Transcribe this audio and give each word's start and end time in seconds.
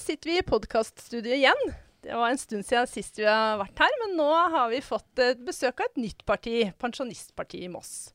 Sitter 0.00 0.28
vi 0.30 0.38
i 0.38 0.42
podkaststudio 0.42 1.32
igjen. 1.34 1.62
Det 2.04 2.14
var 2.14 2.28
en 2.28 2.38
stund 2.38 2.66
siden 2.66 2.86
sist 2.86 3.16
vi 3.18 3.24
har 3.24 3.56
vært 3.58 3.80
her, 3.80 3.94
men 4.02 4.12
nå 4.18 4.28
har 4.52 4.68
vi 4.68 4.82
fått 4.84 5.22
besøk 5.42 5.80
av 5.80 5.88
et 5.88 6.00
nytt 6.02 6.20
parti, 6.28 6.66
Pensjonistpartiet 6.78 7.64
i 7.64 7.70
Moss. 7.72 8.10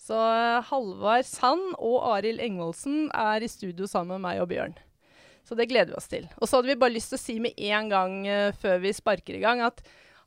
Så 0.00 0.16
eh, 0.16 0.58
Halvard 0.66 1.28
Sand 1.28 1.76
og 1.78 2.02
Arild 2.10 2.42
Engvoldsen 2.42 3.08
er 3.14 3.44
i 3.44 3.50
studio 3.52 3.86
sammen 3.88 4.18
med 4.18 4.26
meg 4.26 4.42
og 4.42 4.50
Bjørn. 4.50 4.74
Så 5.46 5.56
det 5.56 5.68
gleder 5.70 5.94
vi 5.94 6.00
oss 6.00 6.10
til. 6.10 6.26
Og 6.40 6.48
så 6.48 6.58
hadde 6.58 6.72
vi 6.72 6.78
bare 6.82 6.96
lyst 6.96 7.14
til 7.14 7.20
å 7.20 7.22
si 7.22 7.36
med 7.42 7.58
en 7.70 7.90
gang 7.92 8.16
uh, 8.26 8.50
før 8.60 8.82
vi 8.82 8.92
sparker 8.96 9.38
i 9.38 9.42
gang, 9.44 9.62
at 9.64 9.84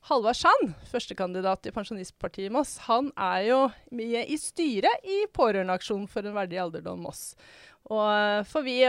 Halvard 0.08 0.40
Sand, 0.40 0.72
førstekandidat 0.90 1.68
i 1.68 1.74
Pensjonistpartiet 1.74 2.48
i 2.48 2.54
Moss, 2.54 2.78
han 2.88 3.12
er 3.12 3.44
jo 3.50 3.60
mye 3.94 4.24
i 4.24 4.40
styret 4.40 5.04
i 5.04 5.24
Pårørendeaksjonen 5.36 6.08
for 6.10 6.24
en 6.24 6.36
verdig 6.36 6.60
alderdom 6.64 7.04
Moss. 7.06 7.34
Og, 7.92 8.00
uh, 8.00 8.40
for 8.48 8.64
vi 8.66 8.80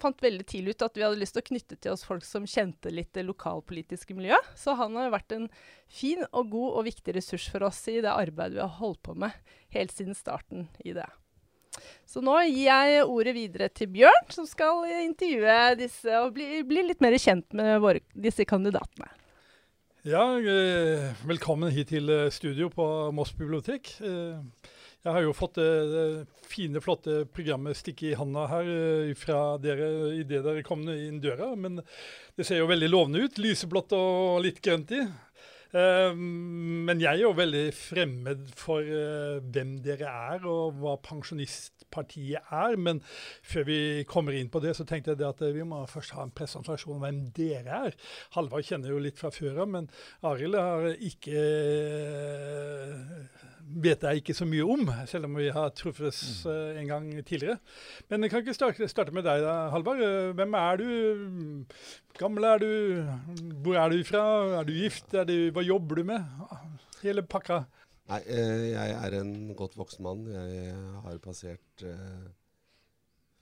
fant 0.00 0.22
veldig 0.24 0.46
tidlig 0.48 0.74
ut 0.74 0.84
at 0.86 0.98
vi 0.98 1.04
hadde 1.04 1.20
lyst 1.20 1.36
til 1.36 1.44
å 1.44 1.48
knytte 1.50 1.76
til 1.76 1.94
oss 1.94 2.04
folk 2.06 2.24
som 2.26 2.48
kjente 2.48 2.92
litt 2.92 3.12
det 3.16 3.26
lokalpolitiske 3.28 4.16
miljøet. 4.16 4.52
Så 4.58 4.74
han 4.78 4.96
har 4.98 5.12
vært 5.14 5.36
en 5.36 5.48
fin 5.90 6.24
og 6.30 6.52
god 6.52 6.80
og 6.80 6.86
viktig 6.88 7.16
ressurs 7.16 7.48
for 7.52 7.68
oss 7.68 7.82
i 7.92 8.00
det 8.00 8.12
arbeidet 8.12 8.58
vi 8.58 8.64
har 8.64 8.78
holdt 8.80 9.02
på 9.06 9.16
med 9.18 9.36
helt 9.76 9.94
siden 9.94 10.16
starten 10.18 10.68
i 10.84 10.94
det. 10.96 11.08
Så 12.08 12.22
nå 12.24 12.34
gir 12.48 12.66
jeg 12.66 13.04
ordet 13.06 13.34
videre 13.36 13.70
til 13.72 13.90
Bjørn, 13.94 14.26
som 14.34 14.48
skal 14.48 14.82
intervjue 15.04 15.58
disse 15.78 16.18
og 16.24 16.34
bli, 16.34 16.64
bli 16.66 16.82
litt 16.88 17.02
mer 17.04 17.14
kjent 17.20 17.54
med 17.56 17.78
våre, 17.82 18.02
disse 18.12 18.46
kandidatene. 18.48 19.08
Ja, 20.08 20.24
eh, 20.40 21.10
velkommen 21.28 21.70
hit 21.74 21.90
til 21.92 22.08
eh, 22.08 22.30
studio 22.32 22.70
på 22.72 22.84
Moss 23.12 23.34
bibliotek. 23.36 23.92
Eh, 25.00 25.08
jeg 25.08 25.12
har 25.12 25.22
jo 25.24 25.36
fått 25.36 25.56
det, 25.56 25.70
det 25.90 26.04
fine, 26.50 26.80
flotte 26.80 27.24
programmet 27.32 27.76
stikke 27.76 28.10
i 28.10 28.18
handa 28.18 28.46
her 28.50 28.68
uh, 28.68 29.14
fra 29.16 29.56
dere 29.58 30.14
idet 30.18 30.44
dere 30.44 30.62
kom 30.66 30.86
inn 30.88 31.20
døra. 31.20 31.54
Men 31.56 31.80
det 32.36 32.46
ser 32.46 32.60
jo 32.60 32.70
veldig 32.70 32.90
lovende 32.90 33.24
ut. 33.24 33.38
Lyseblått 33.40 33.92
og 33.96 34.42
litt 34.44 34.60
grønt 34.64 34.92
i. 34.92 35.04
Uh, 35.70 36.10
men 36.18 36.98
jeg 36.98 37.14
er 37.14 37.22
jo 37.22 37.36
veldig 37.38 37.66
fremmed 37.76 38.48
for 38.58 38.82
hvem 38.82 39.76
dere 39.84 40.10
er, 40.10 40.44
og 40.50 40.80
hva 40.82 40.96
Pensjonistpartiet 41.06 42.50
er. 42.50 42.76
Men 42.76 43.00
før 43.46 43.68
vi 43.70 43.78
kommer 44.10 44.36
inn 44.36 44.50
på 44.52 44.60
det, 44.60 44.74
så 44.76 44.84
tenkte 44.84 45.14
jeg 45.14 45.24
at 45.28 45.44
vi 45.54 45.64
må 45.64 45.84
først 45.88 46.16
ha 46.18 46.26
en 46.26 46.34
presentasjon 46.34 46.98
om 46.98 47.06
hvem 47.06 47.22
dere 47.36 47.84
er. 47.86 47.96
Halvard 48.36 48.66
kjenner 48.68 48.92
jo 48.92 49.00
litt 49.00 49.20
fra 49.22 49.32
før 49.32 49.62
av, 49.62 49.70
men 49.78 49.88
Arild 50.26 50.58
har 50.60 50.90
ikke 50.98 51.46
vet 53.84 54.04
jeg 54.06 54.20
ikke 54.20 54.34
så 54.36 54.46
mye 54.48 54.66
om, 54.66 54.88
selv 55.08 55.28
om 55.28 55.36
vi 55.38 55.48
har 55.54 55.72
truffes 55.76 56.20
uh, 56.48 56.76
en 56.78 56.88
gang 56.90 57.08
tidligere. 57.26 57.58
Men 58.10 58.24
jeg 58.24 58.32
kan 58.32 58.42
ikke 58.42 58.56
starte, 58.56 58.88
starte 58.90 59.14
med 59.14 59.26
deg, 59.26 59.42
da, 59.44 59.54
Halvard. 59.74 60.02
Eh, 60.04 60.30
hvem 60.38 60.56
er 60.58 60.80
du? 60.80 60.86
Gammel 62.18 62.48
er 62.48 62.62
du? 62.62 62.70
Hvor 63.64 63.78
er 63.80 63.92
du 63.92 64.00
fra? 64.06 64.24
Er 64.60 64.68
du 64.68 64.74
gift? 64.74 65.14
Er 65.14 65.28
du, 65.28 65.36
hva 65.54 65.64
jobber 65.64 66.00
du 66.00 66.10
med? 66.12 66.42
Hele 67.04 67.24
pakka. 67.26 67.62
Nei, 68.10 68.20
uh, 68.26 68.66
jeg 68.72 68.96
er 68.98 69.18
en 69.20 69.34
godt 69.58 69.78
voksen 69.78 70.06
mann. 70.06 70.26
Jeg 70.34 70.74
har 71.06 71.22
passert 71.24 71.86
uh, 71.86 72.26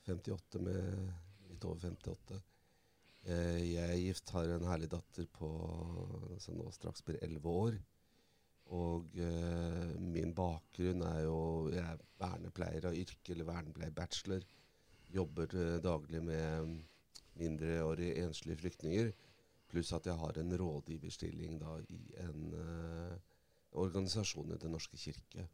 58 0.08 0.62
med 0.62 0.84
litt 1.48 1.68
over 1.68 1.88
58. 1.88 2.42
Jeg 3.28 3.82
er 3.82 3.98
gift, 4.00 4.30
har 4.32 4.48
en 4.54 4.68
herlig 4.70 4.86
datter 4.88 5.26
på 5.36 5.48
som 6.40 6.56
nå 6.56 6.70
straks 6.72 7.02
blir 7.04 7.18
11 7.20 7.50
år. 7.50 7.74
Og 8.76 9.14
uh, 9.16 9.94
min 10.00 10.34
bakgrunn 10.36 11.04
er 11.08 11.22
jo 11.24 11.38
Jeg 11.72 11.84
er 11.84 12.02
vernepleier 12.20 12.88
av 12.90 12.96
yrke, 12.96 13.32
eller 13.32 13.48
vernepleierbachelor. 13.48 14.44
Jobber 15.14 15.54
uh, 15.56 15.78
daglig 15.84 16.20
med 16.24 16.74
mindreårige 17.40 18.26
enslige 18.26 18.60
flyktninger. 18.60 19.12
Pluss 19.68 19.92
at 19.96 20.06
jeg 20.08 20.16
har 20.20 20.40
en 20.40 20.56
rådgiverstilling 20.60 21.56
da, 21.60 21.78
i 21.88 22.02
en 22.24 22.52
uh, 22.56 23.16
organisasjon 23.72 24.52
i 24.52 24.60
Den 24.60 24.76
norske 24.76 24.96
kirke. 24.96 25.48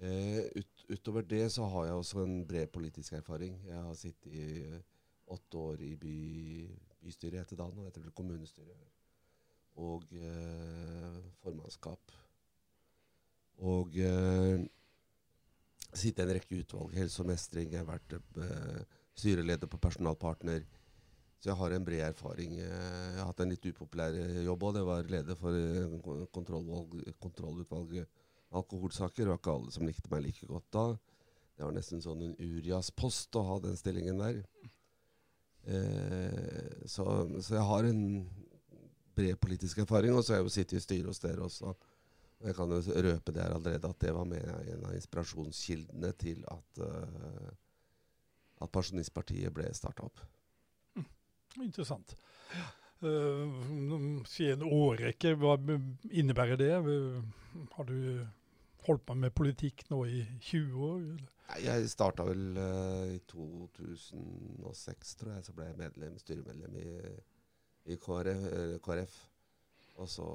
Ut, 0.00 0.84
utover 0.88 1.26
det 1.28 1.50
så 1.52 1.66
har 1.68 1.84
jeg 1.84 1.94
også 1.94 2.22
en 2.24 2.46
bred 2.48 2.70
politisk 2.72 3.12
erfaring. 3.12 3.58
Jeg 3.66 3.82
har 3.84 3.94
sittet 3.94 4.32
i 4.32 4.46
åtte 5.28 5.58
år 5.58 5.82
i 5.84 5.90
by, 6.00 6.14
bystyret 7.04 7.42
heter 7.42 7.58
det 7.58 7.60
da, 7.60 7.68
nå 7.74 7.84
heter 7.84 8.06
det 8.06 8.14
kommunestyret 8.16 8.99
og 9.80 10.12
eh, 10.16 11.20
formannskap. 11.42 12.14
Og 13.60 13.96
eh, 14.00 14.62
sitte 15.90 16.22
i 16.22 16.26
en 16.26 16.34
rekke 16.36 16.60
utvalg. 16.62 16.94
Helse 16.96 17.22
og 17.22 17.30
mestring. 17.30 17.72
Jeg 17.74 17.82
har 17.82 17.88
vært 17.88 18.16
eh, 18.16 18.82
styreleder 19.18 19.70
på 19.70 19.80
Personalpartner. 19.82 20.64
Så 21.40 21.50
jeg 21.50 21.56
har 21.56 21.72
en 21.72 21.84
bred 21.84 22.04
erfaring. 22.04 22.58
Jeg 22.60 23.16
har 23.16 23.30
hatt 23.30 23.40
en 23.40 23.52
litt 23.52 23.70
upopulær 23.70 24.16
jobb 24.44 24.66
òg. 24.68 24.74
Det 24.76 24.88
var 24.88 25.14
leder 25.14 25.38
for 25.40 25.56
eh, 25.56 26.26
kontrollutvalget 27.20 28.26
alkoholsaker. 28.50 29.24
Det 29.24 29.32
var 29.32 29.40
ikke 29.40 29.56
alle 29.56 29.72
som 29.74 29.88
likte 29.88 30.12
meg 30.12 30.26
like 30.26 30.48
godt 30.50 30.68
da. 30.76 30.84
Det 31.56 31.66
var 31.66 31.74
nesten 31.76 32.00
sånn 32.00 32.22
en 32.24 32.36
Urias-post 32.40 33.36
å 33.36 33.44
ha 33.44 33.56
den 33.60 33.76
stillingen 33.76 34.20
der. 34.20 34.42
Eh, 35.68 36.86
så, 36.88 37.04
så, 37.36 37.56
jeg 37.58 37.66
har 37.68 37.88
en 37.88 38.00
bred 39.20 39.40
politisk 39.40 39.84
erfaring. 39.84 40.16
Og 40.16 40.24
så 40.24 40.34
har 40.34 40.40
jeg 40.40 40.48
jo 40.48 40.54
sittet 40.56 40.78
i 40.80 40.84
styret 40.84 41.10
hos 41.12 41.22
dere 41.22 41.46
også. 41.46 41.74
Og 42.40 42.48
jeg 42.48 42.56
kan 42.56 42.72
jo 42.72 42.80
røpe 43.04 43.32
der 43.36 43.54
allerede 43.54 43.88
at 43.88 44.00
det 44.00 44.14
var 44.16 44.28
med 44.28 44.44
en 44.72 44.84
av 44.88 44.96
inspirasjonskildene 44.96 46.12
til 46.20 46.44
at, 46.48 46.80
uh, 46.80 47.50
at 48.64 48.72
Pensjonistpartiet 48.72 49.52
ble 49.52 49.68
starta 49.76 50.06
opp. 50.08 50.22
Mm, 50.96 51.08
interessant. 51.66 52.14
Uh, 53.04 54.24
si 54.28 54.48
en 54.48 54.64
årrekke, 54.64 55.34
hva 55.40 55.58
innebærer 56.08 56.60
det? 56.60 56.72
Har 57.76 57.88
du 57.88 58.24
holdt 58.86 59.04
på 59.04 59.18
med 59.20 59.36
politikk 59.36 59.84
nå 59.92 60.06
i 60.08 60.24
20 60.40 60.88
år? 60.88 61.04
Eller? 61.04 61.28
Jeg 61.60 61.92
starta 61.92 62.24
vel 62.24 62.56
uh, 62.56 63.04
i 63.10 63.20
2006, 63.28 65.14
tror 65.20 65.34
jeg. 65.34 65.44
Så 65.44 65.52
ble 65.56 65.68
jeg 65.68 65.80
medlem, 65.80 66.16
styremedlem 66.22 66.80
i 66.80 66.88
i 67.84 67.96
KrF. 67.96 68.80
KrF. 68.84 69.16
Og 70.00 70.08
så 70.08 70.26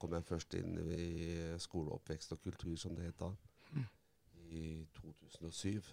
kom 0.00 0.14
jeg 0.16 0.24
først 0.24 0.54
inn 0.56 0.78
i 0.80 1.58
skoleoppvekst 1.60 2.32
og 2.36 2.42
kultur, 2.44 2.76
som 2.80 2.96
det 2.96 3.10
het 3.10 3.20
da, 3.20 3.32
i 4.48 4.84
2007. 4.96 5.90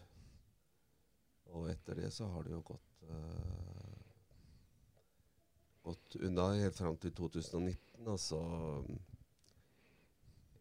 Og 1.56 1.70
etter 1.72 2.00
det 2.00 2.14
så 2.14 2.28
har 2.32 2.48
det 2.48 2.56
jo 2.56 2.62
gått 2.66 3.04
uh, 3.10 3.96
gått 5.86 6.16
unna 6.16 6.48
helt 6.54 6.78
fram 6.78 6.98
til 6.98 7.14
2019. 7.14 8.08
Og 8.10 8.20
så 8.20 8.42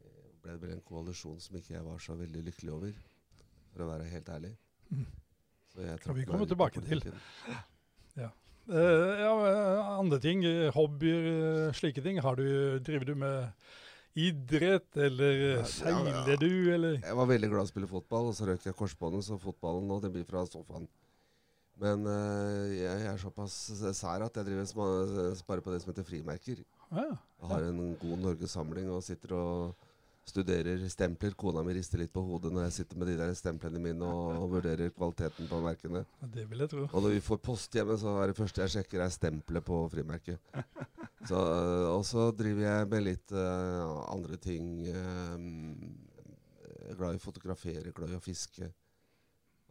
eh, 0.05 0.31
ble 0.43 0.53
det 0.53 0.61
vel 0.63 0.75
en 0.77 0.85
koalisjon 0.87 1.41
som 1.41 1.57
ikke 1.59 1.77
jeg 1.77 1.85
var 1.87 2.03
så 2.03 2.17
veldig 2.19 2.43
lykkelig 2.51 2.73
over, 2.75 2.93
for 3.73 3.85
å 3.85 3.91
være 3.93 4.11
helt 4.13 4.29
ærlig. 4.37 4.53
Mm. 4.91 5.07
Så 5.73 5.87
jeg 5.87 6.03
Skal 6.03 6.19
vi 6.19 6.27
komme 6.29 6.49
tilbake 6.51 6.85
til. 6.85 6.99
Ja. 8.15 8.31
Uh, 8.65 9.21
ja, 9.21 9.33
andre 9.99 10.19
ting, 10.23 10.45
hobbyer, 10.73 11.27
eh, 11.29 11.73
slike 11.77 12.01
ting. 12.05 12.21
Har 12.25 12.39
du, 12.41 12.47
driver 12.85 13.11
du 13.11 13.15
med 13.21 13.51
idrett, 14.15 14.89
eller 14.97 15.65
seiler 15.69 16.13
ja, 16.15 16.25
ja. 16.33 16.37
du, 16.41 16.53
eller? 16.73 17.01
Jeg 17.03 17.19
var 17.19 17.29
veldig 17.29 17.51
glad 17.53 17.67
i 17.67 17.69
å 17.69 17.73
spille 17.73 17.91
fotball, 17.91 18.31
og 18.31 18.37
så 18.39 18.49
røk 18.49 18.65
jeg 18.65 18.77
korsbåndet, 18.79 19.27
så 19.27 19.41
fotballen 19.43 19.89
nå, 19.91 19.99
det 20.01 20.13
blir 20.15 20.25
fra 20.29 20.47
sofaen. 20.49 20.89
Men 21.83 22.07
uh, 22.07 22.71
jeg 22.71 23.09
er 23.11 23.19
såpass 23.21 23.57
sær 23.99 24.25
at 24.25 24.39
jeg 24.39 24.47
driver 24.47 25.35
sparer 25.37 25.65
på 25.65 25.75
det 25.75 25.83
som 25.83 25.91
heter 25.91 26.07
frimerker. 26.07 26.63
Jeg 26.95 27.49
har 27.51 27.67
en 27.67 27.97
god 28.01 28.21
norgessamling 28.29 28.89
og 28.95 29.03
sitter 29.05 29.35
og 29.37 29.91
studerer 30.29 30.83
stempler. 30.89 31.35
Kona 31.39 31.63
mi 31.67 31.75
rister 31.77 32.01
litt 32.01 32.13
på 32.15 32.23
hodet 32.25 32.53
når 32.55 32.67
jeg 32.67 32.77
sitter 32.79 33.01
med 33.01 33.11
de 33.11 33.17
der 33.19 33.35
stemplene 33.39 33.83
mine 33.83 34.09
og, 34.09 34.39
og 34.45 34.55
vurderer 34.57 34.93
kvaliteten 34.95 35.51
på 35.51 35.61
merkene. 35.65 36.05
Det 36.35 36.47
vil 36.51 36.65
jeg 36.65 36.73
tro. 36.73 36.87
Og 36.91 37.05
når 37.05 37.17
vi 37.17 37.25
får 37.25 37.43
post 37.45 37.77
hjemme, 37.77 37.97
så 38.01 38.17
er 38.23 38.31
det 38.31 38.39
første 38.39 38.65
jeg 38.65 38.75
sjekker, 38.77 39.05
er 39.05 39.13
stempelet 39.15 39.67
på 39.67 39.83
frimerket. 39.93 40.41
så, 41.31 41.43
og 41.93 42.05
så 42.09 42.31
driver 42.37 42.67
jeg 42.69 42.91
med 42.95 43.07
litt 43.11 43.37
uh, 43.37 44.01
andre 44.15 44.41
ting. 44.41 44.73
Um, 44.95 45.69
glad 46.95 47.15
i 47.17 47.21
å 47.21 47.25
fotografere, 47.25 47.93
glad 47.95 48.15
i 48.15 48.19
å 48.19 48.25
fiske. 48.25 48.71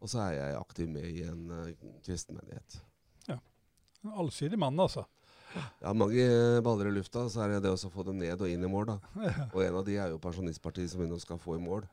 Og 0.03 0.11
så 0.11 0.25
er 0.25 0.38
jeg 0.38 0.59
aktiv 0.59 0.89
med 0.91 1.07
i 1.07 1.23
en 1.27 1.44
uh, 1.51 1.91
kristen 2.05 2.38
menighet. 2.38 2.79
Ja. 3.29 3.39
En 4.03 4.15
allsidig 4.23 4.59
mann, 4.59 4.79
altså. 4.83 5.05
Ja, 5.81 5.94
mange 5.94 6.25
baller 6.65 6.89
i 6.89 6.94
lufta. 6.95 7.25
Så 7.29 7.44
er 7.44 7.53
det 7.53 7.63
det 7.65 7.73
å 7.73 7.91
få 7.91 8.05
dem 8.07 8.19
ned 8.21 8.41
og 8.41 8.50
inn 8.50 8.63
i 8.65 8.71
mål, 8.71 8.94
da. 8.94 8.97
Og 9.51 9.61
en 9.65 9.79
av 9.79 9.85
de 9.88 9.97
er 10.00 10.13
jo 10.13 10.21
Pensjonistpartiet, 10.21 10.91
som 10.91 11.03
vi 11.03 11.09
nå 11.09 11.19
skal 11.21 11.41
få 11.41 11.57
i 11.57 11.63
mål. 11.63 11.85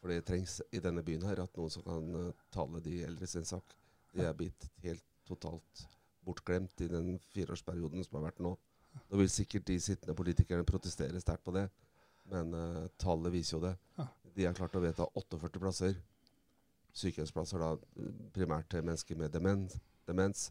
For 0.00 0.10
det 0.10 0.24
trengs 0.26 0.58
i 0.74 0.80
denne 0.82 1.04
byen 1.06 1.26
her 1.28 1.44
at 1.44 1.58
noen 1.58 1.70
som 1.70 1.84
kan 1.86 2.08
uh, 2.16 2.30
tale 2.54 2.82
de 2.84 3.02
eldre 3.06 3.28
sin 3.30 3.46
sak. 3.46 3.76
De 4.12 4.24
er 4.26 4.34
blitt 4.36 4.66
helt 4.82 5.04
totalt 5.28 5.84
bortglemt 6.26 6.80
i 6.84 6.90
den 6.90 7.14
fireårsperioden 7.32 8.04
som 8.06 8.18
har 8.18 8.28
vært 8.30 8.42
nå. 8.42 8.56
Nå 9.08 9.20
vil 9.20 9.30
sikkert 9.32 9.68
de 9.70 9.78
sittende 9.80 10.16
politikerne 10.18 10.66
protestere 10.68 11.20
sterkt 11.22 11.46
på 11.46 11.54
det, 11.54 11.68
men 12.32 12.52
uh, 12.56 12.88
tallet 13.00 13.34
viser 13.34 13.58
jo 13.58 13.62
det. 13.68 13.76
De 14.32 14.48
har 14.48 14.56
klart 14.56 14.74
å 14.78 14.82
vedta 14.82 15.06
48 15.18 15.62
plasser. 15.62 15.96
Sykehjemsplasser 16.96 17.62
da 17.62 17.72
primært 18.34 18.68
til 18.72 18.84
mennesker 18.84 19.16
med 19.20 19.32
demens 19.32 19.78
demens. 20.06 20.50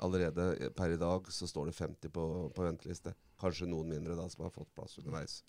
Allerede 0.00 0.50
eh, 0.56 0.74
per 0.74 0.94
i 0.94 1.00
dag 1.00 1.30
så 1.32 1.48
står 1.48 1.70
det 1.70 1.78
50 1.78 2.12
på, 2.14 2.26
på 2.56 2.66
venteliste. 2.66 3.14
Kanskje 3.40 3.70
noen 3.70 3.90
mindre 3.92 4.18
da 4.18 4.28
som 4.32 4.46
har 4.46 4.54
fått 4.54 4.72
plass 4.76 4.98
underveis. 5.02 5.40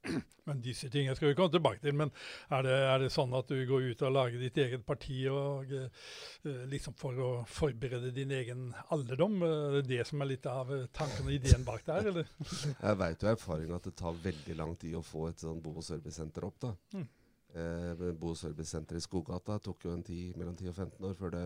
Men 0.48 0.62
disse 0.64 0.88
tingene 0.88 1.14
skal 1.16 1.30
vi 1.30 1.36
komme 1.38 1.52
tilbake 1.52 1.82
til. 1.82 1.94
Men 1.96 2.12
er 2.56 2.64
det, 2.64 2.76
er 2.92 3.02
det 3.02 3.10
sånn 3.14 3.34
at 3.36 3.50
du 3.52 3.58
går 3.68 3.90
ut 3.90 4.04
og 4.06 4.14
lager 4.16 4.40
ditt 4.42 4.58
eget 4.62 4.84
parti 4.86 5.18
og, 5.30 5.70
uh, 5.70 6.64
liksom 6.72 6.96
for 6.98 7.20
å 7.20 7.30
forberede 7.50 8.12
din 8.16 8.32
egen 8.34 8.70
alderdom? 8.94 9.40
Er 9.46 9.78
det 9.78 9.86
det 9.90 10.02
som 10.08 10.24
er 10.24 10.32
litt 10.32 10.48
av 10.50 10.72
tanken 10.96 11.28
og 11.28 11.36
ideen 11.36 11.66
bak 11.68 11.84
der, 11.88 12.10
eller? 12.12 12.34
Jeg 12.86 13.00
veit 13.04 13.24
jo 13.24 13.32
erfaring 13.34 13.74
at 13.76 13.88
det 13.88 13.96
tar 14.00 14.20
veldig 14.24 14.58
lang 14.58 14.76
tid 14.80 14.96
å 14.98 15.04
få 15.06 15.28
et 15.30 15.44
sånn 15.44 15.60
bo- 15.62 15.76
og 15.76 15.86
servicesenter 15.86 16.48
opp. 16.48 16.60
da. 16.64 16.74
Mm. 16.96 17.08
Eh, 17.50 18.08
bo- 18.14 18.32
og 18.32 18.38
servicesenteret 18.38 19.02
i 19.02 19.04
Skogata 19.04 19.58
tok 19.62 19.84
jo 19.84 19.92
en 19.94 20.06
tid, 20.06 20.36
mellom 20.38 20.56
10 20.56 20.70
og 20.70 20.76
15 20.76 21.06
år 21.08 21.16
før 21.18 21.32
det, 21.34 21.44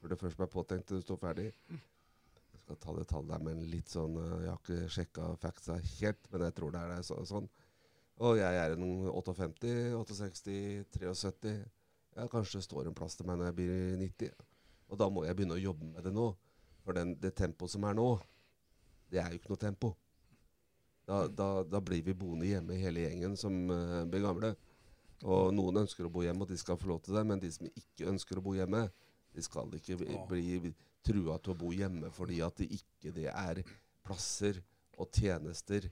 før 0.00 0.12
det 0.12 0.20
først 0.20 0.40
ble 0.40 0.48
påtenkt 0.50 0.88
til 0.88 0.98
det 0.98 1.04
sto 1.04 1.16
ferdig. 1.20 1.50
Jeg 1.70 2.62
skal 2.64 2.78
ta 2.82 2.94
det 2.96 3.06
tallet 3.10 3.32
der 3.34 3.44
med 3.44 3.56
en 3.56 3.70
litt 3.72 3.90
sånn 3.92 4.16
eh, 4.20 4.36
Jeg 4.44 4.52
har 4.52 4.60
ikke 4.62 4.92
sjekka 4.96 5.32
factsa 5.42 5.76
helt, 5.78 6.30
men 6.32 6.46
jeg 6.46 6.56
tror 6.56 6.74
det 6.74 6.82
er 6.82 6.94
det 6.94 7.02
så, 7.08 7.18
sånn. 7.28 7.48
Og 8.20 8.36
jeg 8.36 8.60
er 8.60 8.74
en 8.76 8.86
58, 9.08 9.74
68, 9.96 10.56
73. 10.98 11.54
Ja, 12.16 12.26
kanskje 12.28 12.58
det 12.58 12.66
står 12.66 12.90
en 12.90 12.96
plass 12.96 13.16
til 13.16 13.28
meg 13.28 13.38
når 13.40 13.50
jeg 13.50 13.58
blir 13.60 14.00
90. 14.02 14.46
Og 14.90 14.98
da 15.00 15.08
må 15.08 15.24
jeg 15.24 15.38
begynne 15.38 15.56
å 15.56 15.62
jobbe 15.62 15.88
med 15.88 16.04
det 16.04 16.12
nå. 16.12 16.26
For 16.84 16.96
den, 16.96 17.14
det 17.20 17.32
tempoet 17.38 17.72
som 17.72 17.84
er 17.86 17.96
nå, 17.96 18.08
det 19.12 19.20
er 19.22 19.32
jo 19.32 19.40
ikke 19.40 19.52
noe 19.52 19.62
tempo. 19.62 19.92
Da, 21.08 21.24
da, 21.26 21.48
da 21.66 21.80
blir 21.82 22.02
vi 22.06 22.14
boende 22.14 22.48
hjemme 22.48 22.76
hele 22.78 23.06
gjengen 23.06 23.36
som 23.38 23.54
uh, 23.70 24.02
blir 24.10 24.24
gamle. 24.24 24.52
Og 25.20 25.50
noen 25.54 25.82
ønsker 25.82 26.06
å 26.06 26.12
bo 26.12 26.22
hjemme, 26.24 26.44
og 26.44 26.52
de 26.52 26.58
skal 26.60 26.78
få 26.80 26.90
lov 26.92 27.02
til 27.04 27.16
det. 27.16 27.24
Men 27.28 27.42
de 27.42 27.50
som 27.52 27.68
ikke 27.68 28.08
ønsker 28.10 28.40
å 28.40 28.44
bo 28.44 28.54
hjemme, 28.56 28.86
de 29.34 29.44
skal 29.44 29.72
ikke 29.78 29.98
bli, 30.28 30.74
trua 31.06 31.38
til 31.40 31.54
å 31.54 31.60
bo 31.60 31.70
hjemme 31.72 32.10
fordi 32.12 32.42
at 32.44 32.58
det 32.60 32.68
ikke 32.76 33.14
det 33.16 33.30
er 33.30 33.62
plasser 34.04 34.60
og 35.00 35.08
tjenester 35.16 35.88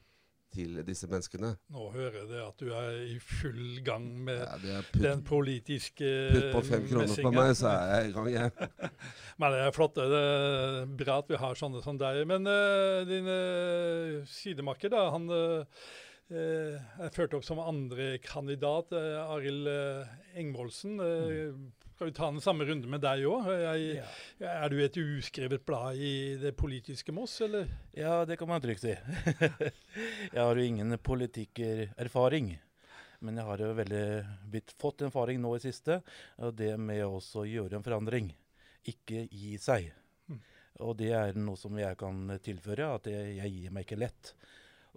til 0.52 0.80
disse 0.86 1.08
menneskene. 1.08 1.52
Nå 1.74 1.86
hører 1.92 2.22
jeg 2.22 2.28
det 2.30 2.40
at 2.40 2.62
du 2.62 2.70
er 2.72 2.98
i 3.04 3.18
full 3.20 3.80
gang 3.84 4.06
med 4.24 4.40
Ja, 4.40 4.56
er 4.78 4.88
den 4.96 5.22
politiske 5.26 6.08
putt 6.32 6.48
på 6.54 6.62
fem 6.70 6.88
kroner 6.88 7.22
på 7.28 7.32
meg, 7.34 7.52
så 7.58 7.72
er 7.74 7.92
jeg 7.92 8.10
i 8.10 8.14
gang, 8.16 8.28
jeg. 8.32 8.68
Men 9.40 9.54
det 9.54 9.62
er 9.66 9.76
flott. 9.76 9.98
Det 9.98 10.20
er 10.24 10.92
bra 11.04 11.20
at 11.22 11.32
vi 11.32 11.40
har 11.44 11.60
sånne 11.60 11.84
som 11.84 12.00
deg. 12.00 12.22
Men 12.30 12.48
uh, 12.48 13.04
din 13.08 13.28
uh, 13.28 14.28
sidemakker, 14.28 14.92
da, 14.94 15.08
han 15.14 15.28
eh, 15.34 16.76
er 17.04 17.12
ført 17.14 17.36
opp 17.36 17.44
som 17.46 17.60
andrekandidat. 17.62 18.96
Uh, 18.96 19.34
Arild 19.36 19.68
uh, 19.68 20.16
Engvoldsen. 20.40 20.96
Skal 21.98 22.06
vi 22.06 22.12
ta 22.14 22.26
den 22.30 22.40
samme 22.40 22.62
runde 22.62 22.86
med 22.86 23.00
deg 23.02 23.24
òg? 23.26 23.48
Er 24.38 24.70
du 24.70 24.76
et 24.84 24.96
uskrevet 25.02 25.64
blad 25.66 25.98
i 25.98 26.36
det 26.38 26.52
politiske 26.54 27.10
Moss, 27.10 27.32
eller? 27.42 27.66
Ja, 27.90 28.20
det 28.22 28.36
kan 28.38 28.46
man 28.46 28.62
trygt 28.62 28.84
si. 28.84 28.92
jeg 30.36 30.38
har 30.38 30.60
jo 30.60 30.62
ingen 30.62 30.94
politikererfaring. 31.02 32.52
Men 33.18 33.42
jeg 33.42 33.48
har 33.50 33.64
jo 33.66 33.72
veldig 33.80 34.04
blitt, 34.46 34.76
fått 34.78 35.02
erfaring 35.08 35.42
nå 35.42 35.56
i 35.56 35.64
siste, 35.66 35.98
og 36.38 36.54
det 36.62 36.70
med 36.78 37.02
også 37.02 37.42
å 37.42 37.50
gjøre 37.50 37.80
en 37.80 37.88
forandring. 37.90 38.30
Ikke 38.94 39.26
gi 39.26 39.58
seg. 39.58 39.90
Mm. 40.30 40.38
Og 40.86 40.96
det 41.02 41.10
er 41.18 41.42
noe 41.42 41.58
som 41.58 41.82
jeg 41.82 41.98
kan 41.98 42.38
tilføre, 42.46 42.92
at 42.94 43.10
jeg, 43.10 43.40
jeg 43.40 43.56
gir 43.56 43.74
meg 43.74 43.90
ikke 43.90 44.04
lett. 44.04 44.36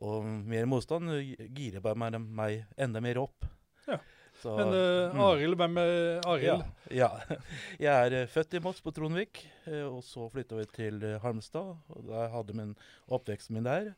Og 0.05 0.29
mer 0.53 0.69
motstand 0.69 1.17
girer 1.49 1.81
bare 1.81 1.97
meg, 1.97 2.21
meg 2.21 2.77
enda 2.77 3.01
mer 3.01 3.25
opp. 3.25 3.49
Ja. 3.89 3.97
Så, 4.41 4.55
Men 4.57 4.71
uh, 4.73 5.13
mm. 5.13 5.19
Arild, 5.21 5.57
hvem 5.59 5.75
er 5.77 5.91
Arild? 6.25 6.63
Ja, 6.89 7.09
ja. 7.29 7.37
Jeg 7.85 8.07
er 8.07 8.15
eh, 8.23 8.29
født 8.29 8.55
i 8.57 8.61
Moss 8.63 8.79
på 8.81 8.93
Tronvik, 8.95 9.43
eh, 9.69 9.83
og 9.85 9.99
så 10.05 10.25
flytta 10.33 10.57
vi 10.57 10.65
til 10.73 11.03
Halmstad. 11.21 11.75
og 11.93 12.07
Der 12.09 12.31
hadde 12.33 12.55
min 12.57 12.71
oppveksten 13.13 13.59
min 13.59 13.69
der. 13.69 13.91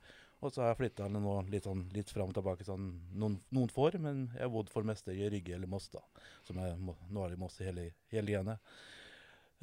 Og 0.43 0.51
så 0.51 0.59
har 0.59 0.73
jeg 0.73 0.81
flytta 0.81 1.07
nå 1.07 1.37
litt, 1.47 1.63
sånn, 1.63 1.85
litt 1.95 2.11
fram 2.11 2.33
og 2.33 2.35
tilbake 2.35 2.67
sånn, 2.67 2.89
noen, 3.15 3.37
noen 3.55 3.71
får, 3.71 3.95
men 4.03 4.25
jeg 4.33 4.43
har 4.43 4.51
bodd 4.51 4.73
for 4.73 4.83
det 4.83 4.91
meste 4.91 5.15
i 5.15 5.29
Rygge 5.31 5.55
eller 5.55 5.71
Moss, 5.71 5.87
da. 5.93 6.03
Som 6.43 6.59
er, 6.59 6.75
nå 6.75 7.23
er 7.23 7.37
i 7.37 7.39
Moss 7.39 7.55
hele, 7.63 7.93
hele 8.11 8.35
genet. 8.35 8.75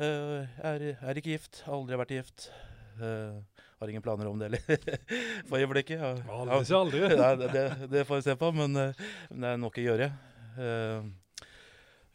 Uh, 0.01 0.49
er, 0.65 0.87
er 0.97 1.21
ikke 1.21 1.35
gift, 1.35 1.61
aldri 1.69 2.01
vært 2.01 2.17
gift. 2.17 2.49
Uh, 2.97 3.37
har 3.77 3.93
ingen 3.93 4.05
planer 4.05 4.33
om 4.33 4.41
det 4.41 4.49
heller, 4.49 4.97
for 5.51 5.61
øyeblikket. 5.61 6.01
Ja, 6.01 6.17
Aldri 6.39 6.65
si 6.65 6.77
aldri. 6.81 7.05
Nei, 7.13 7.31
det, 7.45 7.53
det, 7.53 7.69
det 7.93 8.09
får 8.09 8.23
vi 8.23 8.29
se 8.31 8.41
på, 8.41 8.53
men 8.57 8.73
men 8.73 9.45
det 9.45 9.53
er 9.53 9.61
nok 9.61 9.77
å 9.77 9.89
gjøre. 9.91 10.09
Eh, 10.59 11.11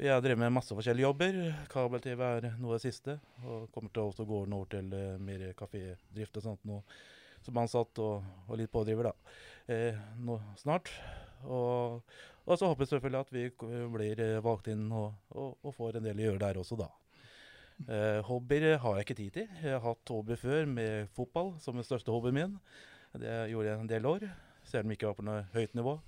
jeg 0.06 0.24
drevet 0.26 0.42
med 0.42 0.56
masse 0.58 0.76
forskjellige 0.76 1.06
jobber. 1.06 1.38
Kabel-TV 1.72 2.24
er 2.26 2.48
noe 2.60 2.74
av 2.74 2.80
det 2.80 2.84
siste. 2.90 3.18
Og 3.46 3.70
kommer 3.72 3.94
til 3.96 4.10
å 4.10 4.28
gå 4.28 4.42
over 4.44 4.68
til 4.74 4.92
eh, 4.92 5.22
mer 5.22 5.46
kafédrift 5.56 6.42
og 6.42 6.44
sånt 6.44 6.66
nå, 6.68 6.82
som 7.46 7.62
ansatt 7.62 8.02
og, 8.04 8.26
og 8.50 8.60
litt 8.60 8.74
pådriver, 8.74 9.08
da. 9.12 9.38
Eh, 9.72 10.04
nå 10.20 10.36
snart. 10.60 10.92
Og, 11.46 12.04
og 12.44 12.60
så 12.60 12.68
håper 12.68 12.84
jeg 12.84 12.96
selvfølgelig 12.96 13.24
at 13.24 13.34
vi 13.36 13.48
blir 13.94 14.24
eh, 14.26 14.44
valgt 14.44 14.68
inn 14.74 14.90
og, 14.92 15.16
og 15.36 15.74
får 15.78 16.00
en 16.00 16.10
del 16.10 16.20
å 16.20 16.30
gjøre 16.30 16.44
der 16.44 16.60
også, 16.60 16.80
da. 16.82 16.92
Eh, 17.88 18.22
hobbyer 18.24 18.78
har 18.84 18.98
jeg 18.98 19.08
ikke 19.08 19.20
tid 19.20 19.34
til. 19.36 19.50
Jeg 19.62 19.76
har 19.76 19.84
hatt 19.84 20.12
hobby 20.12 20.38
før 20.40 20.68
med 20.70 21.12
fotball 21.16 21.56
som 21.64 21.76
den 21.76 21.88
største 21.88 22.12
hobbyen 22.14 22.38
min. 22.38 22.60
Det 23.16 23.46
gjorde 23.52 23.70
jeg 23.70 23.80
en 23.80 23.92
del 23.92 24.08
år. 24.12 24.28
Selv 24.66 24.86
om 24.86 24.92
jeg 24.92 25.00
ikke 25.00 25.12
var 25.12 25.20
på 25.20 25.26
noe 25.28 25.44
høyt 25.54 25.76
nivå, 25.78 26.00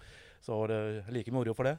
så 0.44 0.60
var 0.60 0.72
det 0.74 0.82
like 1.14 1.34
moro 1.36 1.54
for 1.56 1.68
det. 1.68 1.78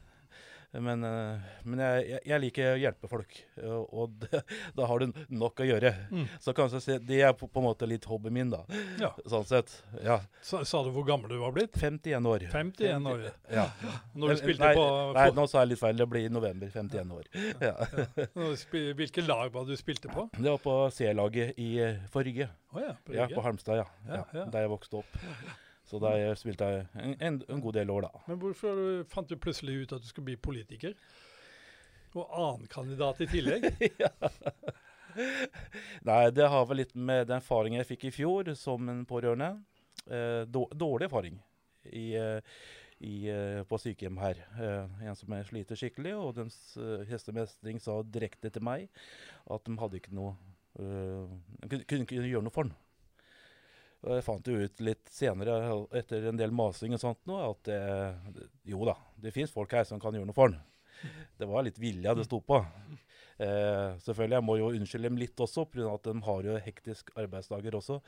Men, 0.70 1.04
eh, 1.04 1.52
men 1.64 1.80
jeg, 1.80 2.18
jeg, 2.28 2.40
liker 2.42 2.74
å 2.74 2.78
hjelpe 2.78 3.08
folk, 3.08 3.38
og, 3.64 4.12
det, 4.22 4.42
da 4.76 4.88
har 4.90 5.00
du 5.00 5.20
nok 5.32 5.62
å 5.64 5.66
gjøre. 5.68 5.94
Mm. 6.12 6.26
Så 6.44 6.52
kanskje 6.56 6.80
si, 6.84 6.96
det 7.08 7.22
er 7.24 7.32
på, 7.38 7.48
på 7.48 7.62
en 7.62 7.68
måte 7.70 7.88
litt 7.88 8.04
hobbyen 8.08 8.36
min, 8.36 8.50
da. 8.52 8.60
Ja. 9.00 9.14
Sånn 9.24 9.46
sett. 9.48 9.72
Ja. 10.04 10.18
Sa, 10.44 10.60
sa 10.68 10.82
du 10.84 10.90
hvor 10.92 11.06
gammel 11.08 11.32
du 11.32 11.38
var 11.40 11.54
blitt? 11.56 11.78
51 11.80 12.28
år. 12.28 12.48
51 12.52 13.12
år. 13.14 13.26
Ja. 13.48 13.64
Når 14.12 14.34
du 14.34 14.40
spilte 14.42 14.60
nei, 14.66 14.74
på 14.76 14.84
Nei, 15.16 15.24
nå 15.34 15.44
sa 15.48 15.62
jeg 15.62 15.70
litt 15.70 15.80
feil. 15.80 15.96
Det 15.98 16.06
blir 16.10 16.26
i 16.28 16.32
november. 16.32 16.68
51 16.74 17.14
år. 17.16 17.30
Ja. 17.64 17.72
Hvilke 18.98 19.24
lag 19.24 19.54
var 19.54 19.64
det 19.64 19.76
du 19.78 19.80
spilte 19.80 20.12
på? 20.12 20.26
Det 20.36 20.50
var 20.50 20.60
på 20.62 20.74
C-laget 20.94 21.56
i 21.56 21.70
forrige. 21.78 22.10
for 22.12 22.28
Rygge. 22.28 22.50
Å 22.74 22.82
ja, 22.82 22.92
på 23.04 23.16
Ja, 23.16 23.28
på 23.32 23.46
Halmstad, 23.46 23.80
ja. 23.80 24.44
Der 24.52 24.66
jeg 24.66 24.74
vokste 24.74 25.00
opp. 25.00 25.16
Så 25.88 26.00
der 26.02 26.18
jeg 26.20 26.36
spilte 26.36 26.66
jeg 26.68 26.84
en, 27.00 27.14
en, 27.24 27.40
en 27.48 27.62
god 27.64 27.78
del 27.78 27.90
år, 27.90 28.08
da. 28.08 28.22
Men 28.28 28.40
hvorfor 28.42 28.82
fant 29.08 29.30
du 29.30 29.38
plutselig 29.40 29.82
ut 29.82 29.94
at 29.96 30.04
du 30.04 30.10
skulle 30.10 30.30
bli 30.30 30.36
politiker? 30.36 30.96
Og 32.16 32.28
annenkandidat 32.28 33.22
i 33.24 33.28
tillegg? 33.30 33.68
Nei, 36.08 36.22
det 36.34 36.48
har 36.52 36.66
vel 36.68 36.82
litt 36.82 36.92
med 36.94 37.28
den 37.30 37.40
erfaringen 37.40 37.80
jeg 37.80 37.90
fikk 37.94 38.08
i 38.08 38.14
fjor 38.14 38.52
som 38.58 38.88
en 38.92 39.04
pårørende. 39.08 39.54
Eh, 40.08 40.42
dårlig 40.48 41.08
erfaring 41.08 41.40
i, 41.88 42.12
eh, 42.16 42.40
i, 42.98 43.14
eh, 43.32 43.62
på 43.68 43.80
sykehjem 43.80 44.20
her. 44.20 44.40
Eh, 44.60 45.08
en 45.08 45.16
som 45.16 45.32
sliter 45.48 45.78
skikkelig, 45.78 46.14
og 46.16 46.36
dens 46.38 46.58
eh, 46.76 47.06
hestemestring 47.08 47.80
sa 47.82 48.00
direkte 48.02 48.52
til 48.52 48.64
meg 48.64 48.88
at 49.50 49.64
de 49.64 49.76
hadde 49.80 50.00
ikke 50.00 50.16
noe 50.16 50.36
eh, 50.80 51.36
kunne, 51.68 52.08
kunne 52.08 52.28
gjøre 52.28 52.46
noe 52.46 52.54
for 52.54 52.68
den. 52.68 52.76
Og 54.06 54.14
jeg 54.14 54.24
fant 54.26 54.46
jo 54.46 54.60
ut 54.62 54.80
litt 54.86 55.10
senere, 55.10 55.58
etter 55.98 56.28
en 56.30 56.38
del 56.38 56.52
masing 56.54 56.94
og 56.94 57.02
sånt, 57.02 57.20
nå, 57.26 57.38
at 57.42 57.70
eh, 57.74 58.42
jo 58.70 58.84
da, 58.86 58.94
det 59.18 59.34
fins 59.34 59.50
folk 59.54 59.74
her 59.74 59.86
som 59.88 59.98
kan 60.02 60.14
gjøre 60.14 60.28
noe 60.28 60.36
for 60.36 60.54
den. 60.54 60.60
Det 61.38 61.46
var 61.46 61.66
litt 61.66 61.78
vilja 61.82 62.14
det 62.14 62.26
sto 62.26 62.40
på. 62.42 62.60
Eh, 63.38 63.98
selvfølgelig, 64.02 64.34
jeg 64.38 64.46
må 64.46 64.56
jo 64.58 64.70
unnskylde 64.74 65.10
dem 65.10 65.18
litt 65.20 65.42
også, 65.42 65.66
pga. 65.70 65.92
at 65.94 66.08
de 66.08 66.14
har 66.26 66.46
jo 66.46 66.56
hektisk 66.62 67.12
arbeidsdager 67.18 67.76
også. 67.78 68.00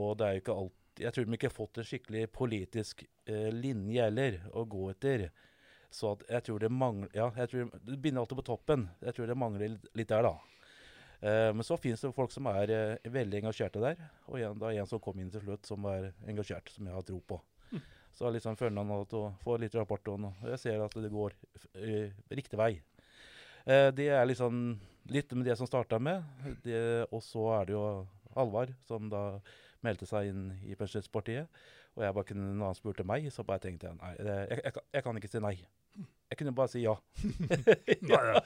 Og 0.00 0.14
det 0.18 0.26
er 0.26 0.36
jo 0.36 0.44
ikke 0.44 0.58
alt 0.62 0.80
Jeg 0.94 1.10
tror 1.10 1.24
de 1.26 1.34
ikke 1.34 1.48
har 1.50 1.56
fått 1.56 1.78
en 1.80 1.86
skikkelig 1.88 2.28
politisk 2.30 3.02
eh, 3.26 3.50
linje 3.50 4.04
heller 4.04 4.38
å 4.54 4.62
gå 4.64 4.86
etter. 4.92 5.26
Så 5.90 6.12
jeg 6.28 6.44
tror 6.46 6.62
det 6.62 6.70
mangler 6.70 7.10
Ja, 7.14 7.32
jeg 7.36 7.50
tror 7.50 7.72
det 7.74 7.96
begynner 7.98 8.22
alltid 8.22 8.38
på 8.38 8.46
toppen. 8.46 8.88
Jeg 9.02 9.16
tror 9.16 9.26
det 9.26 9.36
mangler 9.38 9.74
litt 9.98 10.12
der, 10.12 10.28
da. 10.28 10.36
Eh, 11.24 11.50
men 11.56 11.64
så 11.64 11.78
finnes 11.80 12.02
det 12.04 12.12
folk 12.12 12.32
som 12.34 12.48
er 12.52 12.72
eh, 12.74 13.10
veldig 13.12 13.40
engasjerte 13.40 13.80
der. 13.80 14.00
Og 14.28 14.38
en, 14.42 14.60
er 14.68 14.82
en 14.82 14.90
som 14.90 15.00
kom 15.02 15.20
inn 15.22 15.32
til 15.32 15.44
slutt 15.46 15.68
som 15.68 15.86
er 15.88 16.10
engasjert, 16.28 16.68
som 16.74 16.88
jeg 16.88 16.96
har 16.96 17.06
tro 17.08 17.20
på. 17.24 17.40
Så 18.14 18.28
jeg 18.28 18.36
liksom 18.36 18.58
føler 18.58 18.78
han 18.78 18.90
at 18.94 19.14
å 19.18 19.24
få 19.42 19.56
litt 19.58 19.74
rapport, 19.74 20.10
og 20.12 20.44
jeg 20.52 20.60
ser 20.62 20.82
at 20.84 20.92
det 21.02 21.10
går 21.10 21.34
eh, 21.82 22.12
riktig 22.30 22.60
vei. 22.60 22.76
Eh, 23.66 23.88
det 23.96 24.10
er 24.14 24.28
liksom 24.28 24.76
litt 25.10 25.32
med 25.34 25.48
det 25.48 25.56
som 25.58 25.66
starta 25.66 25.98
med. 25.98 26.22
Det, 26.62 26.78
og 27.10 27.24
så 27.24 27.48
er 27.58 27.70
det 27.70 27.74
jo 27.74 27.86
Alvar, 28.38 28.70
som 28.86 29.08
da 29.10 29.24
meldte 29.84 30.06
seg 30.08 30.30
inn 30.30 30.46
i 30.66 30.76
Pensjonistpartiet. 30.78 31.50
Og 31.94 32.04
jeg 32.06 32.14
bare 32.16 32.28
kunne, 32.28 32.52
når 32.54 32.70
han 32.70 32.78
spurte 32.78 33.06
meg, 33.06 33.26
så 33.34 33.44
bare 33.46 33.62
tenkte 33.62 33.90
jeg 33.90 33.98
nei, 33.98 34.12
jeg, 34.18 34.62
jeg, 34.62 34.84
jeg 34.96 35.06
kan 35.06 35.20
ikke 35.20 35.30
si 35.30 35.42
nei. 35.42 35.56
Jeg 36.32 36.38
kunne 36.40 36.54
bare 36.56 36.70
si 36.72 36.80
ja. 36.82 36.94
Nei, 37.22 38.20
ja. 38.32 38.40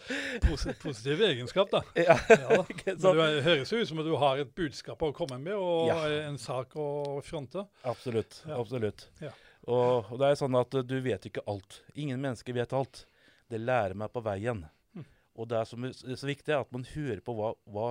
Positiv 0.83 1.23
egenskap, 1.25 1.71
da. 1.73 1.83
ja. 1.97 2.17
Ja, 2.29 2.59
da. 2.59 2.65
Men 2.87 2.99
sant? 3.01 3.21
høres 3.47 3.73
jo 3.73 3.81
ut 3.81 3.91
som 3.91 4.03
at 4.03 4.09
du 4.09 4.17
har 4.21 4.43
et 4.43 4.51
budskap 4.59 5.05
å 5.07 5.13
komme 5.17 5.39
med, 5.41 5.55
og 5.57 5.89
Ja. 5.89 5.99
en 6.27 6.39
sak 6.43 6.75
å 6.77 6.89
fronte. 7.25 7.65
Absolutt. 7.89 8.43
Ja. 8.49 8.59
absolutt. 8.61 9.07
Ja. 9.25 9.31
Og, 9.69 10.11
og 10.11 10.19
det 10.21 10.33
er 10.33 10.41
sånn 10.41 10.57
at 10.59 10.75
uh, 10.75 10.83
du 10.87 10.99
vet 11.05 11.31
ikke 11.31 11.45
alt. 11.51 11.81
Ingen 11.95 12.21
mennesker 12.25 12.57
vet 12.57 12.75
alt. 12.77 13.05
Det 13.49 13.61
lærer 13.63 13.97
meg 13.97 14.13
på 14.13 14.23
veien. 14.27 14.65
Mm. 14.97 15.07
Og 15.39 15.49
det 15.51 15.59
er 15.63 15.69
så, 15.71 15.79
så 15.95 16.29
viktig 16.29 16.55
at 16.59 16.71
man 16.75 16.85
hører 16.93 17.23
på 17.25 17.35
hva, 17.39 17.55
hva 17.73 17.89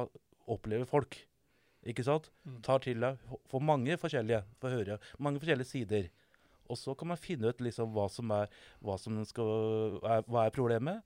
opplever 0.52 0.88
folk. 0.90 1.18
Ikke 1.88 2.04
sant? 2.06 2.30
Mm. 2.46 2.60
Tar 2.66 2.82
til 2.84 3.02
deg 3.02 3.20
for 3.50 3.64
mange 3.64 3.96
forskjellige, 4.02 4.44
får 4.62 4.74
høre 4.76 4.98
mange 5.24 5.40
forskjellige 5.42 5.70
sider. 5.72 6.10
Og 6.68 6.80
så 6.80 6.96
kan 6.98 7.12
man 7.12 7.22
finne 7.22 7.52
ut 7.52 7.64
liksom 7.64 7.94
hva 7.96 8.08
som 8.12 8.32
er, 8.36 8.52
hva 8.84 8.98
som 9.02 9.20
skal, 9.28 10.00
er, 10.02 10.26
hva 10.28 10.46
er 10.46 10.56
problemet. 10.56 11.04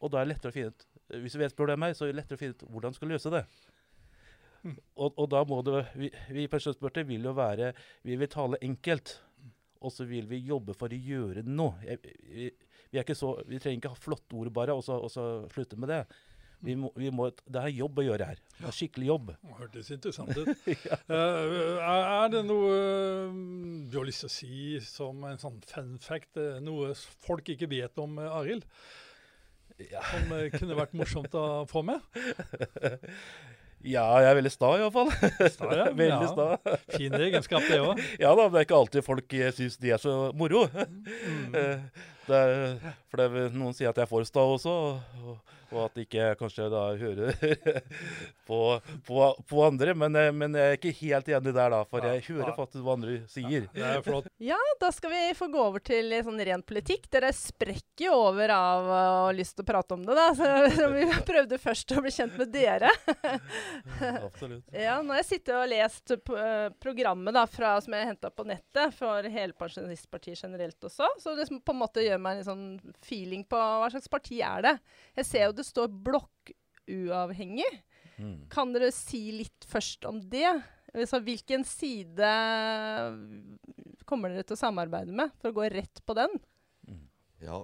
Og 0.00 0.12
da 0.12 0.20
er 0.20 0.26
det 0.26 0.34
lettere 0.34 0.52
å 0.52 0.56
finne 0.56 0.74
ut 0.74 0.86
Hvis 1.22 1.36
du 1.36 1.40
vet 1.40 1.56
problemet 1.56 1.96
så 1.96 2.04
er 2.04 2.12
det 2.12 2.18
lettere 2.18 2.36
å 2.36 2.40
finne 2.40 2.56
ut 2.56 2.64
hvordan 2.68 2.92
du 2.92 2.98
skal 2.98 3.12
løse 3.14 3.32
det. 3.32 3.44
Og, 4.66 5.12
og 5.14 5.28
da 5.30 5.44
må 5.46 5.60
det 5.64 5.84
Vi, 5.94 6.10
vi 6.34 6.44
i 6.44 6.50
Pensjonspartiet 6.50 7.06
vil 7.08 7.28
jo 7.28 7.34
være 7.36 7.72
Vi 8.04 8.18
vil 8.18 8.30
tale 8.32 8.60
enkelt. 8.66 9.16
Og 9.80 9.92
så 9.92 10.06
vil 10.08 10.26
vi 10.28 10.40
jobbe 10.48 10.74
for 10.74 10.90
å 10.90 10.98
gjøre 10.98 11.44
noe. 11.46 11.76
Jeg, 11.84 12.00
vi, 12.26 12.48
vi, 12.90 13.14
så, 13.14 13.34
vi 13.46 13.60
trenger 13.60 13.78
ikke 13.78 13.92
ha 13.92 13.98
flotte 14.00 14.38
ord 14.38 14.50
bare, 14.56 14.74
og 14.74 14.82
så, 14.82 14.96
og 14.98 15.12
så 15.12 15.26
slutte 15.52 15.78
med 15.78 15.92
det. 15.92 16.00
Vi 16.64 16.74
må, 16.78 16.90
vi 16.96 17.10
må, 17.12 17.28
det 17.52 17.60
er 17.60 17.74
jobb 17.76 18.00
å 18.00 18.04
gjøre 18.06 18.28
her. 18.30 18.38
Det 18.56 18.68
er 18.70 18.74
skikkelig 18.74 19.08
jobb. 19.10 19.32
Det 19.36 19.56
hørtes 19.58 19.90
interessant 19.92 20.38
ut. 20.38 20.68
ja. 20.88 20.98
er, 21.12 22.06
er 22.24 22.30
det 22.32 22.42
noe 22.48 22.70
eh, 22.76 23.40
du 23.90 23.98
har 24.00 24.08
lyst 24.08 24.24
til 24.24 24.30
å 24.30 24.34
si 24.36 24.78
som 24.84 25.26
en 25.28 25.42
sånn 25.42 25.60
fun 25.68 25.92
fact, 26.02 26.32
eh, 26.40 26.56
noe 26.64 26.94
folk 27.26 27.52
ikke 27.52 27.68
vet 27.70 28.00
om 28.02 28.16
uh, 28.22 28.38
Arild? 28.40 28.64
Ja. 29.76 30.00
Som 30.08 30.32
kunne 30.56 30.78
vært 30.78 30.96
morsomt 30.96 31.36
å 31.36 31.66
få 31.68 31.84
med? 31.84 32.00
Ja, 33.86 34.02
jeg 34.18 34.32
er 34.32 34.36
veldig 34.40 34.50
sta 34.50 34.68
iallfall. 34.80 35.10
Sta, 35.52 35.68
ja. 35.76 35.84
veldig 36.00 36.26
Ja. 36.26 36.30
sta. 36.32 36.76
Fin 36.96 37.14
egenskap, 37.14 37.62
det 37.68 37.76
òg. 37.78 38.00
Ja 38.18 38.32
da, 38.34 38.48
men 38.48 38.56
det 38.56 38.62
er 38.64 38.66
ikke 38.66 38.80
alltid 38.80 39.04
folk 39.06 39.36
syns 39.54 39.76
de 39.78 39.92
er 39.94 40.00
så 40.02 40.14
moro. 40.34 40.64
Mm. 40.72 41.54
Eh, 42.26 42.32
Det 42.32 42.38
er, 42.38 42.94
for 43.10 43.22
det 43.22 43.44
noen 43.54 43.74
sier 43.76 43.90
at 43.92 43.96
jeg 44.00 44.06
er 44.06 44.10
for 44.10 44.26
sta 44.26 44.42
også, 44.42 44.72
og, 45.26 45.52
og 45.72 45.78
at 45.84 45.98
ikke 45.98 46.28
kanskje 46.38 46.66
da 46.70 46.82
hører 46.98 47.34
på, 48.48 48.58
på, 49.06 49.20
på 49.50 49.62
andre. 49.66 49.94
Men, 49.98 50.14
eh, 50.18 50.32
men 50.34 50.54
jeg 50.58 50.72
er 50.72 50.78
ikke 50.78 50.92
helt 51.00 51.30
enig 51.30 51.54
der, 51.54 51.70
da, 51.74 51.80
for 51.90 52.06
jeg 52.06 52.24
hører 52.28 52.52
faktisk 52.56 52.82
hva 52.86 52.94
andre 52.96 53.16
sier. 53.30 53.66
Det 53.74 53.84
er 53.86 54.02
flott. 54.06 54.26
Ja, 54.46 54.58
da 54.80 54.90
skal 54.94 55.10
vi 55.10 55.20
få 55.38 55.48
gå 55.50 55.58
over 55.62 55.82
til 55.82 56.12
sånn 56.26 56.38
ren 56.46 56.62
politikk. 56.66 57.06
Dere 57.14 57.30
sprekker 57.34 58.06
jo 58.08 58.12
over 58.28 58.52
av 58.52 58.86
å 58.86 58.98
ha 59.26 59.32
lyst 59.34 59.56
til 59.56 59.64
å 59.64 59.68
prate 59.70 59.96
om 59.96 60.04
det, 60.06 60.14
da. 60.18 60.26
Så, 60.36 60.90
vi 60.96 61.06
prøvde 61.26 61.58
først 61.62 61.94
å 61.96 62.02
bli 62.04 62.12
kjent 62.14 62.36
med 62.38 62.52
dere. 62.54 62.90
Absolutt. 64.22 64.64
Ja, 64.76 64.98
nå 65.02 65.14
har 65.14 65.22
jeg 65.22 65.28
sittet 65.30 65.54
og 65.56 65.66
lest 65.70 66.12
eh, 66.14 66.68
programmet 66.82 67.34
da, 67.36 67.46
fra, 67.50 67.76
som 67.82 67.94
jeg 67.96 68.10
henta 68.12 68.30
på 68.30 68.46
nettet 68.46 68.94
for 68.98 69.26
hele 69.30 69.56
Pensjonistpartiet 69.56 70.38
generelt 70.44 70.86
også. 70.90 71.08
Så 71.22 71.34
det 71.38 71.48
som 71.48 71.60
på 71.62 71.74
en 71.74 71.80
måte 71.80 72.04
gjør 72.04 72.15
meg 72.22 72.32
en 72.32 72.40
litt 72.40 72.48
sånn 72.48 72.94
feeling 73.04 73.44
på 73.48 73.58
hva 73.58 73.90
slags 73.92 74.08
parti 74.12 74.40
er 74.44 74.64
det. 74.66 74.74
Jeg 75.18 75.28
ser 75.28 75.44
jo 75.48 75.56
det 75.58 75.66
står 75.68 75.92
blokkuavhengig. 76.08 77.68
Mm. 78.16 78.36
Kan 78.52 78.72
dere 78.72 78.92
si 78.94 79.26
litt 79.36 79.66
først 79.68 80.06
om 80.08 80.20
det? 80.32 80.48
Så 81.10 81.18
hvilken 81.20 81.64
side 81.68 82.28
kommer 84.08 84.32
dere 84.32 84.46
til 84.46 84.56
å 84.56 84.60
samarbeide 84.60 85.12
med, 85.12 85.32
for 85.42 85.50
å 85.52 85.56
gå 85.58 85.66
rett 85.74 86.00
på 86.06 86.14
den? 86.16 86.38
Mm. 86.88 87.02
Ja, 87.44 87.58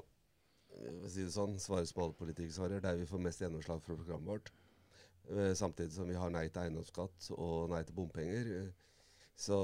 vil 0.82 1.12
si 1.12 1.24
det 1.24 1.32
sånn, 1.34 1.56
svare 1.62 1.86
som 1.88 2.02
alle 2.04 2.48
svarer, 2.52 2.82
der 2.84 2.98
vi 3.00 3.08
får 3.08 3.22
mest 3.22 3.40
gjennomslag 3.44 3.80
for 3.84 3.96
programmet 4.00 4.28
vårt. 4.34 4.52
Eh, 5.30 5.52
Samtidig 5.56 5.94
som 5.94 6.08
vi 6.10 6.18
har 6.18 6.32
nei 6.34 6.48
til 6.50 6.64
eiendomsskatt 6.64 7.30
og 7.36 7.70
nei 7.72 7.82
til 7.86 7.94
bompenger. 7.96 8.52
eh, 8.58 8.70
Så 9.38 9.56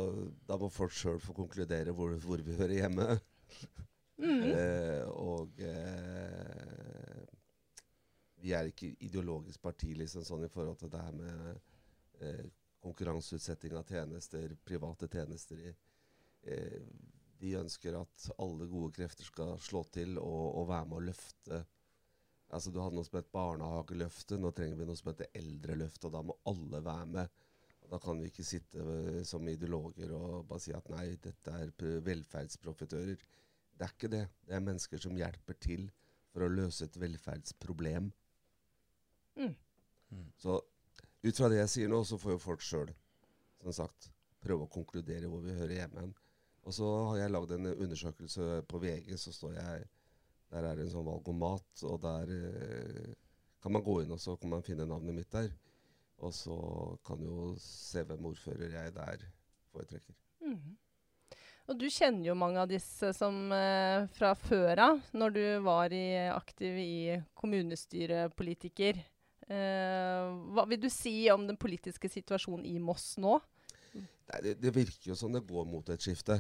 da 0.49 0.57
må 0.57 0.71
folk 0.73 0.95
sjøl 0.95 1.19
få 1.21 1.35
konkludere 1.37 1.93
hvor, 1.93 2.15
hvor 2.25 2.41
vi 2.41 2.57
hører 2.57 2.79
hjemme. 2.87 3.19
Mm. 4.19 4.43
Eh, 4.51 5.05
og 5.15 5.61
eh, 5.63 7.27
vi 8.43 8.53
er 8.55 8.71
ikke 8.71 8.93
ideologisk 9.07 9.63
parti 9.63 9.93
liksom 9.99 10.25
sånn 10.27 10.45
i 10.47 10.51
forhold 10.53 10.79
til 10.81 10.91
det 10.93 11.03
her 11.03 11.15
med 11.15 11.61
eh, 12.23 12.47
konkurranseutsetting 12.83 13.75
av 13.79 13.87
tjenester, 13.91 14.57
private 14.65 15.09
tjenester. 15.13 15.59
i- 15.71 15.77
Eh, 16.49 16.81
vi 17.41 17.51
ønsker 17.59 17.97
at 17.99 18.29
alle 18.39 18.67
gode 18.71 18.93
krefter 18.95 19.25
skal 19.27 19.57
slå 19.59 19.83
til 19.93 20.19
og, 20.19 20.55
og 20.61 20.69
være 20.69 20.87
med 20.87 20.97
å 20.97 21.07
løfte. 21.09 21.59
Altså 22.55 22.71
Du 22.73 22.79
hadde 22.81 22.95
noe 22.95 23.05
som 23.05 23.19
het 23.19 23.33
barnehageløftet, 23.35 24.39
nå 24.41 24.53
trenger 24.55 24.77
vi 24.79 24.87
noe 24.87 24.97
som 24.97 25.11
heter 25.11 25.27
eldreløftet, 25.35 26.05
og 26.09 26.13
da 26.15 26.23
må 26.23 26.37
alle 26.47 26.81
være 26.87 27.07
med. 27.07 27.29
Da 27.91 27.99
kan 27.99 28.23
vi 28.23 28.31
ikke 28.31 28.47
sitte 28.47 28.79
eh, 28.79 29.23
som 29.29 29.47
ideologer 29.51 30.15
og 30.15 30.47
bare 30.49 30.61
si 30.63 30.73
at 30.73 30.89
nei, 30.95 31.17
dette 31.27 31.51
er 31.59 31.75
velferdsprofitører. 32.07 33.19
Det 33.79 33.87
er 33.87 33.95
ikke 33.95 34.11
det. 34.11 34.25
Det 34.47 34.57
er 34.57 34.65
mennesker 34.65 35.03
som 35.03 35.17
hjelper 35.19 35.59
til 35.63 35.87
for 36.33 36.45
å 36.45 36.51
løse 36.51 36.89
et 36.89 36.97
velferdsproblem. 36.99 38.11
Mm. 39.39 39.55
Mm. 40.11 40.25
Så 40.43 40.57
ut 41.23 41.37
fra 41.39 41.51
det 41.51 41.61
jeg 41.61 41.75
sier 41.75 41.93
nå, 41.93 42.01
så 42.07 42.19
får 42.19 42.35
jo 42.35 42.41
folk 42.43 42.65
sjøl, 42.65 42.91
som 43.63 43.75
sagt, 43.75 44.11
prøve 44.43 44.67
å 44.67 44.73
konkludere 44.73 45.31
hvor 45.31 45.45
vi 45.45 45.55
hører 45.55 45.81
hjemme. 45.81 46.09
Og 46.67 46.75
så 46.75 46.89
har 47.11 47.23
jeg 47.23 47.33
lagd 47.33 47.55
en 47.55 47.71
undersøkelse 47.73 48.63
på 48.69 48.83
VG, 48.83 49.15
så 49.19 49.33
står 49.35 49.57
jeg 49.61 49.87
Der 50.49 50.65
er 50.65 50.79
det 50.79 50.87
en 50.87 50.93
sånn 50.95 51.05
valgomat, 51.05 51.83
og 51.85 51.99
der 52.01 52.31
eh, 52.33 53.09
kan 53.61 53.75
man 53.75 53.83
gå 53.85 53.99
inn 54.01 54.15
og 54.15 54.21
så 54.23 54.33
kan 54.41 54.55
man 54.55 54.63
finne 54.65 54.87
navnet 54.89 55.13
mitt 55.13 55.29
der. 55.29 55.51
Og 56.25 56.33
så 56.33 56.57
kan 57.05 57.21
jo 57.21 57.51
se 57.61 58.01
hvem 58.09 58.31
ordfører 58.31 58.73
jeg 58.73 58.95
der 58.97 59.27
foretrekker. 59.75 60.17
Mhm. 60.41 60.79
Og 61.69 61.77
du 61.77 61.85
kjenner 61.93 62.31
jo 62.31 62.39
mange 62.39 62.63
av 62.63 62.69
disse 62.71 63.11
som 63.13 63.53
eh, 63.53 64.07
fra 64.17 64.33
før 64.41 64.81
av, 64.87 65.01
når 65.13 65.35
du 65.35 65.43
var 65.67 65.93
i, 65.93 66.31
aktiv 66.33 66.79
i 66.81 67.19
kommunestyrepolitiker. 67.37 69.03
Eh, 69.49 70.31
hva 70.57 70.65
vil 70.71 70.81
du 70.81 70.89
si 70.93 71.29
om 71.33 71.45
den 71.49 71.61
politiske 71.61 72.09
situasjonen 72.09 72.65
i 72.69 72.79
Moss 72.81 73.19
nå? 73.21 73.37
Nei, 73.93 74.41
det, 74.45 74.57
det 74.63 74.73
virker 74.73 75.13
jo 75.13 75.19
som 75.19 75.33
det 75.33 75.45
går 75.49 75.69
mot 75.69 75.93
et 75.93 76.05
skifte. 76.05 76.39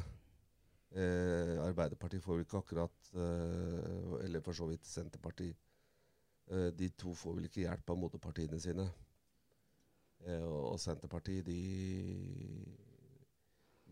Eh, 0.97 1.55
Arbeiderpartiet 1.61 2.25
får 2.25 2.39
vel 2.39 2.47
ikke 2.47 2.61
akkurat 2.63 3.09
eh, 3.13 4.13
Eller 4.25 4.41
for 4.41 4.57
så 4.57 4.65
vidt 4.71 4.89
Senterpartiet. 4.89 5.61
Eh, 6.49 6.71
de 6.73 6.89
to 6.97 7.13
får 7.13 7.37
vel 7.37 7.51
ikke 7.51 7.67
hjelp 7.67 7.93
av 7.93 8.01
moderpartiene 8.01 8.61
sine. 8.65 8.89
Eh, 10.25 10.41
og, 10.41 10.73
og 10.73 10.81
Senterpartiet, 10.81 11.45
de 11.45 12.88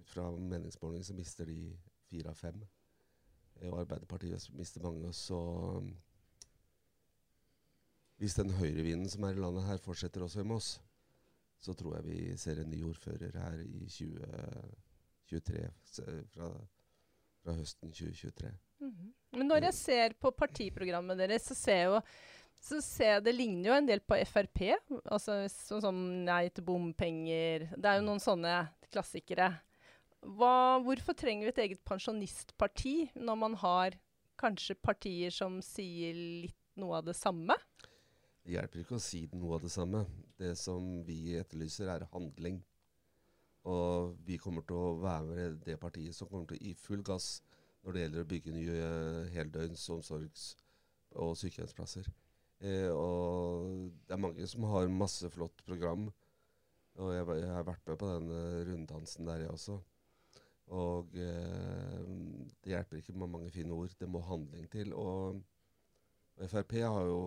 fra 0.06 0.30
meningsmålingene 0.30 1.06
så 1.06 1.14
mister 1.16 1.48
de 1.50 1.60
fire 2.06 2.32
av 2.32 2.38
fem. 2.38 2.60
Eh, 3.60 3.70
og 3.70 3.80
Arbeiderpartiet 3.84 4.50
mister 4.56 4.84
mange. 4.84 5.12
Så 5.16 5.38
um, 5.80 5.90
hvis 8.20 8.36
den 8.38 8.54
høyrevinden 8.56 9.10
som 9.12 9.26
er 9.26 9.36
i 9.36 9.42
landet 9.42 9.66
her, 9.66 9.82
fortsetter 9.82 10.24
også 10.24 10.44
i 10.44 10.48
Moss, 10.48 10.76
så 11.60 11.74
tror 11.74 11.98
jeg 11.98 12.06
vi 12.06 12.36
ser 12.38 12.60
en 12.60 12.70
ny 12.70 12.82
ordfører 12.86 13.36
her 13.40 13.60
i 13.64 13.88
2023, 13.88 15.66
fra, 16.32 16.48
fra 17.42 17.58
høsten 17.58 17.92
2023. 17.92 18.54
Mhm. 18.84 19.12
Men 19.36 19.48
når 19.50 19.68
jeg 19.68 19.74
ser 19.74 20.14
på 20.20 20.30
partiprogrammet 20.32 21.18
deres, 21.18 21.48
så 21.48 21.54
ser 21.56 21.80
jeg 21.80 21.92
jo 21.92 22.00
så 22.66 22.80
ser 22.80 23.10
jeg 23.10 23.24
det 23.26 23.34
ligner 23.36 23.68
jo 23.68 23.74
en 23.76 23.88
del 23.88 24.00
på 24.00 24.16
Frp. 24.26 24.62
Altså 25.04 25.42
sånn 25.52 25.82
som 25.84 25.98
nei 26.24 26.48
til 26.50 26.64
bompenger. 26.66 27.68
Det 27.76 27.90
er 27.90 28.00
jo 28.00 28.06
noen 28.08 28.22
sånne 28.22 28.54
klassikere. 28.90 29.50
Hva, 30.26 30.82
hvorfor 30.82 31.14
trenger 31.14 31.46
vi 31.46 31.52
et 31.52 31.62
eget 31.62 31.82
pensjonistparti 31.86 33.12
når 33.14 33.36
man 33.38 33.54
har 33.60 33.94
kanskje 34.40 34.74
partier 34.74 35.30
som 35.30 35.60
sier 35.62 36.16
litt 36.16 36.58
noe 36.80 36.98
av 36.98 37.06
det 37.06 37.14
samme? 37.16 37.54
Det 38.42 38.56
hjelper 38.56 38.82
ikke 38.82 38.98
å 38.98 39.02
si 39.02 39.24
noe 39.34 39.56
av 39.56 39.62
det 39.62 39.70
samme. 39.74 40.02
Det 40.38 40.52
som 40.58 40.82
vi 41.06 41.36
etterlyser, 41.38 41.88
er 41.90 42.08
handling. 42.12 42.60
Og 43.66 44.18
vi 44.26 44.38
kommer 44.38 44.66
til 44.66 44.78
å 44.78 44.98
være 45.02 45.30
med 45.30 45.62
det 45.66 45.78
partiet 45.82 46.14
som 46.14 46.28
kommer 46.30 46.50
til 46.50 46.58
å 46.58 46.62
gi 46.62 46.74
full 46.78 47.02
gass 47.06 47.40
når 47.82 47.94
det 47.94 48.04
gjelder 48.04 48.22
å 48.22 48.30
bygge 48.30 48.54
nye 48.54 48.76
eh, 48.82 49.32
heldøgns 49.34 49.88
omsorgs- 49.94 50.52
og 51.16 51.34
sykehjemsplasser. 51.38 52.06
Eh, 52.66 52.90
og 52.90 53.90
det 54.06 54.14
er 54.14 54.22
mange 54.22 54.46
som 54.50 54.66
har 54.70 54.90
masse 54.90 55.30
flott 55.30 55.62
program. 55.66 56.08
Og 56.98 57.12
jeg, 57.14 57.26
jeg 57.42 57.52
har 57.52 57.66
vært 57.66 57.90
med 57.90 58.00
på 58.00 58.10
den 58.10 58.32
eh, 58.34 58.62
runddansen 58.70 59.30
der, 59.30 59.46
jeg 59.46 59.54
også. 59.54 59.78
Og 60.74 61.14
eh, 61.14 62.06
det 62.64 62.72
hjelper 62.72 62.98
ikke 62.98 63.14
med 63.14 63.30
mange 63.30 63.50
fine 63.54 63.74
ord. 63.74 63.92
Det 63.98 64.08
må 64.10 64.22
handling 64.26 64.66
til. 64.70 64.94
Og, 64.94 65.42
og 66.36 66.50
Frp 66.50 66.78
har 66.82 67.06
jo 67.06 67.20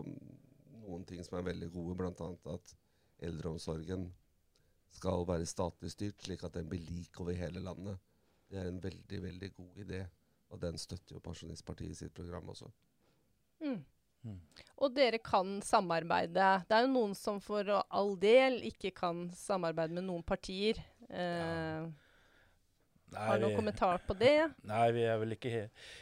noen 0.84 1.06
ting 1.08 1.24
som 1.24 1.40
er 1.40 1.48
veldig 1.48 1.70
gode, 1.72 1.96
bl.a. 2.00 2.32
at 2.54 2.76
eldreomsorgen 3.30 4.10
skal 4.96 5.24
være 5.28 5.48
statlig 5.48 5.92
styrt, 5.94 6.24
slik 6.26 6.44
at 6.44 6.56
den 6.58 6.70
blir 6.70 6.84
lik 6.90 7.20
over 7.22 7.38
hele 7.38 7.62
landet. 7.64 8.00
Det 8.50 8.58
er 8.60 8.68
en 8.72 8.82
veldig, 8.84 9.22
veldig 9.24 9.54
god 9.54 9.86
idé. 9.86 10.04
Og 10.50 10.62
den 10.62 10.80
støtter 10.82 11.16
jo 11.16 11.24
Pensjonistpartiet 11.24 11.94
i 11.94 11.98
sitt 12.00 12.14
program 12.18 12.50
også. 12.50 12.72
Mm. 13.62 13.84
Mm. 14.26 14.40
Og 14.82 14.92
dere 14.96 15.20
kan 15.24 15.60
samarbeide. 15.64 16.48
Det 16.68 16.76
er 16.76 16.84
jo 16.84 16.92
noen 16.92 17.14
som 17.16 17.40
for 17.44 17.70
all 17.70 18.16
del 18.20 18.60
ikke 18.68 18.92
kan 18.98 19.28
samarbeide 19.38 19.96
med 19.96 20.08
noen 20.10 20.26
partier. 20.26 20.82
Eh, 21.08 21.86
har 23.28 23.38
du 23.38 23.44
noen 23.46 23.52
vi- 23.52 23.60
kommentar 23.60 24.00
på 24.08 24.16
det? 24.20 24.36
Nei, 24.70 24.92
vi 24.96 25.04
er 25.04 25.18
vel 25.22 25.36
ikke 25.36 25.52
he 25.52 25.62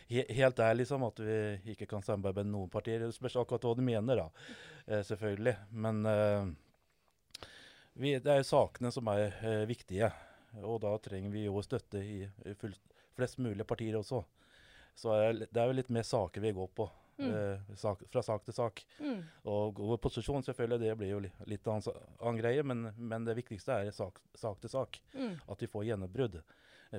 he 0.09 0.23
helt 0.37 0.55
der, 0.59 0.75
liksom, 0.75 1.03
at 1.07 1.19
vi 1.19 1.73
ikke 1.73 1.87
kan 1.89 2.01
samarbeide 2.05 2.43
med 2.45 2.53
noen 2.53 2.69
partier. 2.69 2.99
Det 2.99 3.13
spørs 3.15 3.35
akkurat 3.41 3.61
hva 3.67 3.75
du 3.75 3.81
mener, 3.81 4.15
da. 4.15 4.29
Eh, 4.87 5.03
selvfølgelig. 5.03 5.55
Men, 5.71 6.05
eh, 6.05 6.45
Vi, 7.97 8.11
det 8.21 8.29
er 8.29 8.37
jo 8.43 8.45
sakene 8.45 8.91
som 8.93 9.07
er 9.09 9.31
eh, 9.41 9.63
viktige. 9.65 10.11
Og 10.61 10.79
da 10.83 10.91
trenger 11.01 11.31
vi 11.33 11.45
jo 11.47 11.61
støtte 11.65 11.97
i, 11.97 12.19
i 12.45 12.53
full, 12.53 12.75
flest 13.17 13.39
mulig 13.41 13.65
partier 13.65 13.97
også. 13.97 14.23
Så 14.97 15.13
er, 15.15 15.33
det 15.45 15.57
er 15.61 15.65
jo 15.71 15.77
litt 15.79 15.89
mer 15.93 16.05
saker 16.05 16.41
vi 16.41 16.51
går 16.53 16.69
på. 16.77 16.87
Mm. 17.17 17.31
eh, 17.33 17.73
sak, 17.81 18.03
fra 18.13 18.21
sak 18.21 18.43
til 18.45 18.53
sak. 18.53 18.83
Mm. 19.01 19.23
Og 19.49 19.73
god 19.79 19.97
posisjon, 20.03 20.43
selvfølgelig, 20.45 20.79
det 20.83 20.97
blir 20.99 21.09
jo 21.15 21.19
li, 21.25 21.31
litt 21.49 21.65
annen, 21.65 21.97
annen 22.21 22.37
greie. 22.43 22.61
Men, 22.63 22.91
men 22.97 23.25
det 23.25 23.33
viktigste 23.39 23.73
er 23.73 23.89
sak, 23.91 24.21
sak 24.37 24.61
til 24.61 24.69
sak. 24.69 24.99
Mm. 25.17 25.33
At 25.49 25.61
vi 25.65 25.69
får 25.73 25.87
gjennombrudd 25.89 26.37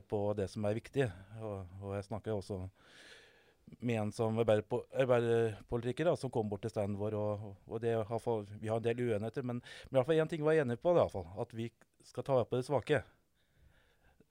på 0.09 0.21
det 0.39 0.49
som 0.53 0.65
er 0.69 0.77
viktig. 0.79 1.07
Og, 1.41 1.67
og 1.83 1.95
jeg 1.97 2.07
snakker 2.09 2.35
også 2.35 2.63
med 3.85 4.01
en 4.01 4.13
som 4.13 4.39
arbeiderpolitiker 4.41 6.09
da, 6.09 6.15
som 6.17 6.33
kom 6.33 6.49
bort 6.49 6.63
til 6.65 6.73
standen 6.73 6.99
vår. 7.01 7.17
Og, 7.19 7.47
og 7.69 7.85
har 7.85 8.23
fått- 8.25 8.51
vi 8.61 8.71
har 8.71 8.81
en 8.81 8.87
del 8.87 9.01
uenigheter, 9.05 9.45
men, 9.45 9.61
men 9.61 9.97
i 9.97 9.99
hvert 9.99 10.09
fall 10.09 10.21
én 10.23 10.31
ting 10.31 10.45
var 10.45 10.57
jeg 10.57 10.67
enig 10.67 10.79
på. 10.81 10.93
i 10.95 10.99
hvert 11.01 11.13
fall, 11.13 11.27
At 11.41 11.55
vi 11.55 11.71
skal 12.05 12.25
ta 12.25 12.39
vare 12.39 12.49
på 12.49 12.57
det 12.57 12.67
svake. 12.69 13.03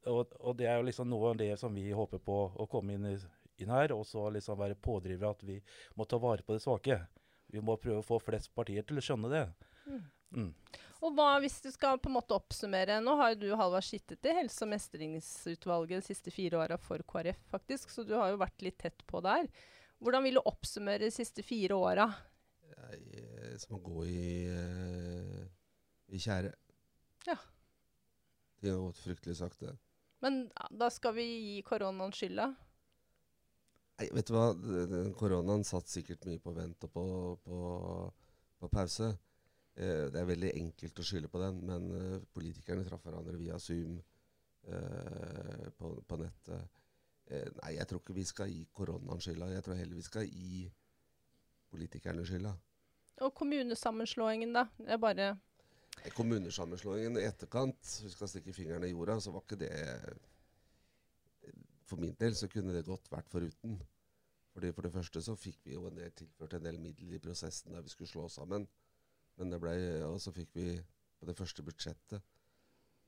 Og, 0.08 0.34
og 0.40 0.56
det 0.58 0.70
er 0.70 0.78
jo 0.80 0.88
liksom 0.88 1.10
noe 1.12 1.34
av 1.34 1.38
det 1.38 1.52
som 1.60 1.74
vi 1.76 1.90
håper 1.92 2.22
på 2.24 2.38
å 2.56 2.68
komme 2.72 2.96
inn, 2.96 3.08
inn 3.60 3.74
her. 3.74 3.94
Og 3.94 4.06
så 4.08 4.30
liksom 4.34 4.60
være 4.60 4.80
pådrivere 4.80 5.34
at 5.36 5.44
vi 5.44 5.62
må 5.96 6.06
ta 6.06 6.20
vare 6.22 6.46
på 6.48 6.56
det 6.56 6.64
svake. 6.64 7.02
Vi 7.52 7.62
må 7.64 7.78
prøve 7.80 8.02
å 8.02 8.08
få 8.08 8.20
flest 8.24 8.54
partier 8.56 8.84
til 8.88 9.00
å 9.00 9.04
skjønne 9.04 9.32
det. 9.32 9.46
Mm. 9.88 10.02
Mm. 10.36 10.50
Og 11.06 11.14
hva 11.16 11.28
hvis 11.40 11.60
du 11.64 11.70
skal 11.72 12.00
på 12.02 12.10
en 12.10 12.16
måte 12.18 12.36
oppsummere 12.36 12.98
Nå 13.00 13.14
har 13.16 13.30
jo 13.32 13.38
du 13.46 13.52
Halvard 13.56 13.86
sittet 13.86 14.26
i 14.28 14.34
helse- 14.36 14.66
og 14.66 14.72
mestringsutvalget 14.74 16.02
de 16.02 16.08
siste 16.10 16.34
fire 16.34 16.58
åra 16.60 16.78
for 16.82 17.00
KrF, 17.08 17.38
faktisk, 17.54 17.90
så 17.94 18.04
du 18.04 18.16
har 18.18 18.32
jo 18.34 18.42
vært 18.42 18.62
litt 18.66 18.78
tett 18.82 19.06
på 19.08 19.22
der. 19.24 19.48
Hvordan 20.04 20.24
vil 20.28 20.40
du 20.40 20.42
oppsummere 20.44 21.00
de 21.06 21.12
siste 21.14 21.46
fire 21.46 21.78
åra? 21.78 22.10
Som 23.62 23.78
å 23.78 23.82
gå 23.82 24.04
i, 24.06 24.48
eh, 24.52 25.46
i 26.14 26.20
tjære. 26.22 26.52
Ja. 27.28 27.38
Det 28.62 28.70
har 28.72 28.78
gått 28.84 29.00
fryktelig 29.02 29.38
sakte. 29.40 29.78
Men 30.22 30.48
da 30.72 30.90
skal 30.90 31.14
vi 31.14 31.24
gi 31.26 31.62
koronaen 31.66 32.12
skylda? 32.14 32.50
Nei, 34.00 34.10
vet 34.14 34.28
du 34.30 34.34
hva? 34.34 34.52
Den- 34.54 34.90
den 34.92 35.14
Koronaen 35.18 35.64
satt 35.66 35.88
sikkert 35.90 36.26
mye 36.26 36.38
på 36.40 36.54
vent 36.54 36.84
og 36.86 36.92
på, 36.94 37.04
på, 37.46 38.14
på 38.62 38.70
pause. 38.70 39.18
Eh, 39.78 40.08
det 40.14 40.22
er 40.22 40.30
veldig 40.30 40.52
enkelt 40.58 41.00
å 41.00 41.06
skylde 41.06 41.32
på 41.32 41.42
den, 41.42 41.62
men 41.70 41.88
eh, 41.98 42.20
politikerne 42.34 42.86
traff 42.88 43.06
hverandre 43.06 43.38
via 43.40 43.60
Zoom 43.62 43.98
eh, 44.68 45.66
på, 45.78 45.94
på 46.08 46.22
nettet. 46.22 46.84
Eh, 47.28 47.50
nei, 47.62 47.74
jeg 47.78 47.90
tror 47.90 48.02
ikke 48.02 48.18
vi 48.18 48.28
skal 48.28 48.52
gi 48.52 48.64
koronaen 48.74 49.22
skylda. 49.24 49.52
Jeg 49.54 49.66
tror 49.68 49.80
heller 49.80 50.00
vi 50.00 50.08
skal 50.08 50.30
gi 50.30 50.64
politikerne 51.72 52.26
skylda. 52.26 52.56
Og 53.26 53.34
kommunesammenslåingen, 53.36 54.54
da? 54.54 54.68
Jeg 54.86 55.02
bare 55.02 55.36
Eh, 56.04 56.12
Kommunesammenslåingen 56.14 57.18
i 57.18 57.26
etterkant, 57.26 57.94
vi 58.04 58.10
skal 58.14 58.30
stikke 58.30 58.54
fingrene 58.54 58.88
i 58.88 58.94
jorda, 58.94 59.20
så 59.22 59.34
var 59.34 59.46
ikke 59.46 59.62
det 59.64 59.72
For 61.88 62.00
min 62.04 62.16
del 62.20 62.36
så 62.36 62.50
kunne 62.52 62.74
det 62.76 62.86
godt 62.86 63.08
vært 63.12 63.30
foruten. 63.32 63.78
Fordi 64.54 64.72
For 64.74 64.82
det 64.82 64.92
første 64.92 65.22
så 65.22 65.36
fikk 65.36 65.62
vi 65.64 65.74
jo 65.74 65.86
en 65.88 65.96
del, 65.96 66.12
tilført 66.12 66.54
en 66.58 66.66
del 66.66 66.80
midler 66.80 67.16
i 67.16 67.22
prosessen 67.24 67.74
da 67.74 67.82
vi 67.82 67.90
skulle 67.90 68.10
slå 68.10 68.28
sammen. 68.28 68.68
Men 69.38 69.54
det 69.54 69.60
ble, 69.62 69.74
Og 70.08 70.20
så 70.22 70.34
fikk 70.34 70.56
vi 70.58 70.72
på 71.18 71.28
det 71.30 71.36
første 71.38 71.64
budsjettet 71.66 72.22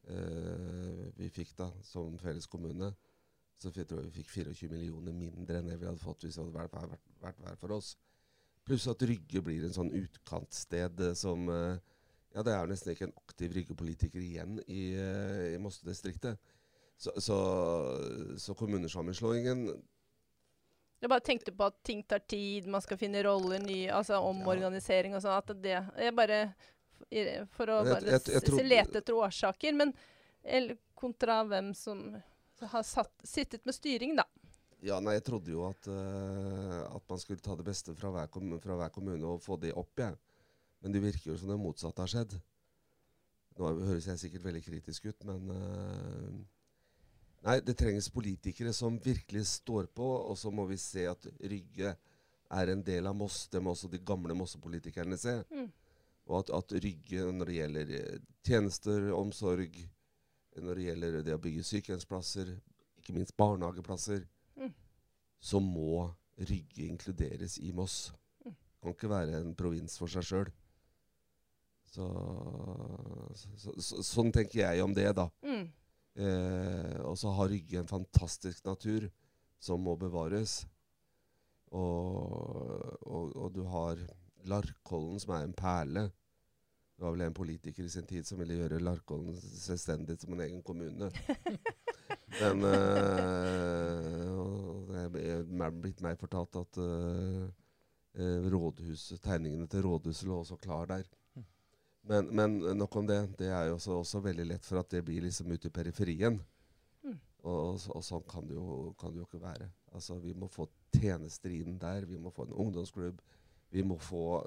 eh, 0.10 1.06
vi 1.18 1.30
fikk 1.34 1.56
da 1.60 1.70
som 1.86 2.18
felles 2.22 2.48
kommune, 2.50 2.92
så 3.60 3.72
jeg 3.76 3.88
tror 3.90 4.02
jeg 4.02 4.10
vi 4.10 4.22
fikk 4.22 4.32
24 4.38 4.72
millioner 4.72 5.16
mindre 5.16 5.60
enn 5.60 5.68
det 5.68 5.80
vi 5.82 5.90
hadde 5.90 6.02
fått 6.02 6.24
hvis 6.24 6.38
det 6.38 6.46
hadde 6.46 6.56
vært, 6.56 6.78
vært, 6.94 7.10
vært 7.22 7.42
hver 7.44 7.60
for 7.60 7.76
oss. 7.76 7.96
Pluss 8.68 8.88
at 8.92 9.04
Rygge 9.04 9.42
blir 9.44 9.66
en 9.66 9.76
sånn 9.76 9.92
utkantsted 9.98 11.02
eh, 11.10 11.16
som 11.18 11.50
eh, 11.54 11.80
ja, 12.36 12.46
det 12.46 12.54
er 12.54 12.70
nesten 12.70 12.94
ikke 12.94 13.10
en 13.10 13.18
aktiv 13.24 13.54
Rygge-politiker 13.58 14.22
igjen 14.22 14.60
i, 14.68 14.94
eh, 14.94 15.56
i 15.56 15.62
Mosse-distriktet. 15.62 16.38
Så, 17.00 17.14
så, 17.24 17.38
så 18.38 18.54
kommunesammenslåingen 18.60 19.70
Jeg 21.00 21.10
bare 21.10 21.24
tenkte 21.24 21.54
på 21.56 21.68
at 21.70 21.78
ting 21.88 22.02
tar 22.04 22.20
tid, 22.28 22.68
man 22.68 22.84
skal 22.84 23.00
finne 23.00 23.22
roller, 23.24 23.62
ny, 23.64 23.86
altså 23.88 24.20
omorganisering 24.28 25.16
og 25.16 25.24
sånn. 25.24 25.38
At 25.38 25.54
det 25.62 25.78
Jeg 25.98 26.16
bare 26.16 26.42
For 27.56 27.72
å 27.72 27.84
bare 27.88 28.04
jeg- 28.04 28.28
jeg 28.28 28.44
jeg 28.44 28.68
lete 28.68 28.98
etter 29.00 29.14
årsaker. 29.16 29.74
Men 29.74 29.94
eller, 30.44 30.78
kontra 30.96 31.44
hvem 31.46 31.74
som 31.76 32.22
har 32.60 32.84
satt, 32.84 33.14
sittet 33.24 33.66
med 33.66 33.76
styring, 33.76 34.16
da. 34.16 34.26
Ja, 34.82 35.00
nei, 35.00 35.14
jeg 35.18 35.26
trodde 35.28 35.52
jo 35.52 35.66
at, 35.68 35.88
uh, 35.88 36.96
at 36.96 37.04
man 37.10 37.20
skulle 37.20 37.44
ta 37.44 37.56
det 37.56 37.66
beste 37.68 37.96
fra 37.96 38.12
hver, 38.12 38.28
fra 38.64 38.78
hver 38.80 38.92
kommune 38.96 39.24
og 39.28 39.42
få 39.44 39.58
det 39.60 39.74
opp, 39.76 39.92
jeg. 40.00 40.16
Men 40.82 40.92
det 40.96 41.02
virker 41.04 41.34
jo 41.34 41.38
som 41.38 41.50
det 41.52 41.60
motsatte 41.60 42.00
har 42.00 42.08
skjedd. 42.08 42.38
Nå 43.60 43.74
høres 43.84 44.08
jeg 44.08 44.22
sikkert 44.22 44.46
veldig 44.46 44.64
kritisk 44.64 45.10
ut, 45.12 45.26
men 45.28 45.50
eh, 45.52 46.38
Nei, 47.46 47.60
det 47.64 47.78
trengs 47.80 48.10
politikere 48.12 48.74
som 48.76 48.98
virkelig 49.00 49.46
står 49.48 49.88
på, 49.96 50.06
og 50.28 50.36
så 50.38 50.52
må 50.52 50.66
vi 50.68 50.78
se 50.82 51.06
at 51.08 51.28
Rygge 51.40 51.94
er 52.50 52.72
en 52.74 52.82
del 52.84 53.08
av 53.08 53.16
Moss. 53.16 53.46
Det 53.48 53.62
må 53.64 53.72
også 53.72 53.88
de 53.92 54.02
gamle 54.04 54.36
Mosse-politikerne 54.36 55.18
se. 55.20 55.38
Mm. 55.54 55.70
Og 56.30 56.40
at, 56.42 56.52
at 56.58 56.76
Rygge, 56.84 57.30
når 57.32 57.50
det 57.50 57.56
gjelder 57.56 57.94
eh, 58.00 58.20
tjenester, 58.46 59.08
omsorg, 59.16 59.80
når 60.60 60.76
det 60.76 60.88
gjelder 60.90 61.20
det 61.24 61.38
å 61.38 61.42
bygge 61.42 61.64
sykehjemsplasser, 61.70 62.52
ikke 63.00 63.16
minst 63.16 63.38
barnehageplasser, 63.40 64.26
Mm. 64.60 64.74
så 65.40 65.60
må 65.64 66.10
Rygge 66.36 66.84
inkluderes 66.90 67.58
i 67.64 67.72
Moss. 67.72 68.10
Mm. 68.44 68.56
Kan 68.84 68.92
ikke 68.96 69.10
være 69.12 69.38
en 69.40 69.54
provins 69.56 69.96
for 70.00 70.12
seg 70.12 70.26
sjøl. 70.28 70.50
Så, 71.90 72.06
så, 73.40 73.74
så, 73.80 74.04
sånn 74.06 74.34
tenker 74.36 74.60
jeg 74.62 74.84
om 74.84 74.94
det, 74.94 75.08
da. 75.16 75.30
Mm. 75.48 75.70
Eh, 76.18 77.00
og 77.06 77.18
så 77.18 77.32
har 77.38 77.52
Rygge 77.52 77.80
en 77.80 77.90
fantastisk 77.90 78.66
natur 78.66 79.10
som 79.60 79.82
må 79.84 79.96
bevares. 80.00 80.64
Og, 81.70 83.06
og, 83.06 83.36
og 83.36 83.54
du 83.54 83.64
har 83.70 84.00
Larkollen, 84.50 85.20
som 85.22 85.36
er 85.36 85.46
en 85.46 85.54
perle. 85.54 86.08
Det 87.00 87.06
var 87.06 87.14
vel 87.16 87.28
en 87.28 87.36
politiker 87.36 87.86
i 87.86 87.92
sin 87.92 88.08
tid 88.08 88.28
som 88.28 88.40
ville 88.42 88.58
gjøre 88.58 88.82
Larkollen 88.84 89.38
selvstendig 89.40 90.18
som 90.20 90.34
en 90.36 90.44
egen 90.48 90.64
kommune. 90.66 91.12
Men 92.40 92.66
eh, 92.68 94.00
det 95.14 95.24
er 95.32 95.78
blitt 95.80 96.02
meg 96.04 96.20
fortalt 96.20 96.60
at 96.60 96.80
eh, 96.84 98.50
rådhus, 98.52 99.14
tegningene 99.24 99.68
til 99.70 99.86
rådhuset 99.86 100.28
lå 100.28 100.42
også 100.42 100.60
klar 100.62 100.90
der. 100.92 101.08
Men, 102.08 102.30
men 102.36 102.60
nok 102.78 102.96
om 102.96 103.08
det. 103.08 103.20
Det 103.38 103.50
er 103.52 103.68
jo 103.70 103.76
også, 103.76 103.98
også 104.00 104.22
veldig 104.24 104.46
lett 104.54 104.66
for 104.66 104.80
at 104.80 104.90
det 104.90 105.04
blir 105.06 105.22
liksom 105.26 105.52
ute 105.52 105.68
i 105.68 105.74
periferien. 105.74 106.40
Mm. 107.04 107.18
Og, 107.44 107.80
og, 107.92 108.04
sånn 108.06 108.24
kan 108.30 108.48
det, 108.48 108.56
jo, 108.56 108.94
kan 109.00 109.14
det 109.14 109.22
jo 109.22 109.28
ikke 109.28 109.42
være. 109.44 109.68
Altså, 109.94 110.18
vi 110.24 110.34
må 110.34 110.48
få 110.52 110.68
tjenester 110.96 111.54
inn 111.54 111.78
der. 111.82 112.08
Vi 112.10 112.18
må 112.18 112.32
få 112.34 112.48
en 112.48 112.56
ungdomsklubb. 112.66 113.22
Vi 113.70 113.84
må, 113.86 114.00
få, 114.02 114.42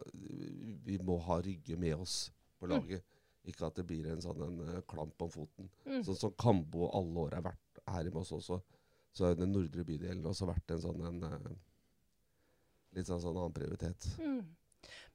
vi 0.84 0.96
må 0.98 1.18
ha 1.28 1.38
Rygge 1.44 1.76
med 1.78 1.94
oss 1.94 2.32
på 2.58 2.66
Mm. 2.66 2.72
laget. 2.72 3.04
Ikke 3.44 3.66
at 3.66 3.74
det 3.74 3.84
blir 3.86 4.06
en 4.06 4.20
sånn 4.22 4.40
en, 4.42 4.58
uh, 4.68 4.80
klamp 4.86 5.22
om 5.22 5.30
foten. 5.30 5.68
Mm. 5.86 6.02
Sånn 6.06 6.18
som 6.18 6.34
Kambo 6.38 6.88
alle 6.94 7.24
år 7.26 7.36
har 7.38 7.42
vært 7.42 7.80
her 7.90 8.06
i 8.06 8.12
Moss 8.14 8.30
også. 8.32 8.60
Så 9.12 9.26
har 9.26 9.34
den 9.34 9.52
nordre 9.52 9.84
bydelen 9.84 10.24
også 10.26 10.46
vært 10.46 10.70
en 10.70 10.80
sånn 10.80 11.06
en 11.06 11.22
uh, 11.26 11.52
Litt 12.92 13.08
sånn, 13.08 13.22
sånn 13.22 13.38
annen 13.40 13.54
prioritet. 13.56 14.04
Mm. 14.20 14.42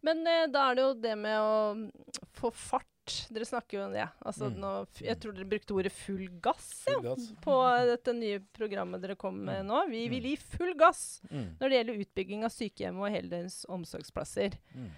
Men 0.06 0.22
eh, 0.28 0.46
da 0.52 0.70
er 0.72 0.76
det 0.76 0.84
jo 0.86 0.94
det 1.02 1.16
med 1.18 1.38
å 1.40 1.74
mm, 1.76 1.92
få 2.38 2.52
fart. 2.54 2.86
Dere 3.32 3.46
snakker 3.48 3.78
jo 3.80 3.86
om 3.86 3.94
det. 3.96 4.04
Altså, 4.28 4.50
Mm. 4.52 4.58
nå, 4.60 4.72
jeg 5.00 5.16
tror 5.20 5.32
dere 5.34 5.48
brukte 5.48 5.74
ordet 5.78 5.92
full 5.96 6.28
gass 6.44 6.84
ja, 6.88 6.94
Full 6.98 7.04
gass. 7.06 7.28
på 7.42 7.56
dette 7.88 8.14
nye 8.14 8.40
programmet 8.54 9.02
dere 9.02 9.16
kom 9.16 9.38
med 9.46 9.62
Mm. 9.64 9.68
nå. 9.72 9.90
Vi 9.90 10.08
vil 10.10 10.24
Mm. 10.24 10.30
gi 10.30 10.36
full 10.36 10.74
gass 10.76 11.22
Mm. 11.32 11.56
når 11.60 11.70
det 11.70 11.78
gjelder 11.78 12.02
utbygging 12.06 12.44
av 12.44 12.52
sykehjem 12.52 13.00
og 13.00 13.12
heldøgns 13.12 13.66
omsorgsplasser. 13.70 14.58
Mm. 14.76 14.90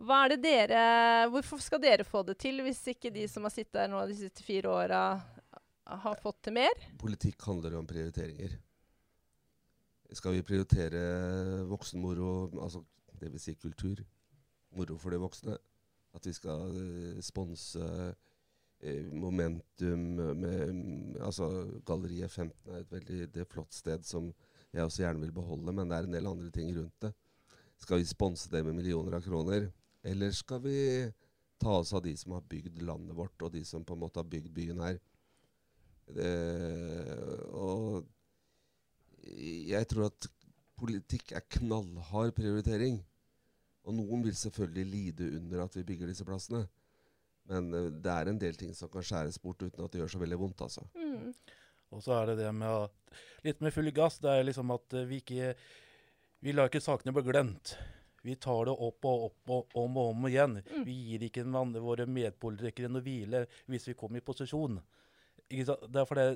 Hva 0.00 0.24
er 0.24 0.28
det 0.36 0.42
dere, 0.42 1.28
hvorfor 1.28 1.60
skal 1.60 1.78
dere 1.80 2.04
få 2.04 2.24
det 2.24 2.38
til, 2.38 2.60
hvis 2.62 2.80
ikke 2.94 3.12
de 3.12 3.26
som 3.28 3.42
har 3.42 3.50
sittet 3.50 3.80
her 3.82 3.88
nå 3.88 4.06
de 4.08 4.14
siste 4.14 4.42
fire 4.42 4.64
åra, 4.70 5.20
har 5.86 6.14
fått 6.16 6.40
til 6.42 6.52
mer? 6.54 6.70
Politikk 6.98 7.40
handler 7.44 7.76
om 7.78 7.86
prioriteringer. 7.86 8.56
Skal 10.14 10.32
vi 10.32 10.42
prioritere 10.42 11.66
voksenmoro, 11.68 12.48
altså 12.62 12.82
dvs. 13.20 13.42
Si 13.42 13.54
kultur, 13.56 13.96
moro 14.76 14.96
for 15.00 15.14
de 15.14 15.20
voksne, 15.22 15.56
at 16.16 16.26
vi 16.26 16.34
skal 16.36 16.74
eh, 16.80 17.20
sponse 17.24 17.84
eh, 18.80 19.08
Momentum 19.12 20.04
med 20.38 20.72
mm, 20.72 21.16
Altså 21.24 21.48
Galleriet 21.86 22.30
15 22.30 22.72
er 22.72 22.82
et 22.82 22.92
veldig 22.92 23.28
det 23.34 23.42
er 23.42 23.50
flott 23.50 23.74
sted 23.74 24.04
som 24.06 24.30
jeg 24.72 24.84
også 24.84 25.02
gjerne 25.02 25.22
vil 25.24 25.32
beholde, 25.32 25.72
men 25.72 25.88
det 25.88 25.96
er 25.96 26.06
en 26.08 26.14
del 26.18 26.28
andre 26.28 26.50
ting 26.52 26.68
rundt 26.76 27.04
det. 27.04 27.12
Skal 27.80 28.02
vi 28.02 28.08
sponse 28.10 28.50
det 28.52 28.60
med 28.66 28.76
millioner 28.76 29.16
av 29.16 29.24
kroner, 29.24 29.70
eller 30.04 30.34
skal 30.36 30.60
vi 30.60 30.78
ta 31.58 31.78
oss 31.80 31.94
av 31.96 32.02
de 32.04 32.12
som 32.18 32.34
har 32.36 32.44
bygd 32.50 32.82
landet 32.84 33.16
vårt, 33.16 33.40
og 33.42 33.54
de 33.54 33.64
som 33.64 33.84
på 33.86 33.96
en 33.96 34.02
måte 34.04 34.20
har 34.20 34.28
bygd 34.28 34.52
byen 34.54 34.82
her? 34.84 34.98
Det, 36.08 36.28
og 37.56 38.04
jeg 39.24 39.88
tror 39.88 40.08
at 40.08 40.28
politikk 40.78 41.32
er 41.36 41.44
knallhard 41.58 42.34
prioritering. 42.36 43.00
Og 43.88 43.96
noen 43.96 44.26
vil 44.26 44.36
selvfølgelig 44.36 44.90
lide 44.92 45.30
under 45.38 45.64
at 45.64 45.76
vi 45.78 45.86
bygger 45.88 46.10
disse 46.10 46.26
plassene. 46.28 46.66
Men 47.48 47.72
uh, 47.72 47.88
det 47.88 48.12
er 48.12 48.28
en 48.28 48.40
del 48.40 48.58
ting 48.60 48.74
som 48.76 48.90
kan 48.92 49.04
skjæres 49.06 49.40
bort 49.40 49.62
uten 49.64 49.84
at 49.84 49.92
det 49.92 50.02
gjør 50.02 50.14
så 50.14 50.20
veldig 50.20 50.38
vondt, 50.42 50.64
altså. 50.66 50.84
Mm. 50.98 51.32
Og 51.96 52.02
så 52.04 52.18
er 52.18 52.30
det 52.30 52.40
det 52.42 52.50
med 52.52 52.68
at 52.68 53.14
Litt 53.46 53.62
med 53.64 53.72
full 53.72 53.88
gass. 53.96 54.18
Det 54.20 54.28
er 54.28 54.44
liksom 54.44 54.74
at 54.74 54.92
eh, 54.98 55.06
vi 55.08 55.22
ikke 55.22 55.54
Vi 56.44 56.52
lar 56.52 56.68
ikke 56.68 56.82
sakene 56.84 57.14
bli 57.16 57.24
glemt. 57.26 57.72
Vi 58.26 58.34
tar 58.36 58.68
det 58.68 58.74
opp 58.74 59.06
og 59.08 59.24
opp 59.28 59.52
og 59.54 59.78
om 59.78 59.96
og 59.96 60.10
om 60.12 60.26
igjen. 60.28 60.58
Mm. 60.60 60.84
Vi 60.84 60.96
gir 61.08 61.24
ikke 61.26 61.46
en 61.46 61.54
vann- 61.54 61.72
våre 61.80 62.04
medpolitikere 62.06 62.90
noe 62.92 63.02
hvile 63.02 63.46
hvis 63.70 63.88
vi 63.88 63.96
kommer 63.98 64.20
i 64.20 64.26
posisjon. 64.26 64.76
Ikke 65.48 65.64
sant? 65.70 65.86
Derfor 65.94 66.20
det, 66.20 66.26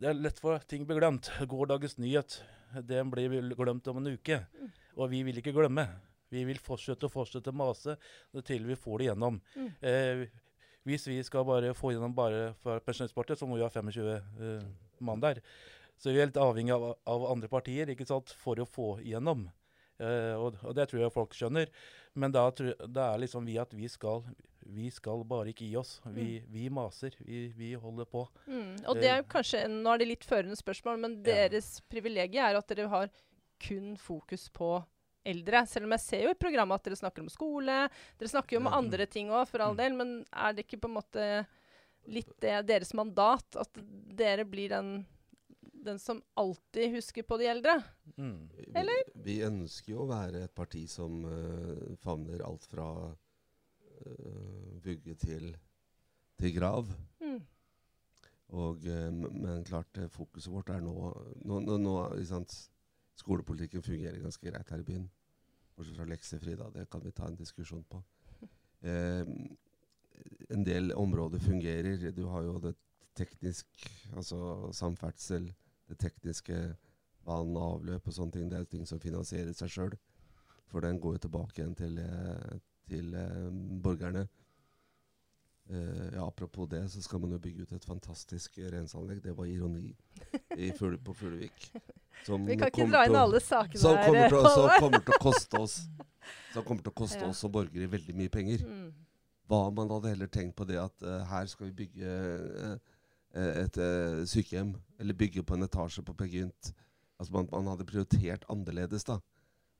det 0.00 0.10
er 0.10 0.18
lett 0.18 0.42
for 0.42 0.58
ting 0.66 0.88
blir 0.88 0.98
glemt. 0.98 1.30
Gårdagens 1.54 1.98
nyhet 2.02 2.40
den 2.88 3.12
blir 3.14 3.38
glemt 3.54 3.86
om 3.88 4.02
en 4.02 4.12
uke. 4.16 4.42
Mm. 4.58 4.72
Og 4.98 5.12
vi 5.14 5.22
vil 5.28 5.38
ikke 5.40 5.54
glemme. 5.54 5.86
Vi 6.32 6.44
vil 6.48 6.60
fortsette 6.62 7.08
og 7.08 7.14
fortsette 7.14 7.52
å 7.52 7.56
mase 7.56 7.96
til 8.46 8.66
vi 8.68 8.76
får 8.78 8.98
det 8.98 9.10
gjennom. 9.10 9.40
Mm. 9.56 9.70
Eh, 9.80 10.24
hvis 10.88 11.06
vi 11.08 11.18
skal 11.26 11.46
bare 11.48 11.74
få 11.76 11.92
gjennom 11.92 12.14
bare 12.16 12.52
for 12.62 12.80
Pensjonistpartiet, 12.84 13.40
så 13.40 13.48
må 13.48 13.58
vi 13.58 13.64
ha 13.66 13.70
25 13.72 14.08
eh, 14.08 14.66
mann 15.04 15.24
der. 15.24 15.42
Så 15.98 16.12
vi 16.14 16.20
er 16.22 16.30
litt 16.30 16.38
avhengig 16.40 16.72
av, 16.76 16.92
av 17.10 17.24
andre 17.32 17.50
partier 17.50 17.90
ikke 17.92 18.06
sant, 18.08 18.30
for 18.38 18.60
å 18.60 18.68
få 18.68 18.92
igjennom. 19.02 19.48
Eh, 19.98 20.34
og, 20.38 20.60
og 20.62 20.76
det 20.78 20.86
tror 20.90 21.02
jeg 21.02 21.14
folk 21.14 21.34
skjønner. 21.34 21.72
Men 22.18 22.34
da, 22.34 22.46
da 22.86 23.12
er 23.12 23.24
liksom 23.24 23.46
vi 23.48 23.56
at 23.60 23.74
vi 23.74 23.88
skal, 23.90 24.22
vi 24.62 24.88
skal 24.94 25.24
bare 25.28 25.52
ikke 25.52 25.66
gi 25.66 25.74
oss. 25.80 25.96
Vi, 26.14 26.38
vi 26.50 26.68
maser. 26.72 27.16
Vi, 27.18 27.48
vi 27.56 27.72
holder 27.78 28.08
på. 28.10 28.24
Mm. 28.46 28.76
Og 28.86 29.00
det 29.00 29.10
er 29.10 29.20
jo 29.22 29.28
kanskje, 29.34 29.64
Nå 29.72 29.94
er 29.94 30.02
det 30.02 30.12
litt 30.12 30.28
førende 30.28 30.58
spørsmål, 30.58 31.02
men 31.02 31.18
Ja. 31.18 31.42
deres 31.48 31.80
privilegium 31.90 32.46
er 32.46 32.60
at 32.60 32.70
dere 32.70 32.88
har 32.94 33.10
kun 33.62 33.96
fokus 33.98 34.46
på 34.54 34.76
eldre. 35.26 35.66
Selv 35.66 35.84
om 35.88 35.92
jeg 35.96 36.00
ser 36.04 36.22
jo 36.24 36.30
i 36.30 36.38
programmet 36.38 36.74
at 36.78 36.84
dere 36.88 36.96
snakker 37.00 37.24
om 37.24 37.28
skole. 37.32 37.76
Dere 38.18 38.28
snakker 38.30 38.56
jo 38.56 38.60
om 38.62 38.70
Ja. 38.72 38.78
andre 38.78 39.06
ting 39.06 39.28
òg, 39.28 39.46
for 39.48 39.60
all 39.60 39.74
Mm. 39.74 39.76
del. 39.76 39.92
Men 39.96 40.24
er 40.32 40.52
det 40.52 40.66
ikke 40.66 40.80
på 40.80 40.88
en 40.88 40.94
måte 41.02 41.46
litt 42.06 42.32
det, 42.40 42.66
deres 42.66 42.94
mandat? 42.94 43.56
At 43.56 43.68
dere 44.16 44.44
blir 44.44 44.68
den, 44.70 45.06
den 45.84 45.98
som 45.98 46.22
alltid 46.36 46.94
husker 46.94 47.22
på 47.22 47.38
de 47.38 47.46
eldre? 47.46 47.82
Mm. 48.16 48.48
Vi, 48.56 49.02
vi 49.14 49.40
ønsker 49.42 49.92
jo 49.92 50.04
å 50.06 50.08
være 50.08 50.44
et 50.44 50.54
parti 50.54 50.86
som 50.88 51.24
uh, 51.24 51.96
favner 52.02 52.42
alt 52.44 52.64
fra 52.64 53.14
uh, 54.06 54.80
vugge 54.82 55.14
til, 55.18 55.56
til 56.38 56.52
grav. 56.56 56.88
Mm. 57.20 57.40
Og, 58.50 58.86
uh, 58.86 59.10
men 59.12 59.64
klart, 59.68 59.92
fokuset 60.10 60.50
vårt 60.52 60.70
er 60.70 60.80
nå, 60.80 60.94
nå, 61.44 61.60
nå, 61.60 61.76
nå? 61.78 61.96
Skolepolitikken 63.18 63.82
fungerer 63.82 64.20
ganske 64.22 64.50
greit 64.50 64.70
her 64.70 64.82
i 64.82 64.86
byen. 64.86 65.08
Bortsett 65.76 65.98
fra 65.98 66.06
leksefri, 66.08 66.54
da. 66.58 66.68
Det 66.74 66.88
kan 66.90 67.02
vi 67.04 67.14
ta 67.14 67.26
en 67.26 67.38
diskusjon 67.38 67.84
på. 67.90 68.02
Eh, 68.86 69.24
en 70.54 70.64
del 70.66 70.92
områder 70.92 71.42
fungerer. 71.42 72.10
Du 72.14 72.24
har 72.30 72.46
jo 72.46 72.58
det 72.62 72.74
teknisk, 73.18 73.66
altså 74.16 74.70
samferdsel, 74.72 75.50
det 75.88 75.98
tekniske 75.98 76.58
vann 77.26 77.56
og 77.56 77.78
avløp 77.78 78.06
og 78.06 78.14
sånne 78.14 78.36
ting. 78.36 78.50
Det 78.50 78.58
er 78.60 78.70
ting 78.70 78.86
som 78.86 79.02
finansierer 79.02 79.54
seg 79.56 79.72
sjøl. 79.74 79.96
For 80.68 80.84
den 80.84 81.00
går 81.00 81.16
jo 81.16 81.24
tilbake 81.26 81.62
igjen 81.62 81.74
til, 81.78 81.98
eh, 81.98 82.58
til 82.88 83.14
eh, 83.14 83.48
borgerne. 83.82 84.28
Eh, 85.68 86.14
ja, 86.14 86.24
apropos 86.26 86.66
det, 86.70 86.80
så 86.90 87.02
skal 87.04 87.20
man 87.20 87.34
jo 87.34 87.38
bygge 87.44 87.62
ut 87.66 87.72
et 87.76 87.84
fantastisk 87.84 88.54
renseanlegg. 88.72 89.20
Det 89.22 89.34
var 89.36 89.44
ironi 89.50 89.90
i 90.56 90.70
Fugl 90.72 90.96
på 91.04 91.12
Fuglevik. 91.16 91.66
Vi 91.74 92.56
kan 92.56 92.70
ikke 92.70 92.86
dra 92.90 93.02
inn 93.06 93.16
alle 93.16 93.40
sakene 93.44 93.78
som 93.80 93.96
her. 93.96 94.06
kommer, 94.08 94.28
til, 94.32 94.38
å- 94.38 94.54
som 94.54 94.70
kommer 94.80 95.04
til 95.04 95.14
å 95.14 95.20
koste 95.22 95.60
oss 95.60 95.76
Som 96.52 96.64
kommer 96.64 96.82
til 96.82 96.90
å 96.92 96.96
koste 96.98 97.20
Ja. 97.20 97.28
oss 97.28 97.38
som 97.44 97.52
borgere 97.52 97.86
veldig 97.88 98.14
mye 98.16 98.28
penger. 98.32 98.64
Mm. 98.66 98.88
Hva 99.48 99.60
om 99.68 99.74
man 99.74 99.88
hadde 99.92 100.10
heller 100.12 100.26
tenkt 100.28 100.56
på 100.56 100.66
det 100.68 100.76
at 100.80 101.02
uh, 101.02 101.22
her 101.24 101.46
skal 101.46 101.68
vi 101.70 101.72
bygge 101.84 102.08
eh, 103.34 103.62
et 103.64 103.78
eh, 103.78 104.24
sykehjem, 104.28 104.74
eller 104.98 105.14
bygge 105.16 105.42
på 105.44 105.54
en 105.56 105.62
etasje 105.64 106.02
på 106.04 106.14
Per 106.16 106.26
Gynt. 106.26 106.72
Altså 107.18 107.32
man, 107.32 107.48
man 107.52 107.70
hadde 107.72 107.86
prioritert 107.88 108.44
annerledes, 108.52 109.04
da. 109.04 109.18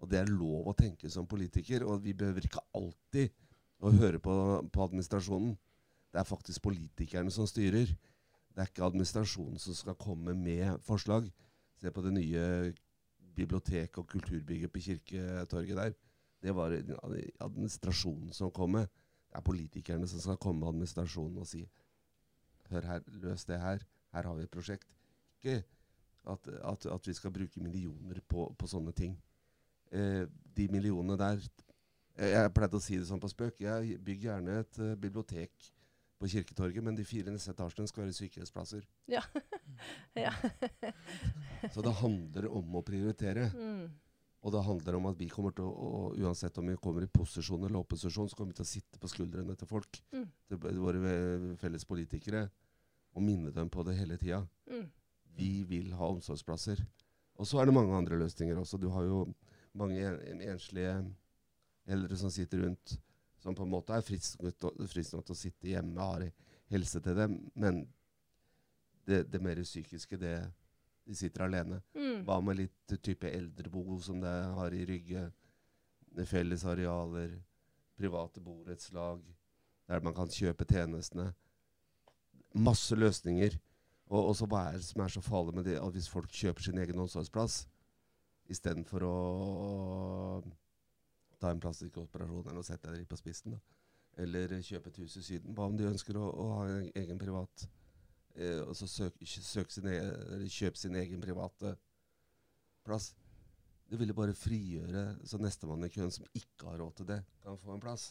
Og 0.00 0.08
det 0.08 0.20
er 0.20 0.30
lov 0.30 0.68
å 0.70 0.76
tenke 0.78 1.10
som 1.10 1.26
politiker, 1.26 1.84
og 1.84 2.00
vi 2.04 2.12
behøver 2.14 2.44
ikke 2.46 2.62
alltid 2.76 3.32
å 3.80 3.90
høre 3.98 4.18
på, 4.22 4.32
på 4.72 4.84
administrasjonen. 4.84 5.56
Det 6.12 6.20
er 6.20 6.28
faktisk 6.28 6.62
politikerne 6.62 7.30
som 7.30 7.46
styrer. 7.46 7.90
Det 8.54 8.62
er 8.62 8.70
ikke 8.70 8.84
administrasjonen 8.84 9.58
som 9.58 9.74
skal 9.74 9.94
komme 9.94 10.34
med 10.34 10.80
forslag. 10.82 11.28
Se 11.78 11.90
på 11.94 12.02
det 12.02 12.12
nye 12.16 12.72
biblioteket 13.36 13.98
og 13.98 14.08
kulturbygget 14.08 14.72
på 14.72 14.82
Kirketorget 14.82 15.76
der. 15.76 15.92
Det 16.42 16.54
var 16.54 16.74
administrasjonen 17.40 18.32
som 18.32 18.50
kom 18.50 18.70
med. 18.70 18.88
Det 19.28 19.36
er 19.36 19.44
politikerne 19.44 20.08
som 20.08 20.20
skal 20.20 20.36
komme 20.36 20.60
med 20.60 20.68
administrasjonen 20.68 21.38
og 21.38 21.46
si 21.46 21.68
Hør 22.68 22.84
her, 22.84 23.00
løs 23.06 23.44
det 23.44 23.60
her. 23.60 23.78
Her 24.12 24.22
har 24.22 24.34
vi 24.34 24.42
et 24.42 24.50
prosjekt. 24.50 24.88
Ikke 25.38 25.62
at, 26.28 26.48
at, 26.48 26.86
at 26.86 27.06
vi 27.06 27.12
skal 27.12 27.32
bruke 27.32 27.62
millioner 27.62 28.20
på, 28.28 28.54
på 28.58 28.66
sånne 28.66 28.92
ting. 28.92 29.14
Eh, 29.92 30.26
de 30.56 30.68
millionene 30.68 31.16
der 31.16 31.40
Jeg 32.18 32.50
pleide 32.52 32.76
å 32.76 32.82
si 32.82 32.96
det 32.98 33.06
sånn 33.06 33.20
på 33.22 33.30
spøk. 33.30 33.60
Jeg 33.62 34.00
bygger 34.04 34.32
gjerne 34.32 34.56
et 34.60 34.78
uh, 34.82 34.96
bibliotek 34.98 35.68
på 36.18 36.28
Kirketorget, 36.28 36.82
men 36.84 36.96
de 36.98 37.04
fire 37.06 37.30
neste 37.30 37.52
etasjene 37.54 37.88
skal 37.90 38.04
være 38.04 38.16
sykehjemsplasser. 38.16 38.84
Ja. 39.10 39.22
ja. 40.26 40.32
Så 41.72 41.82
det 41.84 41.94
handler 42.00 42.48
om 42.50 42.78
å 42.78 42.84
prioritere. 42.86 43.48
Mm. 43.54 43.88
Og 44.46 44.54
det 44.54 44.62
handler 44.62 44.98
om 44.98 45.08
at 45.10 45.18
vi 45.18 45.26
kommer 45.30 45.54
til 45.54 45.66
å, 45.66 45.72
og 45.72 46.18
uansett 46.22 46.58
om 46.60 46.68
vi 46.70 46.76
kommer 46.78 47.02
i 47.02 47.10
posisjon 47.10 47.64
eller 47.66 47.80
opposisjon, 47.80 48.28
så 48.30 48.38
kommer 48.38 48.54
vi 48.54 48.60
til 48.60 48.66
å 48.66 48.70
sitte 48.70 49.00
på 49.02 49.10
skuldrene 49.10 49.56
til 49.58 49.70
folk, 49.70 50.00
Mm. 50.14 50.28
til 50.48 50.78
våre 50.78 51.56
felles 51.58 51.84
politikere, 51.84 52.48
og 53.14 53.22
minne 53.22 53.50
dem 53.54 53.70
på 53.70 53.82
det 53.86 53.96
hele 53.98 54.16
tida. 54.16 54.44
Mm. 54.70 54.86
Vi 55.38 55.64
vil 55.64 55.92
ha 55.98 56.06
omsorgsplasser. 56.06 56.84
Og 57.38 57.46
så 57.46 57.60
er 57.60 57.66
det 57.66 57.74
mange 57.74 57.94
andre 57.94 58.18
løsninger 58.18 58.58
også. 58.58 58.78
Du 58.78 58.88
har 58.90 59.04
jo 59.06 59.34
mange 59.74 60.02
en, 60.02 60.40
enslige 60.42 60.94
eldre 61.86 62.16
som 62.16 62.30
sitter 62.30 62.64
rundt, 62.64 62.98
som 63.48 63.56
på 63.56 63.64
en 63.64 63.72
måte 63.72 63.96
er 63.96 64.04
fristende 64.04 64.52
til 64.52 65.32
å- 65.32 65.36
sitte 65.36 65.70
hjemme, 65.70 65.96
har 66.00 66.26
helse 66.68 67.00
til 67.00 67.16
dem, 67.16 67.38
men 67.56 67.86
det, 69.08 69.30
det 69.32 69.40
mer 69.40 69.56
psykiske, 69.64 70.18
det 70.20 70.34
de 71.08 71.14
sitter 71.16 71.46
alene. 71.46 71.80
Mm. 71.96 72.24
Hva 72.26 72.36
med 72.44 72.58
litt 72.58 72.96
type 73.00 73.30
eldrebo 73.32 73.96
som 74.04 74.20
det 74.20 74.34
har 74.58 74.74
i 74.76 74.84
Rygge? 74.84 75.30
Fellesarealer, 76.28 77.38
private 77.96 78.42
borettslag, 78.44 79.22
der 79.88 80.04
man 80.04 80.14
kan 80.16 80.28
kjøpe 80.28 80.66
tjenestene. 80.68 81.30
Masse 82.54 82.96
løsninger. 82.96 83.56
Og, 84.08 84.30
også 84.34 84.48
hva 84.48 84.66
er 84.68 84.76
det 84.76 84.84
som 84.84 85.00
er 85.04 85.08
så 85.08 85.22
farlig 85.24 85.54
med 85.54 85.64
det 85.68 85.78
at 85.80 85.92
hvis 85.94 86.08
folk 86.12 86.28
kjøper 86.32 86.64
sin 86.64 86.78
egen 86.80 87.00
omsorgsplass 87.00 87.62
istedenfor 88.48 89.04
å 89.04 89.16
ta 91.38 91.52
en 91.52 91.60
plastikkoperasjon 91.62 92.50
eller 92.50 92.66
sette 92.66 92.92
deg 92.92 93.06
på 93.08 93.18
spissen, 93.18 93.54
da. 93.54 93.60
eller 94.22 94.56
kjøpe 94.64 94.92
et 94.92 95.00
hus 95.02 95.18
i 95.20 95.24
Syden. 95.24 95.54
Hva 95.54 95.68
om 95.70 95.76
de 95.78 95.88
ønsker 95.88 96.18
å, 96.18 96.26
å 96.28 96.48
ha 96.56 96.64
en 96.72 96.90
egen 96.98 97.20
privat 97.20 97.66
eh, 98.34 98.60
og 98.64 98.74
så 98.78 98.88
søk, 98.90 99.22
søk 99.24 99.72
sin 99.74 99.88
e 99.90 99.96
eller 100.00 100.48
kjøpe 100.52 100.80
sin 100.80 100.98
egen 100.98 101.22
private 101.22 101.76
plass. 102.86 103.12
Det 103.88 103.96
ville 104.00 104.16
bare 104.16 104.36
frigjøre 104.36 105.04
så 105.26 105.40
nestemann 105.40 105.86
i 105.86 105.92
køen 105.92 106.12
som 106.12 106.26
ikke 106.36 106.68
har 106.68 106.80
råd 106.82 106.98
til 106.98 107.10
det, 107.14 107.22
kan 107.44 107.56
få 107.60 107.74
en 107.74 107.84
plass. 107.84 108.10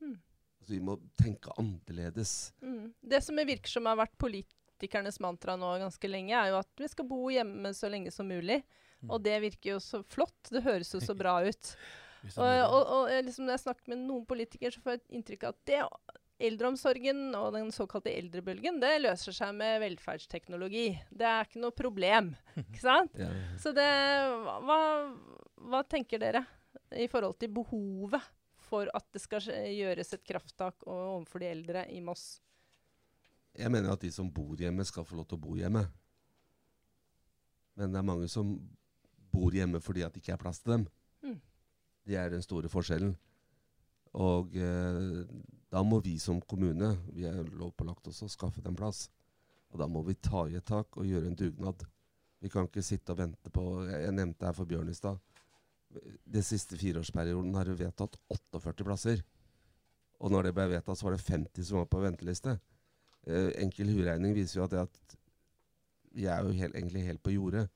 Mm. 0.00 0.16
Altså, 0.60 0.72
vi 0.72 0.80
må 0.84 0.96
tenke 1.20 1.52
annerledes. 1.60 2.52
Mm. 2.64 2.92
Det 3.00 3.20
som 3.24 3.40
virker 3.40 3.72
som 3.72 3.88
har 3.88 3.98
vært 4.00 4.16
politikernes 4.20 5.20
mantra 5.20 5.56
nå 5.60 5.74
ganske 5.82 6.08
lenge, 6.08 6.36
er 6.36 6.54
jo 6.54 6.60
at 6.60 6.84
vi 6.84 6.88
skal 6.88 7.08
bo 7.08 7.26
hjemme 7.32 7.74
så 7.76 7.90
lenge 7.92 8.12
som 8.14 8.28
mulig. 8.28 8.62
Mm. 9.00 9.10
Og 9.12 9.20
det 9.24 9.36
virker 9.44 9.74
jo 9.74 9.80
så 9.84 10.02
flott. 10.04 10.40
Det 10.52 10.64
høres 10.64 10.92
jo 10.94 11.02
så 11.04 11.16
bra 11.16 11.40
ut. 11.44 11.74
Og, 12.24 12.46
og, 12.46 12.80
og 12.80 13.12
eh, 13.12 13.22
liksom 13.24 13.46
når 13.46 13.56
jeg 13.56 13.64
snakker 13.64 13.92
med 13.92 14.02
noen 14.04 14.26
politikere, 14.28 14.74
så 14.74 14.82
får 14.84 14.96
jeg 14.96 15.20
inntrykk 15.20 15.46
av 15.48 15.54
at 15.54 15.70
det, 15.70 15.78
eldreomsorgen 16.40 17.34
og 17.36 17.52
den 17.56 17.70
såkalte 17.74 18.12
eldrebølgen, 18.16 18.80
det 18.80 18.94
løser 19.02 19.36
seg 19.36 19.54
med 19.56 19.80
velferdsteknologi. 19.82 20.88
Det 21.12 21.26
er 21.28 21.48
ikke 21.48 21.62
noe 21.62 21.76
problem. 21.76 22.32
Ikke 22.64 22.82
sant? 22.82 23.16
Ja. 23.20 23.30
Så 23.60 23.74
det 23.76 23.88
hva, 24.66 24.80
hva 25.70 25.82
tenker 25.88 26.22
dere 26.22 26.44
i 26.96 27.08
forhold 27.10 27.38
til 27.40 27.52
behovet 27.54 28.24
for 28.70 28.90
at 28.94 29.06
det 29.12 29.22
skal 29.22 29.42
gjøres 29.50 30.14
et 30.14 30.24
krafttak 30.26 30.86
overfor 30.86 31.42
de 31.42 31.50
eldre 31.50 31.84
i 31.92 32.00
Moss? 32.04 32.38
Jeg 33.58 33.72
mener 33.72 33.92
at 33.92 34.02
de 34.04 34.12
som 34.14 34.28
bor 34.30 34.54
hjemme, 34.58 34.84
skal 34.86 35.04
få 35.06 35.18
lov 35.18 35.26
til 35.28 35.40
å 35.40 35.42
bo 35.42 35.56
hjemme. 35.58 35.82
Men 37.78 37.92
det 37.92 37.98
er 38.00 38.06
mange 38.06 38.28
som 38.30 38.54
bor 39.30 39.54
hjemme 39.54 39.80
fordi 39.82 40.04
at 40.06 40.14
det 40.14 40.22
ikke 40.22 40.36
er 40.36 40.42
plass 40.42 40.62
til 40.62 40.76
dem. 40.76 40.86
Det 42.10 42.18
er 42.18 42.32
den 42.32 42.42
store 42.42 42.70
forskjellen. 42.70 43.12
Og 44.18 44.56
eh, 44.58 45.22
da 45.70 45.82
må 45.86 46.00
vi 46.02 46.16
som 46.18 46.40
kommune, 46.42 46.96
vi 47.14 47.28
er 47.28 47.46
lovpålagt 47.54 48.10
også, 48.10 48.26
skaffe 48.32 48.62
dem 48.64 48.74
plass. 48.78 49.06
Og 49.70 49.78
da 49.78 49.86
må 49.86 50.02
vi 50.02 50.16
ta 50.18 50.48
i 50.50 50.56
et 50.58 50.66
tak 50.66 50.98
og 50.98 51.06
gjøre 51.06 51.30
en 51.30 51.38
dugnad. 51.38 51.84
Vi 52.42 52.50
kan 52.50 52.66
ikke 52.66 52.82
sitte 52.82 53.14
og 53.14 53.20
vente 53.20 53.52
på 53.54 53.64
jeg 53.86 54.14
nevnte 54.16 54.48
her 54.48 54.56
for 54.56 54.66
Bjørn 54.66 54.90
i 54.90 54.96
stad. 54.96 55.20
Den 56.26 56.46
siste 56.46 56.78
fireårsperioden 56.80 57.54
har 57.54 57.70
vi 57.70 57.78
vedtatt 57.84 58.18
48 58.32 58.86
plasser. 58.86 59.22
Og 60.20 60.32
når 60.32 60.48
det 60.48 60.54
ble 60.56 60.66
vedtatt, 60.74 60.98
så 60.98 61.06
var 61.06 61.16
det 61.16 61.26
50 61.26 61.68
som 61.68 61.80
var 61.80 61.88
på 61.92 62.02
venteliste. 62.02 62.56
Eh, 63.28 63.52
enkel 63.62 63.92
huregning 63.94 64.34
viser 64.34 64.60
jo 64.60 64.66
at, 64.66 64.74
det 64.74 64.82
at 64.88 65.16
vi 66.16 66.26
er 66.26 66.42
jo 66.42 66.56
helt, 66.56 66.74
egentlig 66.74 67.06
helt 67.06 67.22
på 67.22 67.36
jordet, 67.36 67.68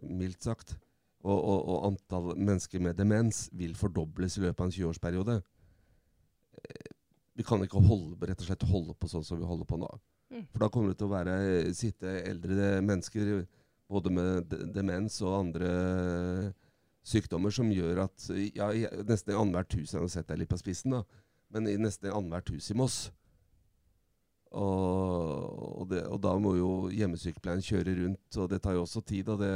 mildt 0.00 0.48
sagt. 0.48 0.76
Og, 1.22 1.38
og, 1.38 1.58
og 1.70 1.84
antall 1.86 2.32
mennesker 2.34 2.82
med 2.82 2.96
demens 2.98 3.44
vil 3.54 3.76
fordobles 3.78 4.38
i 4.38 4.42
løpet 4.42 4.58
av 4.58 4.66
en 4.66 4.74
20-årsperiode. 4.74 5.36
Eh, 6.58 6.88
vi 7.38 7.46
kan 7.46 7.62
ikke 7.62 7.82
holde, 7.84 8.18
rett 8.26 8.42
og 8.42 8.48
slett 8.48 8.66
holde 8.68 8.96
på 8.98 9.10
sånn 9.10 9.24
som 9.24 9.38
vi 9.38 9.46
holder 9.46 9.68
på 9.68 9.78
nå. 9.78 9.90
Mm. 10.32 10.46
For 10.50 10.64
da 10.64 10.70
kommer 10.72 10.90
det 10.90 10.98
til 10.98 11.06
å 11.08 11.12
være, 11.12 11.36
sitte 11.78 12.16
eldre 12.26 12.74
mennesker 12.82 13.32
både 13.92 14.12
med 14.12 14.50
de- 14.50 14.66
demens 14.74 15.20
og 15.22 15.38
andre 15.38 15.70
sykdommer 17.06 17.52
som 17.54 17.70
gjør 17.72 18.04
at 18.06 18.28
ja, 18.54 18.70
nesten 19.06 19.34
i 19.34 19.38
annethvert 19.38 19.74
hus 19.74 19.92
Jeg 19.92 20.00
har 20.00 20.12
sett 20.12 20.28
deg 20.30 20.42
litt 20.42 20.52
på 20.52 20.58
spissen, 20.60 20.94
da. 20.96 21.02
Men 21.52 21.68
i 21.68 21.76
nesten 21.76 22.10
annethvert 22.10 22.50
hus 22.54 22.70
i 22.72 22.76
Moss. 22.78 22.98
Og, 24.52 25.80
og, 25.80 25.84
det, 25.90 26.02
og 26.08 26.20
da 26.24 26.34
må 26.40 26.54
jo 26.58 26.72
hjemmesykepleien 26.92 27.64
kjøre 27.64 27.94
rundt, 28.02 28.36
og 28.36 28.50
det 28.52 28.60
tar 28.64 28.76
jo 28.76 28.84
også 28.84 29.02
tid. 29.04 29.28
Og 29.32 29.40
det, 29.40 29.52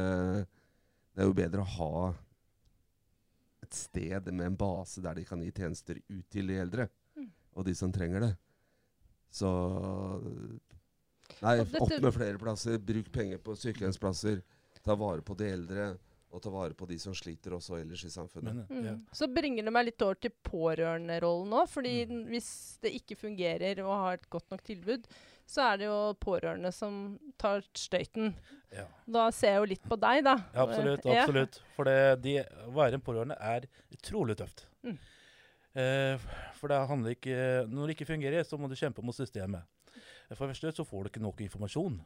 det 1.16 1.22
er 1.24 1.28
jo 1.30 1.36
bedre 1.36 1.64
å 1.64 1.70
ha 1.78 2.14
et 3.64 3.72
sted 3.74 4.28
med 4.32 4.46
en 4.52 4.56
base 4.60 5.00
der 5.02 5.16
de 5.18 5.24
kan 5.26 5.40
gi 5.42 5.50
tjenester 5.56 5.98
ut 6.12 6.26
til 6.30 6.46
de 6.52 6.58
eldre. 6.60 6.88
Mm. 7.16 7.30
Og 7.56 7.64
de 7.66 7.74
som 7.74 7.90
trenger 7.94 8.20
det. 8.28 8.34
Så 9.32 9.48
Nei, 11.42 11.56
dette- 11.58 11.80
opp 11.82 11.96
med 12.02 12.14
flere 12.14 12.38
plasser. 12.38 12.78
Bruk 12.78 13.10
penger 13.12 13.38
på 13.42 13.56
sykehjemsplasser. 13.58 14.42
Ta 14.84 14.94
vare 14.94 15.22
på 15.22 15.34
de 15.36 15.48
eldre. 15.50 15.88
Og 16.32 16.42
ta 16.42 16.50
vare 16.50 16.74
på 16.76 16.86
de 16.86 16.98
som 16.98 17.14
sliter 17.14 17.54
også 17.56 17.78
ellers 17.80 18.04
i 18.04 18.08
samfunnet. 18.12 18.54
Men, 18.68 18.84
Mm. 18.96 19.06
Så 19.12 19.26
bringer 19.32 19.64
det 19.64 19.72
meg 19.72 19.86
litt 19.86 20.02
over 20.02 20.14
til 20.16 20.30
pårørenderollen 20.44 21.48
nå. 21.48 21.66
fordi 21.68 22.06
Mm. 22.06 22.26
hvis 22.28 22.78
det 22.82 22.92
ikke 22.92 23.16
fungerer 23.16 23.78
og 23.84 23.90
har 24.04 24.12
et 24.14 24.28
godt 24.30 24.50
nok 24.50 24.62
tilbud, 24.62 25.06
så 25.46 25.62
er 25.70 25.80
det 25.80 25.86
jo 25.88 25.98
pårørende 26.20 26.72
som 26.74 27.16
tar 27.38 27.62
støyten. 27.78 28.34
Ja. 28.74 28.86
Da 29.06 29.28
ser 29.34 29.54
jeg 29.54 29.62
jo 29.62 29.68
litt 29.70 29.86
på 29.86 29.98
deg, 30.02 30.24
da. 30.26 30.34
Ja, 30.52 30.64
absolutt. 30.66 31.06
Ja. 31.06 31.26
For 31.76 31.88
det, 31.88 31.98
de, 32.24 32.40
å 32.66 32.74
være 32.76 32.98
en 32.98 33.04
pårørende 33.06 33.38
er 33.38 33.68
utrolig 33.94 34.36
tøft. 34.40 34.66
Mm. 34.82 34.98
Eh, 35.76 36.26
for 36.56 36.72
det 36.72 36.76
handler 36.88 37.12
ikke 37.12 37.66
Når 37.68 37.90
det 37.90 37.96
ikke 37.98 38.08
fungerer, 38.08 38.46
så 38.48 38.56
må 38.56 38.68
du 38.70 38.78
kjempe 38.78 39.04
mot 39.04 39.16
systemet. 39.16 39.66
For 40.32 40.46
det 40.46 40.56
første 40.56 40.72
så 40.80 40.86
får 40.88 41.04
du 41.04 41.10
ikke 41.12 41.24
nok 41.24 41.42
informasjon 41.44 41.98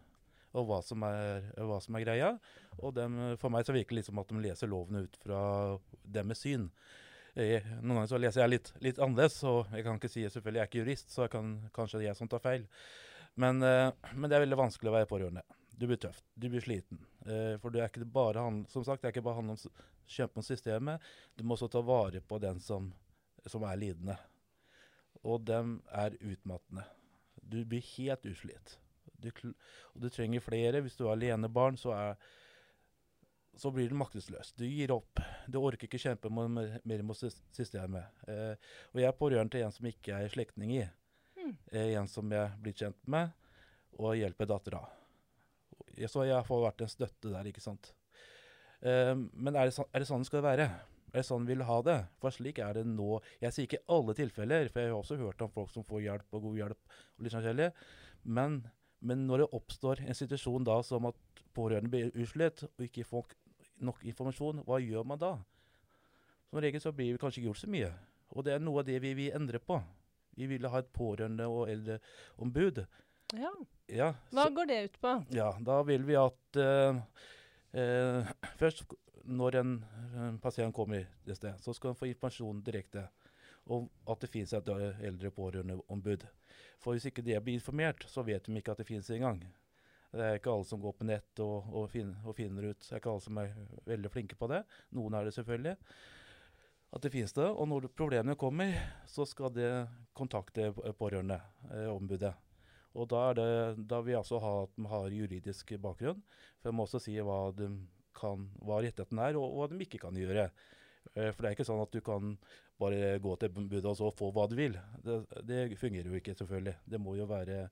om 0.50 0.66
hva 0.66 0.80
som 0.82 1.04
er, 1.06 1.46
hva 1.56 1.78
som 1.82 1.96
er 1.96 2.04
greia. 2.04 2.30
Og 2.80 2.94
dem, 2.96 3.16
for 3.40 3.52
meg 3.54 3.66
så 3.66 3.74
virker 3.74 3.94
det 3.94 4.00
litt 4.00 4.10
som 4.10 4.20
at 4.20 4.32
de 4.32 4.42
leser 4.42 4.70
lovene 4.70 5.04
ut 5.06 5.20
fra 5.22 5.42
deres 6.02 6.42
syn. 6.42 6.66
Jeg, 7.38 7.62
noen 7.78 8.00
ganger 8.00 8.10
så 8.10 8.18
leser 8.18 8.42
jeg 8.42 8.52
litt, 8.56 8.72
litt 8.82 8.98
annerledes, 8.98 9.38
og 9.46 9.70
jeg 9.70 9.86
kan 9.86 10.00
ikke 10.00 10.10
si 10.10 10.24
selvfølgelig 10.26 10.58
jeg 10.58 10.66
er 10.66 10.70
ikke 10.72 10.80
jurist, 10.82 11.12
så 11.14 11.28
jeg 11.28 11.32
kan, 11.36 11.52
kanskje 11.76 12.00
det 12.00 12.08
er 12.08 12.10
jeg 12.10 12.18
som 12.18 12.30
tar 12.32 12.42
feil. 12.42 12.66
Men, 13.34 13.62
eh, 13.62 13.92
men 14.14 14.30
det 14.30 14.36
er 14.36 14.44
veldig 14.46 14.58
vanskelig 14.58 14.90
å 14.90 14.96
være 14.98 15.10
pårørende. 15.10 15.44
Du 15.80 15.86
blir 15.88 16.00
tøft, 16.00 16.26
du 16.34 16.48
blir 16.52 16.60
sliten. 16.60 16.98
Eh, 17.24 17.54
for 17.60 17.72
det 17.72 17.80
er 17.80 17.88
ikke 17.88 18.04
bare 18.04 18.42
han, 18.44 18.64
som 18.68 18.84
sagt, 18.84 19.02
det 19.02 19.10
er 19.10 19.14
ikke 19.14 19.24
bare 19.24 19.40
han 19.40 19.54
om 19.54 19.60
kjemper 20.10 20.42
om 20.42 20.44
systemet. 20.44 21.06
Du 21.36 21.44
må 21.44 21.56
også 21.56 21.70
ta 21.72 21.80
vare 21.84 22.20
på 22.20 22.40
den 22.42 22.60
som, 22.60 22.90
som 23.46 23.64
er 23.64 23.78
lidende. 23.80 24.18
Og 25.24 25.40
dem 25.46 25.78
er 25.92 26.16
utmattende. 26.20 26.84
Du 27.40 27.62
blir 27.64 27.84
helt 27.96 28.26
utslitt. 28.28 28.76
Du, 29.20 29.30
og 29.94 30.04
du 30.04 30.08
trenger 30.12 30.44
flere. 30.44 30.82
Hvis 30.84 30.96
du 30.98 31.06
er 31.06 31.14
alenebarn, 31.14 31.76
så, 31.80 31.94
så 33.56 33.72
blir 33.74 33.90
du 33.90 33.98
maktesløs. 34.00 34.54
Du 34.56 34.64
gir 34.64 34.92
opp. 34.94 35.20
Du 35.48 35.60
orker 35.60 35.88
ikke 35.88 36.00
kjempe 36.00 36.32
mer 36.32 37.04
mot 37.06 37.18
systemet. 37.18 38.24
Eh, 38.28 38.54
og 38.92 39.02
jeg 39.02 39.08
er 39.10 39.18
pårørende 39.18 39.56
til 39.56 39.66
en 39.66 39.76
som 39.76 39.88
ikke 39.90 40.16
er 40.16 40.32
slektning 40.32 40.76
i. 40.78 40.86
Mm. 41.50 41.56
En 42.00 42.10
som 42.10 42.32
jeg 42.32 42.62
blir 42.62 42.76
kjent 42.76 43.00
med, 43.10 43.32
og 43.98 44.16
hjelper 44.18 44.48
dattera. 44.48 44.84
Så 46.08 46.24
jeg 46.28 46.46
får 46.46 46.62
vært 46.64 46.84
en 46.84 46.92
støtte 46.92 47.32
der, 47.32 47.48
ikke 47.50 47.62
sant. 47.64 47.92
Um, 48.80 49.26
men 49.34 49.58
er 49.58 49.68
det, 49.68 49.74
sånn, 49.76 49.88
er 49.92 50.00
det 50.00 50.08
sånn 50.08 50.22
det 50.24 50.30
skal 50.30 50.44
være? 50.44 50.66
Er 51.10 51.18
det 51.18 51.26
sånn 51.26 51.44
vi 51.44 51.52
vil 51.52 51.66
ha 51.68 51.80
det? 51.84 51.98
For 52.22 52.32
slik 52.32 52.60
er 52.62 52.78
det 52.78 52.86
nå. 52.88 53.18
Jeg 53.42 53.52
sier 53.52 53.66
ikke 53.68 53.82
alle 53.92 54.14
tilfeller, 54.16 54.70
for 54.70 54.80
jeg 54.80 54.92
har 54.92 55.00
også 55.00 55.18
hørt 55.20 55.42
om 55.44 55.52
folk 55.52 55.72
som 55.72 55.84
får 55.86 56.04
hjelp 56.06 56.38
og 56.38 56.46
god 56.46 56.60
hjelp. 56.60 56.94
og 57.18 57.26
litt 57.26 57.34
sånn. 57.34 57.64
Men, 58.22 58.60
men 59.00 59.26
når 59.26 59.44
det 59.44 59.50
oppstår 59.58 60.04
en 60.06 60.16
situasjon 60.16 60.68
da 60.68 60.78
som 60.86 61.10
at 61.10 61.44
pårørende 61.56 61.90
blir 61.92 62.12
utslitt 62.14 62.62
og 62.68 62.86
ikke 62.86 63.08
får 63.08 63.34
nok 63.82 64.04
informasjon, 64.06 64.62
hva 64.68 64.78
gjør 64.80 65.08
man 65.08 65.20
da? 65.20 65.34
Som 66.50 66.62
regel 66.62 66.82
så 66.82 66.92
blir 66.94 67.14
vi 67.14 67.20
kanskje 67.20 67.42
ikke 67.42 67.50
gjort 67.50 67.64
så 67.64 67.70
mye. 67.72 67.90
Og 68.30 68.46
det 68.46 68.54
er 68.54 68.62
noe 68.62 68.82
av 68.82 68.86
det 68.86 69.00
vi 69.02 69.12
vil 69.18 69.34
endre 69.34 69.58
på. 69.62 69.80
Vi 70.36 70.46
ville 70.46 70.68
ha 70.68 70.78
et 70.82 70.92
pårørende- 70.92 71.48
og 71.48 71.68
eldreombud. 71.70 72.84
Ja. 73.34 73.50
Ja, 73.90 74.12
Hva 74.30 74.44
så- 74.46 74.54
går 74.54 74.66
det 74.66 74.84
ut 74.84 75.00
på? 75.00 75.12
ja, 75.34 75.52
da 75.60 75.82
vil 75.82 76.04
vi 76.06 76.14
at 76.18 76.56
uh, 76.56 76.96
uh, 77.74 78.32
Først, 78.58 78.84
når 79.24 79.56
en, 79.60 79.72
en 80.14 80.38
pasient 80.38 80.74
kommer 80.74 81.06
et 81.26 81.36
sted, 81.36 81.54
så 81.60 81.74
skal 81.74 81.90
han 81.90 81.98
få 81.98 82.06
informasjon 82.10 82.62
direkte 82.62 83.08
om 83.70 83.88
at 84.08 84.20
det 84.20 84.30
finnes 84.30 84.52
et 84.56 84.68
eldre 85.02 85.30
pårørendeombud. 85.30 86.24
For 86.80 86.92
hvis 86.96 87.06
ikke 87.10 87.22
det 87.22 87.42
blir 87.44 87.54
informert, 87.58 88.06
så 88.08 88.22
vet 88.26 88.46
de 88.46 88.56
ikke 88.56 88.72
at 88.72 88.78
det 88.78 88.86
finnes 88.88 89.10
engang. 89.10 89.42
Det 90.10 90.20
er 90.26 90.38
ikke 90.40 90.50
alle 90.50 90.64
som 90.66 90.80
går 90.82 90.92
på 90.98 91.04
nett 91.06 91.38
og, 91.44 91.68
og, 91.72 91.90
finner, 91.92 92.16
og 92.26 92.34
finner 92.34 92.70
ut. 92.72 92.80
Det 92.80 92.92
er 92.92 92.98
ikke 93.02 93.10
alle 93.12 93.22
som 93.22 93.36
er 93.38 93.52
veldig 93.86 94.10
flinke 94.10 94.34
på 94.40 94.48
det. 94.50 94.64
Noen 94.96 95.14
er 95.14 95.24
det 95.28 95.34
selvfølgelig. 95.36 95.76
At 96.90 97.04
det 97.04 97.12
finnes 97.14 97.34
det. 97.36 97.46
Og 97.46 97.68
når 97.70 97.90
problemene 97.94 98.36
kommer, 98.38 98.74
så 99.06 99.26
skal 99.28 99.52
det 99.54 99.70
kontakte 100.16 100.72
pårørende, 100.98 101.38
eh, 101.70 101.90
ombudet. 101.90 102.34
Og 102.98 103.06
da, 103.12 103.28
er 103.30 103.38
det, 103.38 103.86
da 103.86 104.00
vil 104.02 104.16
jeg 104.16 104.24
også 104.24 104.40
ha 104.42 104.54
at 104.64 104.72
de 104.74 104.88
har 104.90 105.14
juridisk 105.14 105.76
bakgrunn. 105.82 106.22
For 106.58 106.70
jeg 106.70 106.76
må 106.76 106.86
også 106.86 107.00
si 107.02 107.14
hva, 107.22 107.38
de 107.54 107.68
kan, 108.18 108.48
hva 108.66 108.80
rettigheten 108.82 109.22
er, 109.22 109.38
og 109.38 109.54
hva 109.54 109.68
de 109.70 109.78
ikke 109.84 110.02
kan 110.02 110.18
gjøre. 110.18 110.48
Eh, 111.14 111.30
For 111.30 111.42
det 111.44 111.52
er 111.52 111.56
ikke 111.56 111.68
sånn 111.68 111.84
at 111.84 111.94
du 111.94 112.00
kan 112.04 112.34
bare 112.80 113.18
gå 113.22 113.36
til 113.36 113.60
ombudet 113.60 113.86
og 113.86 113.98
så 113.98 114.10
få 114.16 114.32
hva 114.34 114.48
du 114.50 114.56
vil. 114.58 114.74
Det, 115.04 115.20
det 115.46 115.60
fungerer 115.78 116.10
jo 116.10 116.18
ikke, 116.18 116.34
selvfølgelig. 116.38 116.74
Det 116.90 117.00
må 117.02 117.14
jo 117.18 117.28
være 117.30 117.62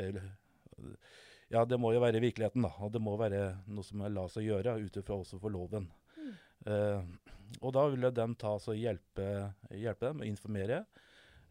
eh, 0.00 0.18
Ja, 1.52 1.62
det 1.68 1.78
må 1.78 1.92
jo 1.94 2.00
være 2.02 2.22
virkeligheten, 2.24 2.64
da. 2.64 2.72
Og 2.82 2.90
det 2.90 3.02
må 3.04 3.14
være 3.20 3.60
noe 3.70 3.86
som 3.86 4.02
lar 4.10 4.32
seg 4.32 4.48
gjøre 4.48 4.78
ut 4.80 4.96
ifra 4.98 5.20
også 5.20 5.38
for 5.38 5.54
loven. 5.54 5.86
Mm. 6.16 6.32
Og 7.60 7.74
da 7.76 7.86
vil 7.92 8.08
den 8.14 8.34
ta 8.40 8.56
så 8.62 8.74
hjelpe, 8.76 9.26
hjelpe 9.70 10.10
dem, 10.10 10.24
informere. 10.26 10.84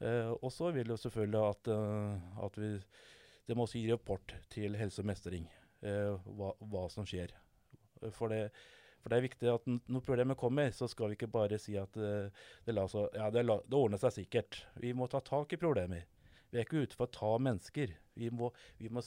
Eh, 0.03 0.31
og 0.33 0.51
så 0.51 0.71
vil 0.75 0.91
jo 0.91 0.99
selvfølgelig 0.99 1.41
at, 1.49 1.73
eh, 1.73 2.45
at 2.45 2.57
vi 2.59 2.77
Det 3.47 3.57
må 3.57 3.65
også 3.65 3.77
gi 3.77 3.91
rapport 3.91 4.33
til 4.49 4.75
Helse 4.79 5.01
og 5.01 5.05
Mestring 5.09 5.49
eh, 5.83 6.15
hva, 6.23 6.53
hva 6.63 6.85
som 6.87 7.03
skjer. 7.03 7.33
For 8.15 8.31
det, 8.31 8.53
for 9.03 9.11
det 9.11 9.17
er 9.17 9.25
viktig 9.25 9.49
at 9.51 9.67
når 9.67 9.99
problemet 10.05 10.39
kommer, 10.39 10.71
så 10.71 10.87
skal 10.87 11.11
vi 11.11 11.17
ikke 11.17 11.27
bare 11.27 11.59
si 11.59 11.75
at 11.75 11.91
det, 11.91 12.71
la 12.71 12.87
så, 12.87 13.09
ja, 13.11 13.27
det, 13.29 13.43
la, 13.43 13.57
det 13.67 13.75
ordner 13.75 13.99
seg 13.99 14.15
sikkert. 14.15 14.61
Vi 14.79 14.93
må 14.95 15.09
ta 15.11 15.19
tak 15.19 15.51
i 15.51 15.59
problemer. 15.59 16.07
Vi 16.53 16.61
er 16.61 16.63
ikke 16.63 16.85
ute 16.85 16.95
for 16.95 17.09
å 17.09 17.15
ta 17.19 17.33
mennesker. 17.41 17.91
Vi 18.15 18.29
må, 18.31 18.53
vi 18.79 18.87
må, 18.93 19.03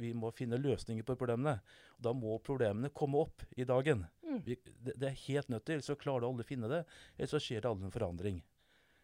vi 0.00 0.10
må 0.18 0.34
finne 0.34 0.58
løsninger 0.58 1.06
på 1.06 1.14
problemene. 1.20 1.60
Og 1.98 2.06
da 2.08 2.14
må 2.16 2.38
problemene 2.42 2.90
komme 2.90 3.22
opp 3.22 3.46
i 3.54 3.68
dagen. 3.68 4.02
Mm. 4.36 4.42
Vi, 4.46 4.58
det, 4.84 4.94
det 4.96 5.08
er 5.08 5.22
helt 5.26 5.48
nødt 5.52 5.66
til, 5.68 5.82
så 5.82 5.96
klarer 5.98 6.24
du 6.24 6.28
aldri 6.30 6.46
å 6.46 6.50
finne 6.50 6.70
det. 6.70 6.82
Eller 7.16 7.30
så 7.32 7.40
skjer 7.42 7.64
det 7.64 7.70
aldri 7.70 7.88
en 7.88 7.94
forandring. 7.94 8.42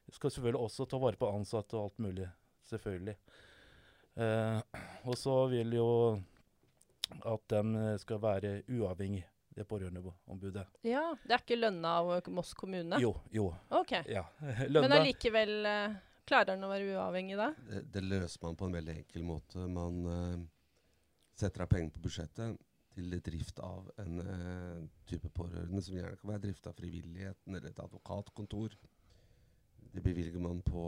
Vi 0.06 0.14
skal 0.16 0.34
selvfølgelig 0.34 0.66
også 0.68 0.86
ta 0.90 1.00
vare 1.02 1.18
på 1.20 1.30
ansatte 1.30 1.78
og 1.78 1.88
alt 1.88 2.04
mulig. 2.04 2.28
Selvfølgelig. 2.68 3.16
Eh, 4.14 4.60
og 5.08 5.18
så 5.18 5.36
vil 5.52 5.76
jo 5.78 5.90
at 7.28 7.52
de 7.52 7.98
skal 8.00 8.20
være 8.22 8.52
uavhengig, 8.72 9.24
det 9.52 9.66
pårørendeombudet. 9.68 10.64
Ja, 10.88 11.10
Det 11.24 11.34
er 11.34 11.42
ikke 11.42 11.58
lønna 11.58 11.98
av 12.00 12.30
Moss 12.32 12.54
kommune? 12.56 12.96
Jo, 13.00 13.12
jo. 13.30 13.50
Ok. 13.68 13.98
Ja. 14.08 14.24
Men 14.72 14.96
allikevel 14.96 15.66
eh, 15.68 15.98
klarer 16.28 16.54
den 16.54 16.64
å 16.64 16.70
være 16.72 16.94
uavhengig 16.96 17.36
da? 17.40 17.50
Det, 17.68 17.82
det 17.92 18.04
løser 18.06 18.46
man 18.46 18.56
på 18.56 18.68
en 18.68 18.76
veldig 18.78 18.96
enkel 19.02 19.26
måte. 19.28 19.66
Man 19.68 20.00
eh, 20.08 20.38
setter 21.36 21.66
av 21.66 21.72
penger 21.72 21.92
på 21.96 22.04
budsjettet 22.06 22.56
til 22.92 23.14
drift 23.24 23.60
av 23.64 23.88
en 24.02 24.20
uh, 24.20 24.80
type 25.08 25.30
pårørende 25.34 25.82
som 25.84 25.96
gjerne 25.96 26.18
kan 26.20 26.32
være 26.32 26.44
drift 26.46 26.66
av 26.68 26.76
frivilligheten 26.76 27.56
eller 27.56 27.70
et 27.70 27.80
advokatkontor. 27.82 28.76
Det 29.92 30.02
bevilger 30.02 30.40
man 30.40 30.62
på, 30.64 30.84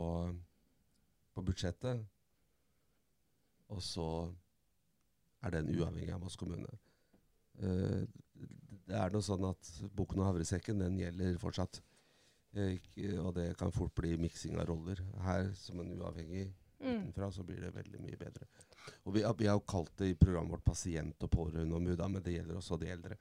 på 1.33 1.45
budsjettet. 1.45 2.03
Og 3.73 3.81
så 3.81 4.07
er 5.41 5.55
den 5.55 5.71
uavhengig 5.73 6.13
av 6.13 6.21
Moss 6.21 6.37
kommune. 6.37 6.69
Uh, 7.61 8.05
det 8.85 8.97
er 8.99 9.13
noe 9.13 9.25
sånn 9.25 9.45
at 9.49 9.71
boken 9.97 10.21
og 10.21 10.29
havresekken 10.29 10.83
den 10.83 10.99
gjelder 11.01 11.39
fortsatt. 11.41 11.81
Uh, 12.55 12.77
og 13.23 13.33
det 13.39 13.49
kan 13.59 13.73
fort 13.73 13.95
bli 13.97 14.13
miksing 14.21 14.59
av 14.61 14.69
roller. 14.69 15.01
Her 15.25 15.49
som 15.57 15.81
en 15.81 15.95
uavhengig. 15.97 16.51
Utenfra, 16.79 17.31
så 17.31 17.43
blir 17.43 17.61
det 17.61 17.73
veldig 17.75 17.99
mye 18.01 18.17
bedre. 18.17 18.45
Og 19.05 19.13
vi, 19.15 19.21
har- 19.23 19.33
vi 19.37 19.45
har 19.47 19.55
jo 19.57 19.65
kalt 19.65 19.95
det 19.97 20.09
i 20.09 20.15
programmet 20.15 20.51
vårt 20.51 20.63
pasient- 20.65 21.23
og 21.23 21.29
pårørendeombud, 21.31 21.97
men 22.09 22.21
det 22.23 22.33
gjelder 22.37 22.55
også 22.59 22.77
de 22.79 22.87
eldre. 22.91 23.17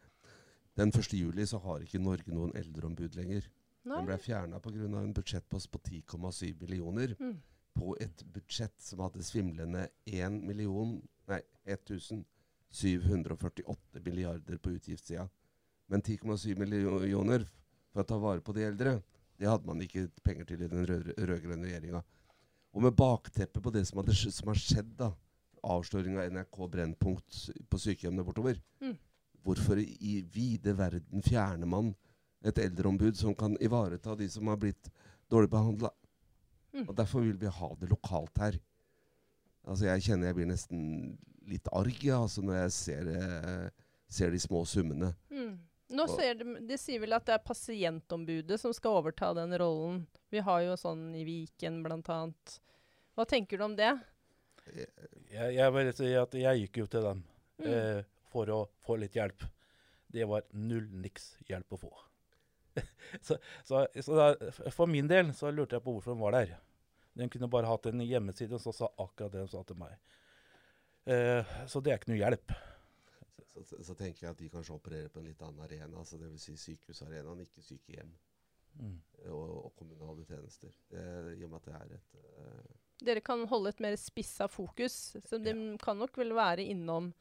Den 0.77 0.89
1. 0.91 1.13
juli 1.19 1.47
så 1.47 1.59
har 1.63 1.81
ikke 1.85 1.99
Norge 2.03 2.33
noen 2.35 2.53
eldreombud 2.57 3.15
lenger. 3.15 3.43
Den 3.85 3.93
Nei. 3.93 4.05
ble 4.07 4.17
fjerna 4.19 4.59
pga. 4.61 4.85
en 5.03 5.13
budsjettpost 5.15 5.71
på 5.71 5.79
10,7 5.79 6.55
millioner. 6.61 7.17
Mm. 7.21 7.41
på 7.75 7.97
et 8.01 8.23
budsjett 8.33 8.79
som 8.79 9.01
hadde 9.01 9.19
svimlende 9.27 9.89
1 10.07 10.45
million, 10.47 11.03
nei, 11.27 11.41
1748 12.73 14.01
milliarder 14.05 14.57
på 14.59 14.71
utgiftssida. 14.71 15.29
Men 15.87 16.03
10,7 16.03 16.55
millioner 16.59 17.45
for 17.93 18.03
å 18.03 18.07
ta 18.07 18.19
vare 18.19 18.41
på 18.41 18.55
de 18.57 18.63
eldre, 18.69 18.97
det 19.39 19.49
hadde 19.51 19.67
man 19.67 19.81
ikke 19.83 20.07
penger 20.25 20.45
til 20.49 20.63
i 20.63 20.69
den 20.71 20.87
rød-grønne 20.87 21.67
regjeringa. 21.67 22.03
Og 22.75 22.83
med 22.83 22.97
bakteppet 22.99 23.63
på 23.63 23.71
det 23.75 23.85
som, 23.87 24.01
hadde, 24.01 24.15
som 24.35 24.51
har 24.51 24.59
skjedd, 24.59 24.95
da, 24.99 25.13
avsløring 25.65 26.19
av 26.19 26.31
NRK 26.35 26.59
Brennpunkt 26.73 27.37
på 27.71 27.79
sykehjemmene 27.81 28.25
bortover, 28.27 28.59
Mm. 28.83 28.97
hvorfor 29.45 29.79
i 29.79 30.21
vide 30.35 30.75
verden 30.77 31.23
fjerner 31.23 31.67
man 31.67 31.95
et 32.45 32.59
eldreombud 32.59 33.17
som 33.17 33.35
kan 33.35 33.57
ivareta 33.61 34.17
de 34.17 34.29
som 34.29 34.47
har 34.49 34.57
blitt 34.57 34.91
dårlig 35.31 35.51
behandla? 35.51 35.91
Mm. 36.75 36.89
Og 36.89 36.97
derfor 36.97 37.23
vil 37.23 37.39
vi 37.39 37.47
ha 37.47 37.69
det 37.81 37.89
lokalt 37.89 38.39
her. 38.39 38.59
Altså 39.65 39.87
Jeg 39.87 40.03
kjenner 40.03 40.27
jeg 40.27 40.35
blir 40.35 40.51
nesten 40.51 41.19
litt 41.47 41.69
arg 41.73 42.03
ja, 42.05 42.23
altså 42.23 42.43
når 42.43 42.55
jeg 42.65 42.73
ser, 42.73 43.09
eh, 43.09 43.71
ser 44.09 44.31
de 44.31 44.39
små 44.39 44.65
summene. 44.67 45.15
Nå 45.91 46.03
Og- 46.09 46.15
ser 46.17 46.35
de, 46.41 46.45
de 46.67 46.77
sier 46.81 47.01
vel 47.03 47.13
at 47.13 47.27
det 47.27 47.35
er 47.35 47.43
pasientombudet 47.45 48.59
som 48.61 48.73
skal 48.73 49.03
overta 49.03 49.35
den 49.37 49.53
rollen. 49.61 50.07
Vi 50.33 50.39
har 50.41 50.63
jo 50.65 50.77
sånn 50.81 51.11
i 51.15 51.25
Viken 51.29 51.83
blant 51.85 52.09
annet. 52.09 52.59
Hva 53.15 53.27
tenker 53.29 53.59
du 53.61 53.65
om 53.65 53.77
det? 53.77 53.91
Jeg, 55.31 55.55
jeg 55.59 55.73
vil 55.77 55.93
si 55.93 56.15
at 56.17 56.33
jeg 56.41 56.63
gikk 56.65 56.77
jo 56.85 56.87
til 56.87 57.03
dem 57.03 57.25
Mm. 57.61 57.67
eh, 57.71 58.03
for 58.33 58.47
å 58.51 58.69
få 58.83 58.97
litt 58.99 59.15
hjelp. 59.15 59.45
Det 60.11 60.25
var 60.27 60.43
null 60.53 60.89
niks 60.91 61.37
hjelp 61.47 61.71
å 61.71 61.79
få. 61.79 61.91
så 63.23 63.37
så, 63.63 63.85
så 64.03 64.17
da, 64.19 64.27
for 64.75 64.87
min 64.91 65.07
del 65.07 65.31
så 65.39 65.53
lurte 65.55 65.77
jeg 65.77 65.85
på 65.85 65.93
hvorfor 65.95 66.17
de 66.17 66.21
var 66.25 66.33
der. 66.35 66.57
De 67.15 67.29
kunne 67.31 67.47
bare 67.47 67.69
hatt 67.71 67.87
en 67.87 68.01
hjemmeside 68.03 68.59
som 68.59 68.73
sa 68.75 68.89
akkurat 68.99 69.31
det 69.37 69.45
de 69.45 69.53
sa 69.53 69.63
til 69.63 69.77
meg. 69.79 69.95
Eh, 71.07 71.45
så 71.71 71.79
det 71.85 71.93
er 71.93 72.01
ikke 72.01 72.11
noe 72.11 72.23
hjelp. 72.25 72.57
Så, 73.63 73.79
så, 73.87 73.95
tenker 73.95 74.27
jeg 74.27 74.31
at 74.35 74.39
de 74.39 74.49
kanskje 74.51 74.75
opererer 74.75 75.09
på 75.09 75.21
en 75.21 75.27
litt 75.29 75.43
annen 75.43 75.61
arena. 75.63 75.99
altså 75.99 76.19
Dvs. 76.19 76.43
Si 76.43 76.57
sykehusarenaen, 76.57 77.41
ikke 77.47 77.63
sykehjem 77.63 78.15
Mm. 78.75 78.97
og, 79.31 79.51
og 79.67 79.75
kommunale 79.79 80.25
tjenester. 80.27 80.73
Det, 80.91 81.03
I 81.39 81.45
og 81.47 81.51
med 81.53 81.61
at 81.61 81.67
det 81.69 81.75
er 81.75 81.93
et 81.95 82.17
eh, 82.43 82.73
Dere 83.07 83.21
kan 83.23 83.45
holde 83.47 83.69
et 83.71 83.79
mer 83.85 83.95
spissa 83.97 84.49
fokus, 84.51 84.97
så 85.29 85.39
de 85.39 85.53
kan 85.79 85.97
nok 85.97 86.17
vel 86.19 86.33
være 86.35 86.65
innom 86.73 87.13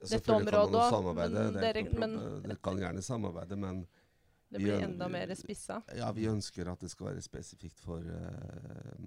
Dette 0.00 0.18
kan 0.26 0.42
man 0.42 0.48
området 0.48 0.80
òg. 0.82 1.14
men 1.14 1.30
det, 1.54 1.62
er 1.62 1.78
dere- 1.78 1.98
men- 2.00 2.42
det 2.42 2.56
kan 2.62 2.76
gjerne 2.82 3.02
samarbeide, 3.06 3.56
men 3.56 3.86
Det 4.50 4.58
blir 4.64 4.76
vi, 4.80 4.82
enda 4.88 5.08
mer 5.08 5.34
spissa. 5.38 5.78
ja, 5.94 6.10
vi 6.12 6.26
ønsker 6.26 6.72
at 6.72 6.80
det 6.80 6.90
skal 6.90 7.06
være 7.12 7.22
spesifikt 7.22 7.78
for 7.78 7.98
eh, 8.02 8.98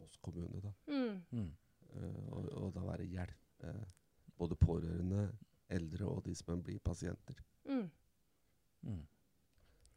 Moss 0.00 0.16
kommune. 0.22 0.60
da. 0.62 0.72
Mm. 0.88 1.20
Mm. 1.32 1.52
Uh, 1.90 2.32
og, 2.32 2.48
og 2.62 2.72
da 2.74 2.80
være 2.80 3.04
hjelp. 3.04 3.36
eh, 3.64 3.84
både 4.38 4.56
pårørende, 4.56 5.28
eldre 5.70 6.08
og 6.10 6.24
de 6.26 6.34
som 6.36 6.62
blir 6.62 6.80
pasienter. 6.84 7.40
Mm. 7.68 7.88
Mm. 8.82 9.02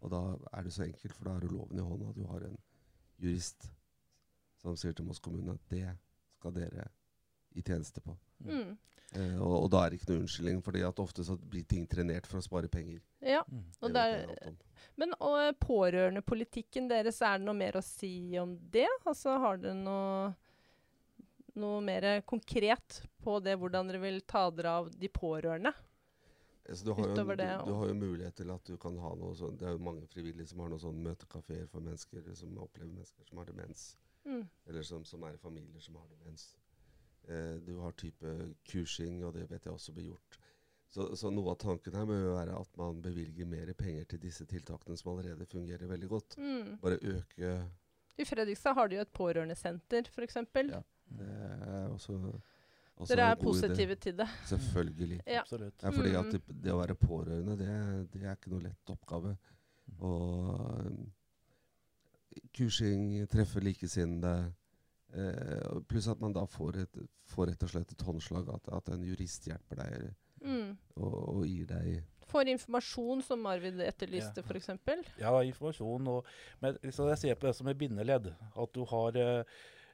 Og 0.03 0.11
da 0.11 0.21
er 0.51 0.65
det 0.65 0.73
så 0.75 0.83
enkelt, 0.87 1.15
for 1.15 1.27
da 1.27 1.35
har 1.35 1.43
du 1.43 1.53
loven 1.53 1.79
i 1.79 1.85
hånda. 1.85 2.11
Du 2.15 2.25
har 2.27 2.47
en 2.47 2.57
jurist 3.21 3.69
som 4.61 4.75
sier 4.79 4.95
til 4.95 5.07
Moss 5.07 5.21
kommune 5.23 5.55
at 5.55 5.71
det 5.71 5.87
skal 6.37 6.55
dere 6.55 6.89
i 7.53 7.61
tjeneste 7.61 8.01
på. 8.03 8.15
Mm. 8.43 8.75
Eh, 9.13 9.35
og, 9.37 9.55
og 9.65 9.67
da 9.71 9.83
er 9.83 9.91
det 9.91 9.99
ikke 9.99 10.09
noe 10.11 10.23
unnskyldning, 10.23 10.61
for 10.65 10.77
at 10.89 11.01
ofte 11.03 11.25
så 11.25 11.35
blir 11.37 11.65
ting 11.69 11.85
trenert 11.89 12.27
for 12.29 12.39
å 12.39 12.45
spare 12.45 12.71
penger. 12.71 13.03
Ja. 13.21 13.43
Mm. 13.47 13.65
Og 13.83 13.99
er, 13.99 14.23
om. 14.49 14.57
men 14.99 15.13
og 15.19 15.59
pårørendepolitikken 15.61 16.89
deres, 16.91 17.21
er 17.21 17.39
det 17.39 17.47
noe 17.47 17.59
mer 17.59 17.77
å 17.77 17.85
si 17.85 18.33
om 18.41 18.55
det? 18.73 18.89
Altså 19.05 19.37
Har 19.43 19.61
dere 19.61 19.77
noe, 19.77 20.33
noe 21.59 21.81
mer 21.85 22.21
konkret 22.27 23.01
på 23.23 23.39
det, 23.43 23.57
hvordan 23.61 23.89
dere 23.89 24.01
vil 24.03 24.21
ta 24.27 24.47
dere 24.51 24.77
av 24.81 24.91
de 24.91 25.09
pårørende? 25.09 25.73
Altså, 26.69 26.85
du, 26.85 26.93
har 26.95 27.07
jo, 27.07 27.13
utover 27.13 27.35
du, 27.35 27.43
du 27.43 27.73
har 27.75 27.89
jo 27.89 27.95
mulighet 27.99 28.37
til 28.39 28.51
at 28.53 28.69
du 28.69 28.77
kan 28.79 28.95
ha 29.03 29.09
noe 29.19 29.33
sånn 29.35 29.57
Det 29.59 29.65
er 29.67 29.73
jo 29.75 29.81
mange 29.83 30.05
frivillige 30.07 30.47
som 30.47 30.61
har 30.63 30.69
noen 30.71 30.79
sånn 30.79 31.01
møtekafeer 31.03 31.65
for 31.67 31.83
mennesker 31.83 32.29
som 32.39 32.53
opplever 32.63 32.93
mennesker 32.93 33.27
som 33.27 33.41
har 33.41 33.49
demens. 33.49 33.81
Mm. 34.23 34.45
Eller 34.71 34.87
som, 34.87 35.03
som 35.05 35.25
er 35.27 35.35
i 35.35 35.41
familier 35.41 35.83
som 35.83 35.97
har 35.99 36.07
demens. 36.13 36.53
Eh, 37.27 37.57
du 37.67 37.75
har 37.83 37.91
type 37.99 38.31
kursing, 38.69 39.19
og 39.27 39.35
det 39.35 39.49
vet 39.51 39.67
jeg 39.67 39.75
også 39.75 39.95
blir 39.95 40.13
gjort. 40.13 40.39
Så, 40.93 41.07
så 41.17 41.31
noe 41.33 41.51
av 41.51 41.59
tanken 41.61 41.95
her 41.97 42.05
må 42.05 42.15
jo 42.19 42.33
være 42.35 42.55
at 42.55 42.75
man 42.77 42.99
bevilger 43.01 43.47
mer 43.49 43.71
penger 43.77 44.05
til 44.11 44.21
disse 44.21 44.45
tiltakene 44.47 44.97
som 44.99 45.13
allerede 45.13 45.47
fungerer 45.49 45.89
veldig 45.89 46.09
godt. 46.11 46.35
Mm. 46.37 46.75
Bare 46.83 46.99
øke 47.01 47.53
I 48.21 48.27
Fredrikstad 48.29 48.77
har 48.77 48.91
de 48.91 48.99
jo 48.99 49.05
et 49.05 49.15
pårørendesenter, 49.17 50.11
f.eks. 50.13 50.37
Ja. 50.69 50.83
Det 51.09 51.27
er 51.27 51.87
også, 51.89 52.15
også 52.97 53.15
Dere 53.15 53.31
er 53.31 53.35
positive 53.35 53.95
til 53.95 54.17
det. 54.17 54.27
Selvfølgelig. 54.45 55.21
Ja. 55.27 55.41
Absolutt. 55.41 55.83
Ja, 55.83 55.89
fordi 55.89 56.09
Mm. 56.11 56.19
at 56.19 56.31
det, 56.31 56.41
det 56.63 56.71
å 56.73 56.79
være 56.79 56.95
pårørende, 56.95 57.57
det, 57.57 58.11
det 58.13 58.23
er 58.23 58.35
ikke 58.35 58.49
noe 58.53 58.63
lett 58.63 58.89
oppgave. 58.89 59.35
Og 59.99 60.85
um, 60.87 61.11
kursing, 62.55 63.27
treffe 63.31 63.59
likesinnede. 63.63 64.53
Eh, 65.13 65.81
pluss 65.87 66.07
at 66.09 66.19
man 66.23 66.33
da 66.33 66.45
får, 66.49 66.79
et, 66.87 66.97
får 67.29 67.51
rett 67.51 67.63
og 67.67 67.69
slett 67.69 67.91
et 67.93 68.01
håndslag. 68.07 68.47
At, 68.55 68.69
at 68.73 68.89
en 68.95 69.03
jurist 69.05 69.47
hjelper 69.49 69.83
deg 69.83 70.11
Mm. 70.43 70.73
og, 70.99 71.13
og 71.37 71.43
gir 71.47 71.65
deg 71.69 72.01
Får 72.27 72.49
informasjon, 72.51 73.21
som 73.23 73.45
Arvid 73.47 73.77
etterlyste, 73.79 74.41
Ja. 74.41 74.43
f.eks. 74.43 75.13
Ja, 75.21 75.31
informasjon 75.45 76.07
og 76.11 76.25
Men 76.59 76.75
liksom 76.83 77.07
jeg 77.07 77.17
ser 77.21 77.35
på 77.39 77.47
det 77.47 77.55
som 77.55 77.67
et 77.71 77.77
bindeledd. 77.77 78.27
At 78.59 78.73
du 78.75 78.83
har 78.83 79.15
eh, 79.15 79.43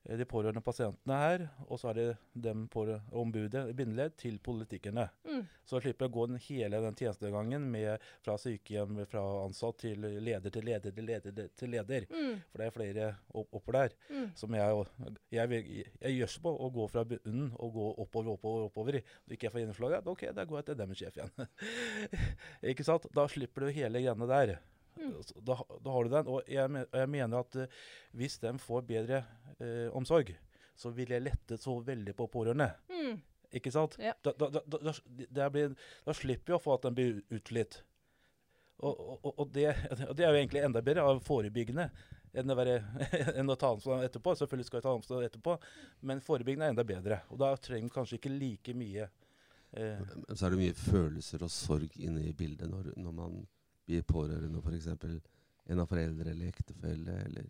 de 0.08 0.26
pårørende 0.26 0.62
pasientene 0.64 1.18
her, 1.20 1.44
og 1.68 1.80
så 1.80 1.92
er 1.92 1.98
det 1.98 2.06
dem 2.34 2.68
på 2.72 2.86
ombudet, 3.12 3.68
bindeledd, 3.76 4.16
til 4.20 4.40
politikerne. 4.44 5.10
Mm. 5.28 5.44
Så 5.68 5.82
slipper 5.84 6.08
jeg 6.08 6.12
å 6.12 6.16
gå 6.16 6.26
den 6.32 6.42
hele 6.42 6.80
den 6.86 6.98
tjenestegangen 6.98 7.68
med 7.72 8.06
fra 8.24 8.38
sykehjem, 8.42 9.04
fra 9.12 9.24
ansatt 9.44 9.82
til 9.84 10.08
leder 10.24 10.54
til 10.54 10.66
leder 10.66 10.96
til 10.96 11.10
leder 11.10 11.52
til 11.60 11.74
leder. 11.76 12.08
Mm. 12.10 12.40
For 12.50 12.62
det 12.62 12.70
er 12.70 12.76
flere 12.78 13.12
opp, 13.30 13.52
oppover 13.52 13.80
der. 13.82 13.98
Mm. 14.10 14.26
Som 14.40 14.58
jeg, 14.58 14.88
jeg, 15.36 15.52
jeg, 15.60 15.86
jeg 16.00 16.18
gjør 16.18 16.34
så 16.34 16.44
på 16.48 16.56
å 16.56 16.72
gå 16.80 16.90
fra 16.96 17.06
bunnen 17.12 17.54
og 17.60 17.76
gå 17.76 17.92
oppover, 18.06 18.34
oppover, 18.34 18.68
oppover. 18.72 19.02
Når 19.26 19.38
ikke 19.38 19.50
jeg 19.50 19.56
får 19.56 19.66
gjennomslag, 19.66 19.98
ja, 19.98 20.04
OK, 20.16 20.26
da 20.36 20.48
går 20.50 20.62
jeg 20.62 20.70
til 20.72 20.82
dem 20.82 20.98
sjef 20.98 21.20
igjen. 21.20 21.48
ikke 22.74 22.88
sant? 22.88 23.10
Da 23.16 23.28
slipper 23.30 23.68
du 23.68 23.74
hele 23.76 24.02
greiene 24.02 24.32
der. 24.32 24.58
Mm. 25.00 25.16
Da, 25.48 25.58
da 25.80 25.96
har 25.96 26.06
du 26.06 26.14
den. 26.14 26.30
Og 26.36 26.52
jeg, 26.52 26.86
jeg 26.92 27.12
mener 27.12 27.40
at 27.40 27.58
eh, 27.64 27.82
hvis 28.20 28.38
de 28.44 28.54
får 28.62 28.86
bedre 28.90 29.24
eh, 29.58 29.88
omsorg, 29.96 30.34
så 30.80 30.92
vil 30.96 31.12
jeg 31.16 31.26
lette 31.26 31.60
så 31.60 31.76
veldig 31.84 32.16
på 32.16 32.30
pårørende. 32.32 32.70
Mm. 32.92 33.20
Ikke 33.60 33.72
sant? 33.74 33.98
Ja. 34.02 34.14
Da, 34.24 34.34
da, 34.38 34.62
da, 34.62 34.94
da, 35.28 35.50
blir, 35.52 35.74
da 36.06 36.16
slipper 36.16 36.54
vi 36.54 36.58
å 36.60 36.62
få 36.62 36.76
at 36.78 36.86
den 36.86 36.98
blir 36.98 37.22
utslitt. 37.34 37.82
Og, 38.80 38.96
og, 38.96 39.34
og, 39.34 39.46
det, 39.52 39.74
og 40.08 40.16
det 40.16 40.24
er 40.24 40.32
jo 40.32 40.40
egentlig 40.40 40.64
enda 40.64 40.84
bedre 40.86 41.04
av 41.04 41.20
forebyggende 41.26 41.90
enn 42.38 42.54
å, 42.54 42.56
være, 42.56 42.78
enn 43.40 43.52
å 43.52 43.58
ta 43.60 43.74
ansvar 43.74 44.06
etterpå. 44.06 44.36
Selvfølgelig 44.40 44.70
skal 44.70 44.80
vi 44.80 44.86
ta 44.86 44.94
ansvar 44.96 45.26
etterpå, 45.26 45.56
men 46.08 46.24
forebyggende 46.24 46.70
er 46.70 46.76
enda 46.76 46.86
bedre. 46.88 47.24
Og 47.34 47.42
da 47.42 47.52
trenger 47.60 47.90
vi 47.90 47.96
kanskje 47.98 48.20
ikke 48.22 48.36
like 48.36 48.76
mye 48.78 49.08
eh, 49.74 50.04
så 50.30 50.46
er 50.46 50.54
det 50.54 50.62
mye 50.62 50.78
følelser 50.78 51.44
og 51.46 51.54
sorg 51.54 51.98
inne 52.00 52.24
i 52.30 52.36
bildet 52.38 52.70
når, 52.72 52.94
når 53.02 53.18
man 53.18 53.42
blir 53.90 54.06
pårørende, 54.06 54.62
f.eks. 54.62 54.88
en 55.70 55.82
av 55.82 55.90
foreldre 55.90 56.30
eller 56.30 56.52
ektefelle, 56.54 57.16
eller 57.26 57.50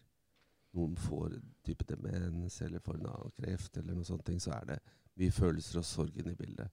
noen 0.77 0.95
får 0.99 1.35
type 1.65 1.85
demens 1.89 2.61
eller 2.61 2.83
får 2.83 2.99
en 2.99 3.09
annen 3.11 3.33
kreft, 3.35 3.77
eller 3.77 3.97
noen 3.97 4.07
sånne 4.07 4.27
ting, 4.27 4.39
så 4.39 4.53
er 4.55 4.69
det 4.73 4.77
mye 5.19 5.35
følelser 5.35 5.81
og 5.81 5.87
sorg 5.87 6.19
inne 6.21 6.35
i 6.35 6.39
bildet. 6.39 6.69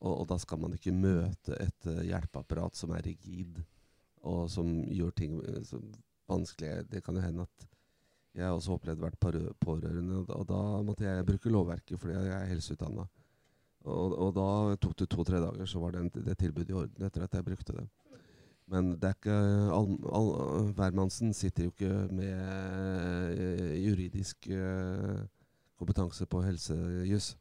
Og, 0.00 0.12
og 0.12 0.28
da 0.30 0.38
skal 0.40 0.60
man 0.62 0.76
ikke 0.76 0.94
møte 0.96 1.56
et 1.60 1.88
uh, 1.90 2.02
hjelpeapparat 2.06 2.78
som 2.78 2.94
er 2.96 3.04
rigid, 3.04 3.60
og 4.20 4.46
som 4.52 4.68
gjør 4.92 5.12
ting 5.16 5.38
eh, 5.48 5.62
som 5.64 5.84
vanskelige. 6.28 6.84
Det 6.92 7.00
kan 7.04 7.16
jo 7.16 7.24
hende 7.24 7.46
at 7.48 7.66
jeg 8.36 8.44
har 8.44 8.52
også 8.54 8.76
opplevd 8.76 9.00
å 9.00 9.06
være 9.06 9.54
pårørende, 9.64 10.20
og 10.36 10.44
da, 10.46 10.60
måtte 10.86 11.06
jeg 11.08 11.26
bruke 11.26 11.50
lovverket 11.50 11.98
fordi 11.98 12.18
jeg 12.18 12.34
er 12.36 12.50
helseutdanna. 12.52 13.06
Og, 13.88 14.12
og 14.12 14.34
da 14.36 14.48
tok 14.76 14.92
det 15.00 15.08
to-tre 15.10 15.40
dager, 15.40 15.66
så 15.66 15.80
var 15.82 15.96
det, 15.96 16.20
det 16.20 16.36
tilbudet 16.38 16.70
i 16.70 16.76
orden 16.76 17.08
etter 17.08 17.24
at 17.24 17.34
jeg 17.34 17.48
brukte 17.48 17.74
det. 17.78 17.86
Men 18.70 18.92
det 19.02 19.08
er 19.08 19.16
ikke 19.16 19.36
all, 19.74 19.88
all, 20.14 20.28
hvermannsen 20.78 21.32
sitter 21.34 21.66
jo 21.66 21.72
ikke 21.72 21.94
med 22.14 23.34
eh, 23.34 23.72
juridisk 23.82 24.46
eh, 24.54 25.24
kompetanse 25.80 26.26
på 26.30 26.42
helsejuss. 26.44 27.32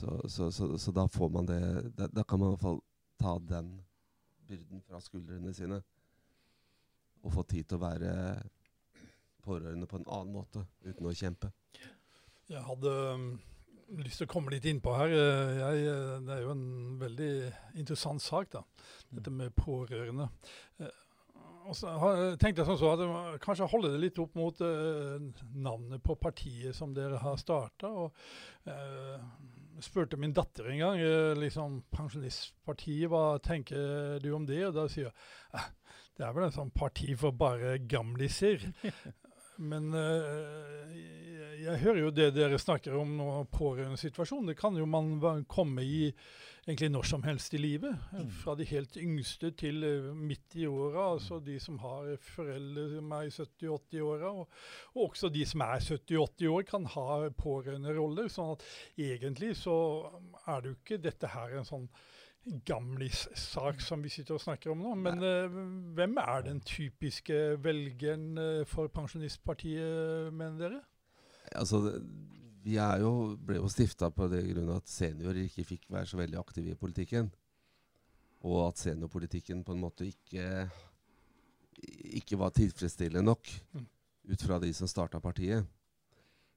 Så, 0.00 0.16
så, 0.28 0.50
så, 0.50 0.72
så 0.78 0.94
da 0.96 1.06
får 1.06 1.30
man 1.34 1.46
det 1.46 1.60
da, 1.98 2.08
da 2.10 2.24
kan 2.24 2.40
man 2.40 2.50
i 2.50 2.56
hvert 2.56 2.64
fall 2.64 2.80
ta 3.20 3.36
den 3.52 3.70
byrden 4.48 4.82
fra 4.88 5.00
skuldrene 5.04 5.54
sine. 5.54 5.78
Og 7.22 7.34
få 7.34 7.44
tid 7.46 7.68
til 7.68 7.78
å 7.78 7.84
være 7.84 8.12
pårørende 9.44 9.86
på 9.86 10.00
en 10.00 10.08
annen 10.08 10.34
måte, 10.34 10.64
uten 10.82 11.06
å 11.06 11.14
kjempe. 11.16 11.52
Jeg 12.50 12.62
hadde 12.66 12.92
lyst 13.98 14.20
til 14.20 14.26
å 14.28 14.30
komme 14.30 14.52
litt 14.54 14.66
innpå 14.70 14.92
her. 14.96 15.12
Eh, 15.14 15.58
Jeg, 15.60 15.84
eh, 15.90 16.16
det 16.26 16.34
er 16.36 16.42
jo 16.44 16.50
en 16.54 16.98
veldig 17.00 17.30
interessant 17.80 18.22
sak, 18.22 18.50
da. 18.50 18.62
Dette 19.12 19.30
med 19.34 19.54
pårørende. 19.56 20.30
Eh, 20.80 20.90
Og 21.66 21.74
så 21.76 21.86
har- 21.98 22.36
tenkte 22.40 22.64
jeg 22.64 22.66
sånn 22.66 22.78
så 22.80 22.92
at 22.94 23.00
jeg 23.04 23.40
kanskje 23.40 23.68
holde 23.68 23.90
det 23.92 24.00
litt 24.00 24.18
opp 24.18 24.34
mot 24.34 24.58
navnet 25.54 26.02
på 26.02 26.16
partiet 26.18 26.74
som 26.74 26.94
dere 26.94 27.18
har 27.18 27.36
starta. 27.36 28.10
Eh, 28.66 29.20
spurte 29.78 30.16
min 30.16 30.32
datter 30.32 30.66
en 30.70 30.78
gang 30.78 30.98
liksom, 31.38 31.82
Pensjonistpartiet, 31.92 33.08
hva 33.08 33.38
tenker 33.40 34.18
du 34.20 34.32
om 34.34 34.46
det? 34.46 34.64
Og 34.68 34.74
da 34.74 34.86
sier 34.88 35.12
hun 35.52 35.60
det 36.16 36.26
er 36.26 36.32
vel 36.32 36.44
en 36.44 36.50
sånn 36.52 36.72
parti 36.74 37.14
for 37.16 37.30
bare 37.30 37.78
gamliser. 37.78 38.58
Men 39.60 39.90
eh, 39.92 40.92
jeg, 41.60 41.80
hører 41.82 42.04
jo 42.04 42.12
det 42.14 42.30
dere 42.36 42.60
snakker 42.60 42.96
om 42.96 43.16
nå, 43.18 43.28
pårørendesituasjonen. 43.52 44.48
Det 44.52 44.58
kan 44.60 44.78
jo 44.78 44.86
man 44.88 45.44
komme 45.50 45.84
i 45.84 46.06
egentlig 46.64 46.90
når 46.92 47.08
som 47.08 47.24
helst 47.24 47.54
i 47.56 47.60
livet. 47.60 47.96
eh, 48.16 48.28
Fra 48.40 48.54
de 48.56 48.66
helt 48.68 48.96
yngste 49.00 49.52
til 49.60 49.84
eh, 49.84 50.08
midt 50.16 50.56
i 50.56 50.66
åra. 50.70 51.10
Altså 51.14 51.40
de 51.44 51.58
som 51.60 51.78
har 51.82 52.14
foreldre 52.24 52.86
som 52.96 53.12
er 53.16 53.28
i 53.28 53.34
70-80-åra. 53.34 54.32
Og, 54.32 54.62
og 54.94 55.10
også 55.10 55.32
de 55.32 55.44
som 55.48 55.64
er 55.66 55.84
70-80 55.84 56.54
år, 56.54 56.64
kan 56.68 56.88
ha 56.96 57.10
pårørenderoller. 57.36 58.30
Sånn 58.32 58.54
at 58.56 58.64
egentlig 58.96 59.54
så 59.60 59.76
er 60.46 60.62
det 60.62 60.72
jo 60.72 60.78
ikke 60.78 61.02
dette 61.10 61.34
her 61.34 61.58
en 61.60 61.68
sånn 61.68 61.88
gamlis-sak 62.66 63.82
som 63.84 64.02
vi 64.02 64.10
sitter 64.12 64.34
og 64.34 64.42
snakker 64.42 64.72
om 64.72 64.84
nå. 64.84 64.94
Men 64.96 65.20
uh, 65.22 65.58
hvem 65.96 66.16
er 66.22 66.46
den 66.46 66.60
typiske 66.64 67.36
velgeren 67.62 68.38
uh, 68.38 68.66
for 68.68 68.88
Pensjonistpartiet, 68.92 70.32
mener 70.32 70.58
dere? 70.62 70.80
Altså, 71.56 72.00
vi 72.64 72.76
er 72.80 73.00
jo, 73.02 73.36
ble 73.40 73.58
jo 73.60 73.68
stifta 73.72 74.10
på 74.14 74.28
det 74.32 74.42
grunn 74.52 74.72
at 74.74 74.88
seniorer 74.90 75.44
ikke 75.46 75.66
fikk 75.74 75.88
være 75.92 76.08
så 76.10 76.20
veldig 76.20 76.38
aktive 76.40 76.74
i 76.74 76.78
politikken. 76.78 77.30
Og 78.48 78.70
at 78.70 78.80
seniorpolitikken 78.80 79.64
på 79.64 79.74
en 79.76 79.82
måte 79.82 80.06
ikke, 80.08 80.68
ikke 82.16 82.38
var 82.40 82.54
tilfredsstillende 82.56 83.26
nok 83.26 83.50
Mm. 83.74 83.86
ut 84.32 84.42
fra 84.42 84.58
de 84.58 84.72
som 84.74 84.88
starta 84.88 85.20
partiet. 85.20 85.66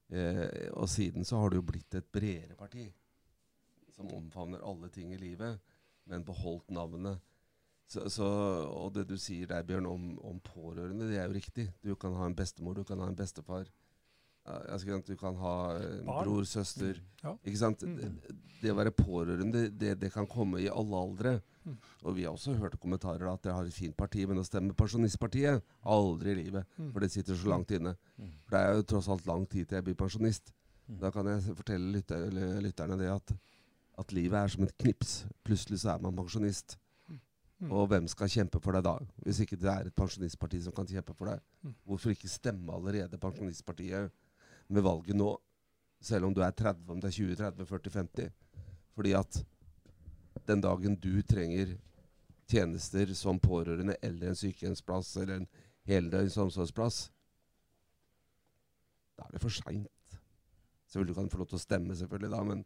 Eh, 0.08 0.68
og 0.72 0.88
siden 0.88 1.24
så 1.24 1.40
har 1.40 1.50
det 1.50 1.56
jo 1.56 1.66
blitt 1.66 1.94
et 1.94 2.12
bredere 2.12 2.54
parti 2.56 2.84
som 3.94 4.10
omfavner 4.12 4.60
alle 4.60 4.88
ting 4.92 5.12
i 5.14 5.18
livet, 5.18 5.60
men 6.10 6.24
beholdt 6.26 6.70
navnet. 6.74 7.22
Så, 7.86 8.08
så, 8.10 8.26
og 8.72 8.94
det 8.96 9.06
du 9.10 9.16
sier 9.20 9.48
der, 9.50 9.64
Bjørn, 9.66 9.86
om, 9.86 10.12
om 10.24 10.40
pårørende, 10.42 11.08
det 11.10 11.18
er 11.20 11.28
jo 11.28 11.36
riktig. 11.36 11.68
Du 11.84 11.94
kan 12.00 12.16
ha 12.16 12.28
en 12.28 12.36
bestemor, 12.36 12.74
du 12.78 12.84
kan 12.88 13.00
ha 13.02 13.10
en 13.10 13.18
bestefar. 13.18 13.68
Du 14.44 15.16
kan 15.16 15.36
ha 15.40 15.54
en 15.80 16.04
bror, 16.04 16.44
søster. 16.44 16.98
Ja. 17.22 17.32
Ikke 17.44 17.60
sant? 17.60 17.82
Mm. 17.82 17.96
Det, 17.96 18.34
det 18.60 18.72
å 18.72 18.76
være 18.76 18.92
pårørende, 18.92 19.68
det, 19.72 19.94
det 20.00 20.10
kan 20.12 20.28
komme 20.28 20.60
i 20.60 20.68
alle 20.68 21.00
aldre. 21.00 21.38
Mm. 21.64 21.76
Og 22.04 22.16
vi 22.16 22.26
har 22.26 22.36
også 22.36 22.56
hørt 22.60 22.76
kommentarer 22.80 23.24
at 23.30 23.44
dere 23.44 23.56
har 23.56 23.68
et 23.68 23.76
fint 23.76 23.96
parti, 23.96 24.26
men 24.28 24.40
å 24.40 24.44
stemme 24.44 24.76
Pensjonistpartiet 24.76 25.64
aldri 25.80 26.34
i 26.34 26.40
livet. 26.42 26.68
Mm. 26.76 26.90
For 26.92 27.04
det 27.04 27.12
sitter 27.14 27.40
så 27.40 27.52
langt 27.54 27.72
inne. 27.72 27.94
Mm. 28.18 28.34
For 28.44 28.56
det 28.56 28.60
er 28.60 28.76
jo 28.76 28.86
tross 28.92 29.08
alt 29.12 29.24
lang 29.30 29.46
tid 29.48 29.68
til 29.68 29.80
jeg 29.80 29.88
blir 29.88 29.96
pensjonist. 30.00 30.52
Mm. 30.88 30.98
Da 31.00 31.12
kan 31.14 31.32
jeg 31.32 31.56
fortelle 31.56 31.94
lytter, 31.94 32.28
lytterne 32.64 33.00
det 33.00 33.08
at, 33.14 33.36
at 33.98 34.12
livet 34.12 34.38
er 34.38 34.50
som 34.52 34.64
et 34.66 34.74
knips. 34.80 35.24
Plutselig 35.46 35.80
så 35.82 35.94
er 35.94 36.02
man 36.02 36.16
pensjonist. 36.16 36.76
Mm. 37.60 37.70
Og 37.70 37.86
hvem 37.90 38.08
skal 38.10 38.30
kjempe 38.32 38.60
for 38.62 38.76
deg 38.76 38.84
da? 38.86 38.96
Hvis 39.24 39.40
ikke 39.44 39.58
det 39.60 39.70
er 39.70 39.88
et 39.88 39.96
pensjonistparti 39.96 40.60
som 40.64 40.74
kan 40.76 40.88
kjempe 40.90 41.14
for 41.14 41.30
deg. 41.30 41.42
Mm. 41.62 41.74
Hvorfor 41.86 42.14
ikke 42.14 42.30
stemme 42.32 42.74
allerede 42.74 43.20
Pensjonistpartiet 43.20 44.10
med 44.68 44.86
valget 44.86 45.16
nå? 45.16 45.32
Selv 46.04 46.28
om 46.28 46.34
du 46.34 46.42
er 46.44 46.52
30, 46.52 46.90
om 46.92 47.00
det 47.00 47.08
er 47.08 47.16
20, 47.16 47.36
30, 47.40 47.66
40, 47.66 47.90
50. 47.90 48.30
Fordi 48.94 49.12
at 49.16 49.40
den 50.46 50.60
dagen 50.60 50.96
du 51.00 51.22
trenger 51.22 51.76
tjenester 52.50 53.14
som 53.16 53.40
pårørende 53.40 53.96
eller 54.02 54.28
en 54.28 54.36
sykehjemsplass 54.36 55.16
eller 55.16 55.40
en 55.40 55.46
heldøgns 55.88 56.36
omsorgsplass, 56.40 57.08
da 59.16 59.24
er 59.26 59.36
det 59.36 59.40
for 59.40 59.54
seint. 59.54 60.18
Selvfølgelig 60.90 61.16
kan 61.16 61.24
du 61.24 61.32
få 61.32 61.40
lov 61.40 61.48
til 61.50 61.58
å 61.58 61.62
stemme, 61.62 61.96
selvfølgelig 61.96 62.32
da, 62.34 62.42
men, 62.46 62.64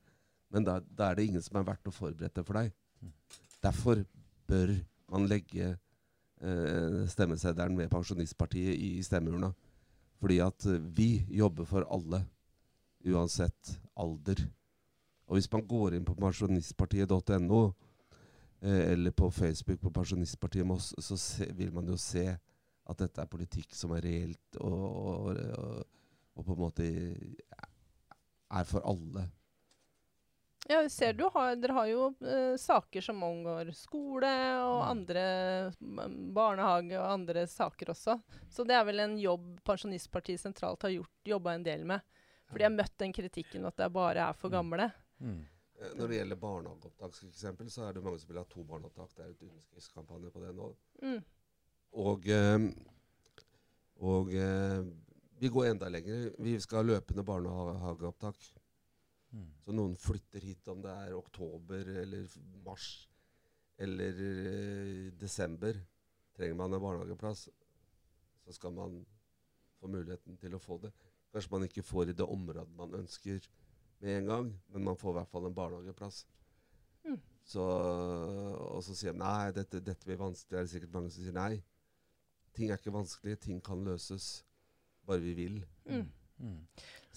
men 0.53 0.65
da, 0.65 0.79
da 0.81 1.11
er 1.11 1.19
det 1.19 1.29
ingen 1.29 1.45
som 1.45 1.59
er 1.61 1.67
verdt 1.69 1.91
å 1.91 1.95
forberede 1.95 2.45
for 2.47 2.61
deg. 2.61 2.73
Derfor 3.63 4.05
bør 4.49 4.73
man 5.13 5.27
legge 5.29 5.73
eh, 6.41 7.01
stemmeseddelen 7.11 7.77
med 7.77 7.91
Pensjonistpartiet 7.93 8.77
i 8.77 9.03
stemmeurna. 9.05 9.53
Fordi 10.19 10.39
at 10.43 10.67
eh, 10.67 10.81
vi 10.81 11.11
jobber 11.31 11.69
for 11.69 11.87
alle, 11.93 12.23
uansett 13.07 13.75
alder. 13.97 14.41
Og 15.29 15.37
hvis 15.37 15.51
man 15.53 15.67
går 15.69 15.99
inn 15.99 16.07
på 16.09 16.17
pensjonistpartiet.no, 16.17 17.63
eh, 18.63 18.93
eller 18.93 19.11
på 19.11 19.31
Facebook 19.31 19.81
på 19.81 19.93
Pensjonistpartiet 19.95 20.67
Moss, 20.67 20.95
så 20.99 21.17
se, 21.17 21.51
vil 21.55 21.73
man 21.75 21.89
jo 21.89 21.97
se 22.01 22.27
at 22.89 22.99
dette 23.03 23.21
er 23.21 23.29
politikk 23.29 23.75
som 23.77 23.93
er 23.93 24.07
reelt 24.07 24.57
og, 24.65 24.73
og, 24.73 25.27
og, 25.37 25.83
og 26.39 26.47
på 26.47 26.55
en 26.55 26.63
måte 26.63 26.87
er 28.49 28.65
for 28.65 28.81
alle. 28.89 29.27
Ja, 30.69 30.83
vi 30.85 30.91
ser 30.93 31.15
du 31.17 31.25
har, 31.33 31.55
Dere 31.57 31.73
har 31.73 31.87
jo 31.89 32.03
eh, 32.21 32.55
saker 32.61 33.01
som 33.01 33.23
omgår 33.25 33.71
skole 33.73 34.29
og 34.61 34.83
Mm. 34.83 34.89
andre 34.91 35.23
mm, 35.81 36.17
barnehage 36.37 36.99
og 37.01 37.07
andre 37.15 37.47
saker 37.49 37.95
også. 37.95 38.19
Så 38.53 38.67
det 38.69 38.77
er 38.77 38.85
vel 38.85 39.01
en 39.01 39.15
jobb 39.19 39.61
Pensjonistpartiet 39.65 40.41
sentralt 40.43 40.83
har 40.85 40.93
gjort, 40.93 41.15
jobba 41.25 41.55
en 41.57 41.65
del 41.65 41.85
med. 41.89 42.01
For 42.51 42.59
de 42.61 42.65
har 42.69 42.75
møtt 42.77 42.97
den 43.01 43.13
kritikken 43.17 43.65
at 43.69 43.77
det 43.81 43.89
bare 43.93 44.29
er 44.29 44.33
for 44.37 44.49
Mm. 44.51 44.59
gamle. 44.59 44.91
Mm. 45.21 45.33
Mm. 45.33 45.47
Når 45.97 46.09
det 46.09 46.17
gjelder 46.19 46.37
barnehageopptak, 46.43 47.17
eksempel, 47.31 47.67
så 47.71 47.89
er 47.89 47.93
det 47.95 48.03
mange 48.05 48.19
som 48.19 48.29
vil 48.29 48.39
ha 48.39 48.45
to 48.45 48.65
barnehageopptak. 48.65 49.15
Det 49.17 49.25
er 49.25 49.31
et 49.31 49.43
underskriftskampanje 49.49 50.31
på 50.33 50.41
det 50.45 50.55
nå. 50.57 50.69
Mm. 51.03 51.25
Og, 51.95 52.29
eh, 52.29 52.59
og 54.01 54.33
eh, 54.35 54.83
vi 55.41 55.49
går 55.49 55.71
enda 55.71 55.89
lenger. 55.89 56.33
Vi 56.39 56.59
skal 56.61 56.83
ha 56.85 56.89
løpende 56.93 57.25
barnehageopptak. 57.25 58.37
Mm. 59.35 59.49
Så 59.61 59.75
noen 59.77 59.95
flytter 60.01 60.45
hit 60.45 60.69
om 60.73 60.81
det 60.85 60.93
er 61.05 61.17
oktober 61.19 61.91
eller 62.03 62.27
mars 62.65 63.09
eller 63.79 64.23
eh, 64.25 65.13
desember. 65.21 65.79
Trenger 66.37 66.57
man 66.59 66.75
en 66.75 66.83
barnehageplass, 66.83 67.49
så 68.45 68.55
skal 68.55 68.75
man 68.75 69.01
få 69.79 69.91
muligheten 69.91 70.39
til 70.39 70.55
å 70.55 70.63
få 70.63 70.79
det. 70.83 70.93
Kanskje 71.33 71.53
man 71.55 71.67
ikke 71.67 71.87
får 71.87 72.11
i 72.11 72.17
det 72.19 72.27
området 72.27 72.77
man 72.79 72.95
ønsker 72.99 73.43
med 74.01 74.17
en 74.17 74.31
gang, 74.33 74.53
men 74.73 74.85
man 74.87 74.99
får 74.99 75.13
i 75.13 75.19
hvert 75.19 75.33
fall 75.33 75.49
en 75.49 75.57
barnehageplass. 75.57 76.23
Mm. 77.05 77.19
Så, 77.49 77.65
og 77.65 78.83
så 78.85 78.95
sier 78.95 79.15
de 79.15 79.23
nei, 79.23 79.51
dette, 79.57 79.81
dette 79.85 80.07
blir 80.07 80.21
vanskelig. 80.21 80.55
Det 80.55 80.61
er 80.61 80.71
sikkert 80.73 80.95
mange 80.95 81.13
som 81.15 81.25
sier 81.25 81.37
nei. 81.37 81.63
Ting 82.57 82.71
er 82.71 82.81
ikke 82.81 82.95
vanskelig, 82.95 83.39
ting 83.45 83.61
kan 83.65 83.85
løses. 83.87 84.45
Bare 85.09 85.23
vi 85.25 85.35
vil. 85.39 85.61
Mm. 85.89 86.07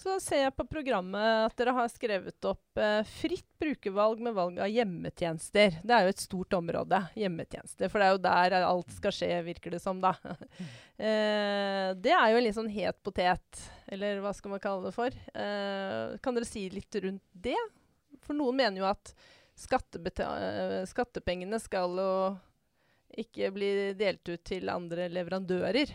Så 0.02 0.16
ser 0.18 0.40
jeg 0.46 0.54
på 0.56 0.64
programmet 0.66 1.44
at 1.46 1.54
dere 1.60 1.74
har 1.76 1.90
skrevet 1.92 2.46
opp 2.48 2.80
eh, 2.80 3.06
fritt 3.06 3.46
brukervalg 3.62 4.22
med 4.24 4.34
valg 4.34 4.56
av 4.64 4.70
hjemmetjenester. 4.72 5.76
Det 5.78 5.94
er 5.94 6.06
jo 6.06 6.14
et 6.14 6.24
stort 6.24 6.56
område, 6.58 6.98
hjemmetjenester. 7.14 7.92
For 7.92 8.02
det 8.02 8.08
er 8.08 8.16
jo 8.16 8.22
der 8.24 8.56
alt 8.66 8.96
skal 8.96 9.14
skje, 9.14 9.30
virker 9.46 9.76
det 9.76 9.82
som, 9.84 10.00
da. 10.02 10.16
eh, 11.06 11.92
det 11.94 12.14
er 12.16 12.32
jo 12.32 12.40
en 12.40 12.46
litt 12.48 12.58
sånn 12.58 12.72
het 12.74 12.98
potet, 13.06 13.62
eller 13.94 14.18
hva 14.24 14.32
skal 14.34 14.56
man 14.56 14.64
kalle 14.64 14.88
det 14.88 14.94
for. 14.96 15.14
Eh, 15.14 16.18
kan 16.24 16.34
dere 16.34 16.50
si 16.50 16.64
litt 16.72 16.98
rundt 17.04 17.22
det? 17.30 17.60
For 18.26 18.34
noen 18.34 18.58
mener 18.58 18.82
jo 18.82 18.88
at 18.90 19.14
eh, 19.14 20.82
skattepengene 20.90 21.62
skal 21.62 22.02
jo 22.02 22.12
ikke 23.22 23.52
bli 23.54 23.70
delt 23.98 24.26
ut 24.26 24.42
til 24.48 24.72
andre 24.72 25.06
leverandører. 25.12 25.94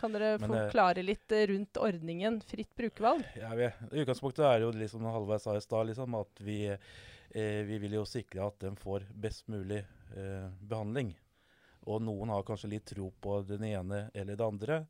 Kan 0.00 0.14
dere 0.14 0.36
Men, 0.38 0.50
eh, 0.50 0.64
forklare 0.64 1.04
litt 1.04 1.32
eh, 1.32 1.46
rundt 1.50 1.78
ordningen 1.80 2.40
fritt 2.44 2.72
brukervalg? 2.76 3.24
Ja, 3.38 3.52
vi, 3.58 3.70
utgangspunktet 3.90 4.44
er 4.48 4.64
jo 4.64 4.72
liksom 4.76 5.06
Halvveis 5.08 5.46
sa 5.46 5.56
i 5.56 5.62
stad, 5.64 5.86
liksom, 5.90 6.16
at 6.18 6.42
vi, 6.44 6.58
eh, 6.68 7.62
vi 7.68 7.78
vil 7.82 7.98
jo 7.98 8.04
sikre 8.08 8.46
at 8.46 8.58
de 8.64 8.74
får 8.80 9.06
best 9.14 9.48
mulig 9.52 9.82
eh, 10.16 10.50
behandling. 10.60 11.14
Og 11.86 12.02
noen 12.02 12.32
har 12.34 12.46
kanskje 12.46 12.72
litt 12.72 12.86
tro 12.90 13.12
på 13.22 13.40
den 13.46 13.64
ene 13.68 14.06
eller 14.14 14.36
det 14.36 14.46
andre. 14.46 14.82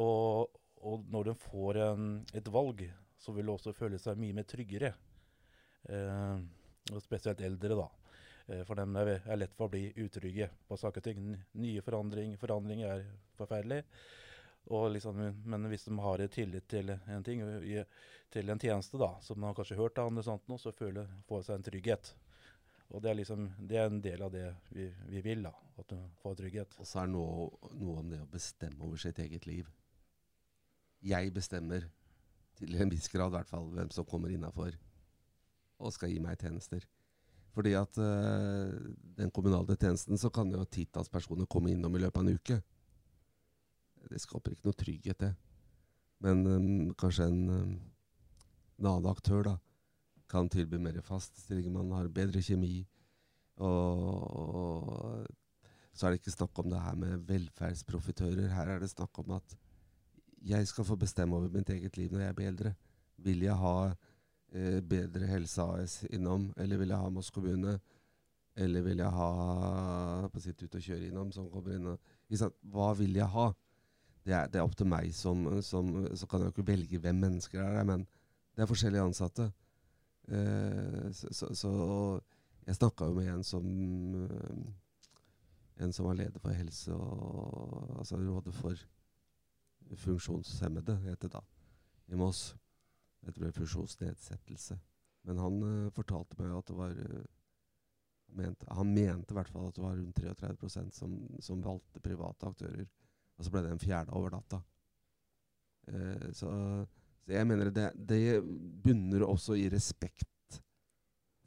Og, 0.00 0.48
og 0.80 1.08
når 1.12 1.30
de 1.30 1.38
får 1.44 1.80
en, 1.90 2.12
et 2.32 2.48
valg, 2.48 2.86
så 3.20 3.34
vil 3.36 3.46
de 3.46 3.54
også 3.54 3.74
føle 3.76 4.00
seg 4.00 4.20
mye 4.20 4.38
mer 4.38 4.48
tryggere. 4.48 4.94
Eh, 5.88 6.38
og 6.90 7.02
spesielt 7.04 7.42
eldre, 7.44 7.76
da. 7.78 7.88
Eh, 8.46 8.64
for 8.64 8.78
dem 8.78 8.96
er, 8.96 9.14
lett 9.36 9.54
for 9.56 9.68
å 9.68 9.72
bli 9.72 9.88
utrygge 10.02 10.50
på 10.68 10.78
saker 10.80 11.02
og 11.02 11.06
ting. 11.06 11.30
Nye 11.62 11.84
forandring, 11.84 12.34
forandring 12.40 12.84
er 12.88 13.06
forferdelig. 13.38 13.82
Liksom, 14.70 15.18
men 15.44 15.66
hvis 15.72 15.88
de 15.88 15.96
har 15.98 16.22
tillit 16.30 16.68
til 16.70 16.92
en 16.94 17.24
ting, 17.26 17.40
til 18.30 18.50
en 18.50 18.60
tjeneste, 18.62 18.98
da, 19.00 19.16
som 19.20 19.40
de 19.40 19.48
har 19.48 19.56
kanskje 19.58 19.78
hørt 19.80 19.98
av 19.98 20.12
andre, 20.12 20.22
sånt, 20.22 20.46
så 20.62 20.72
føler 20.72 21.08
får 21.26 21.48
seg 21.48 21.58
en 21.58 21.66
trygghet. 21.66 22.12
Og 22.92 23.02
det 23.02 23.10
er 23.10 23.18
liksom, 23.18 23.48
det 23.58 23.80
er 23.80 23.88
en 23.88 24.00
del 24.04 24.22
av 24.22 24.30
det 24.32 24.44
vi, 24.70 24.86
vi 25.08 25.24
vil, 25.24 25.42
da, 25.48 25.52
at 25.80 25.88
de 25.90 25.98
får 26.22 26.38
trygghet. 26.38 26.76
Og 26.78 26.88
så 26.88 27.02
er 27.02 27.10
det 27.10 27.16
noe, 27.16 27.48
noe 27.80 28.04
om 28.04 28.12
det 28.12 28.20
å 28.22 28.30
bestemme 28.30 28.86
over 28.86 29.00
sitt 29.02 29.18
eget 29.24 29.48
liv. 29.50 29.68
Jeg 31.02 31.34
bestemmer, 31.34 31.88
til 32.60 32.76
en 32.78 32.92
viss 32.92 33.08
grad 33.10 33.32
i 33.32 33.38
hvert 33.38 33.50
fall, 33.50 33.70
hvem 33.74 33.90
som 33.90 34.06
kommer 34.06 34.30
innafor 34.30 34.76
og 35.82 35.94
skal 35.96 36.12
gi 36.12 36.20
meg 36.22 36.38
tjenester. 36.38 36.84
Fordi 37.52 37.74
at 37.76 37.98
uh, 38.00 38.72
den 39.18 39.30
kommunale 39.34 39.76
tjenesten 39.76 40.18
så 40.18 40.30
kan 40.32 40.50
jo 40.52 40.64
titalls 40.64 41.10
personer 41.12 41.48
komme 41.50 41.72
innom 41.72 41.96
i 41.96 42.00
løpet 42.00 42.20
av 42.20 42.26
en 42.26 42.38
uke. 42.38 42.60
det 44.10 44.20
skaper 44.20 44.54
ikke 44.54 44.68
noe 44.68 44.78
trygghet, 44.78 45.18
det. 45.20 45.34
Men 46.22 46.46
um, 46.46 46.94
kanskje 46.98 47.28
en, 47.28 47.42
um, 47.50 47.76
en 48.78 48.88
annen 48.88 49.10
aktør 49.10 49.44
da, 49.46 49.56
kan 50.32 50.48
tilby 50.48 50.80
mer 50.80 51.00
fast 51.04 51.36
stilling. 51.44 51.72
Man 51.74 51.92
har 51.92 52.08
bedre 52.08 52.40
kjemi. 52.42 52.86
Og, 53.60 54.06
og 54.32 55.26
så 55.92 56.06
er 56.06 56.14
det 56.14 56.22
ikke 56.22 56.34
snakk 56.38 56.62
om 56.62 56.70
det 56.72 56.80
her 56.80 56.96
med 56.96 57.26
velferdsprofitører. 57.28 58.48
Her 58.54 58.72
er 58.74 58.80
det 58.80 58.90
snakk 58.94 59.18
om 59.20 59.34
at 59.36 59.56
jeg 60.42 60.66
skal 60.66 60.86
få 60.88 60.96
bestemme 60.98 61.36
over 61.36 61.52
mitt 61.52 61.68
eget 61.70 61.98
liv 62.00 62.12
når 62.12 62.24
jeg 62.24 62.36
blir 62.38 62.50
eldre. 62.50 62.72
Vil 63.22 63.44
jeg 63.44 63.58
ha 63.60 63.74
eh, 64.54 64.80
Bedre 64.80 65.26
Helse 65.26 65.62
AS 65.62 65.96
innom, 66.10 66.50
eller 66.56 66.80
vil 66.80 66.94
jeg 66.94 67.02
ha 67.02 67.10
Moss 67.10 67.30
kommune? 67.30 67.78
Eller 68.56 68.84
vil 68.84 69.00
jeg 69.00 69.08
ha 69.16 70.28
på 70.28 70.40
sitt 70.44 70.60
ut 70.62 70.74
og 70.76 70.84
kjøre 70.84 71.08
innom, 71.08 71.30
som 71.32 71.48
kommer 71.48 71.72
inn 71.72 72.50
Hva 72.72 72.90
vil 72.98 73.16
jeg 73.16 73.28
ha? 73.32 73.46
Det 74.22 74.34
er, 74.36 74.50
det 74.52 74.60
er 74.60 74.66
opp 74.66 74.76
til 74.76 74.86
meg 74.86 75.08
som, 75.16 75.46
som, 75.64 75.88
Så 76.14 76.28
kan 76.28 76.42
jeg 76.42 76.50
jo 76.50 76.54
ikke 76.54 76.68
velge 76.68 77.00
hvem 77.00 77.16
mennesker 77.24 77.62
er 77.64 77.78
der, 77.78 77.88
men 77.88 78.04
det 78.52 78.62
er 78.62 78.68
forskjellige 78.68 79.06
ansatte. 79.08 79.48
Eh, 80.28 81.08
så, 81.16 81.32
så, 81.32 81.48
så 81.56 81.72
jeg 82.66 82.76
snakka 82.78 83.08
jo 83.08 83.16
med 83.16 83.32
en 83.32 83.42
som 83.46 83.64
eh, 84.20 84.62
en 85.82 85.92
som 85.92 86.06
var 86.06 86.14
leder 86.14 86.38
for 86.40 86.54
helse 86.54 86.94
og 86.94 87.98
altså 87.98 88.16
Rådet 88.16 88.54
for 88.54 88.76
funksjonshemmede, 89.96 90.96
het 91.04 91.22
det 91.22 91.32
da, 91.32 91.40
i 92.08 92.16
Moss. 92.16 92.54
Jeg 93.22 93.34
tror 93.34 93.44
det 93.44 93.52
er 93.52 93.60
funksjonsnedsettelse. 93.60 94.78
Men 95.28 95.38
han 95.38 95.62
uh, 95.62 95.92
fortalte 95.94 96.38
meg 96.40 96.56
at 96.56 96.70
det 96.70 96.76
var 96.78 96.96
uh, 96.98 97.22
mente, 98.38 98.66
Han 98.74 98.90
mente 98.94 99.34
i 99.34 99.38
hvert 99.38 99.52
fall 99.52 99.68
at 99.68 99.78
det 99.78 99.84
var 99.84 99.96
rundt 99.98 100.18
33% 100.18 100.96
som, 100.96 101.14
som 101.40 101.62
valgte 101.62 102.02
private 102.02 102.50
aktører. 102.50 102.88
Og 103.38 103.46
så 103.46 103.52
ble 103.52 103.62
det 103.64 103.72
en 103.74 103.82
fjerde 103.82 104.14
over 104.18 104.34
natta. 104.34 104.62
Uh, 105.86 106.28
så, 106.34 106.50
så, 107.22 107.30
jeg 107.34 107.46
mener 107.46 107.70
det, 107.70 107.90
det 107.94 108.42
bunner 108.82 109.26
også 109.28 109.56
i 109.58 109.68
respekt 109.70 110.60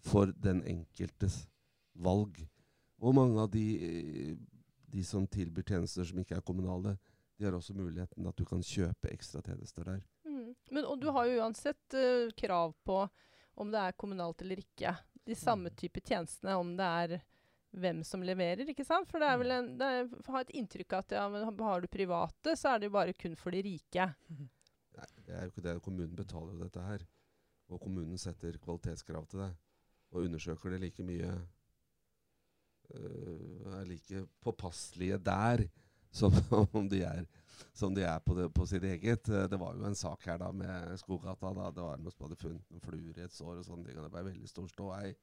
for 0.05 0.31
den 0.39 0.63
enkeltes 0.69 1.43
valg. 1.95 2.39
Og 3.03 3.15
mange 3.17 3.41
av 3.41 3.51
de, 3.51 4.37
de, 4.87 5.03
som 5.03 5.27
tilbyr 5.27 5.65
tjenester 5.67 6.07
som 6.07 6.19
ikke 6.21 6.37
er 6.37 6.45
kommunale, 6.45 6.95
de 7.35 7.43
har 7.43 7.55
også 7.57 7.75
muligheten 7.75 8.27
at 8.29 8.37
du 8.37 8.45
kan 8.47 8.63
kjøpe 8.63 9.11
ekstra 9.11 9.41
tjenester 9.43 9.83
der. 9.83 10.03
Men, 10.71 10.85
og 10.89 10.99
du 11.01 11.09
har 11.13 11.27
jo 11.29 11.41
uansett 11.43 11.97
uh, 11.97 12.31
krav 12.37 12.73
på 12.85 13.03
om 13.55 13.71
det 13.71 13.81
er 13.81 13.97
kommunalt 13.99 14.41
eller 14.43 14.59
ikke. 14.63 14.95
De 15.25 15.35
samme 15.37 15.71
mm. 15.71 15.77
type 15.79 16.01
tjenestene, 16.03 16.57
om 16.59 16.73
det 16.77 16.85
er 16.85 17.15
hvem 17.75 18.03
som 18.07 18.23
leverer, 18.23 18.67
ikke 18.71 18.85
sant? 18.87 19.07
For 19.11 19.21
det 19.21 19.29
er 19.29 19.39
vel 19.41 19.51
mm. 19.51 19.57
en, 19.57 19.69
det 19.79 19.89
er, 19.91 20.09
har 20.31 20.45
et 20.45 20.53
inntrykk 20.59 20.95
av 20.95 21.05
at 21.05 21.15
ja, 21.17 21.25
men 21.31 21.63
har 21.67 21.83
du 21.83 21.87
private, 21.91 22.55
så 22.59 22.73
er 22.73 22.81
det 22.81 22.89
jo 22.89 22.95
bare 22.95 23.15
kun 23.17 23.35
for 23.39 23.55
de 23.55 23.63
rike. 23.65 24.07
Nei, 24.99 25.11
det 25.27 25.35
er 25.35 25.45
jo 25.45 25.53
ikke 25.53 25.65
det. 25.65 25.75
Kommunen 25.83 26.15
betaler 26.17 26.55
jo 26.55 26.63
dette 26.63 26.83
her. 26.85 27.05
Og 27.73 27.81
kommunen 27.81 28.19
setter 28.21 28.59
kvalitetskrav 28.61 29.25
til 29.29 29.41
det. 29.43 29.51
Og 30.13 30.27
undersøker 30.27 30.75
det 30.75 30.83
like 30.85 31.03
mye 31.03 31.31
uh, 32.93 33.79
er 33.79 33.87
like 33.89 34.25
påpasselige 34.43 35.17
der 35.25 35.65
som 36.15 36.31
om 36.71 36.85
de 36.87 37.01
er, 37.03 37.25
som 37.73 37.95
de 37.95 38.03
er 38.07 38.19
på, 38.23 38.35
det, 38.37 38.49
på, 38.55 38.65
sitt 38.69 38.83
eget. 38.87 39.29
Uh, 39.29 39.45
det 39.51 39.59
var 39.61 39.77
jo 39.77 39.87
en 39.87 39.97
sak 39.97 40.27
her 40.29 40.39
da 40.41 40.51
med 40.55 40.95
Skogata. 41.01 41.53
Da. 41.55 41.71
Det 41.75 41.85
var 41.85 42.01
noen 42.01 42.13
som 42.15 42.27
hadde 42.27 42.39
funnet 42.41 42.69
noen 42.73 42.83
fluer 42.83 43.19
i 43.19 43.25
et 43.25 43.35
sår. 43.35 43.59
og 43.61 43.65
sånne 43.67 43.87
ting, 43.87 43.97
og 43.99 44.07
Det 44.07 44.13
ble 44.13 44.27
veldig 44.29 44.51
stor 44.51 44.69
ståhei. 44.71 45.15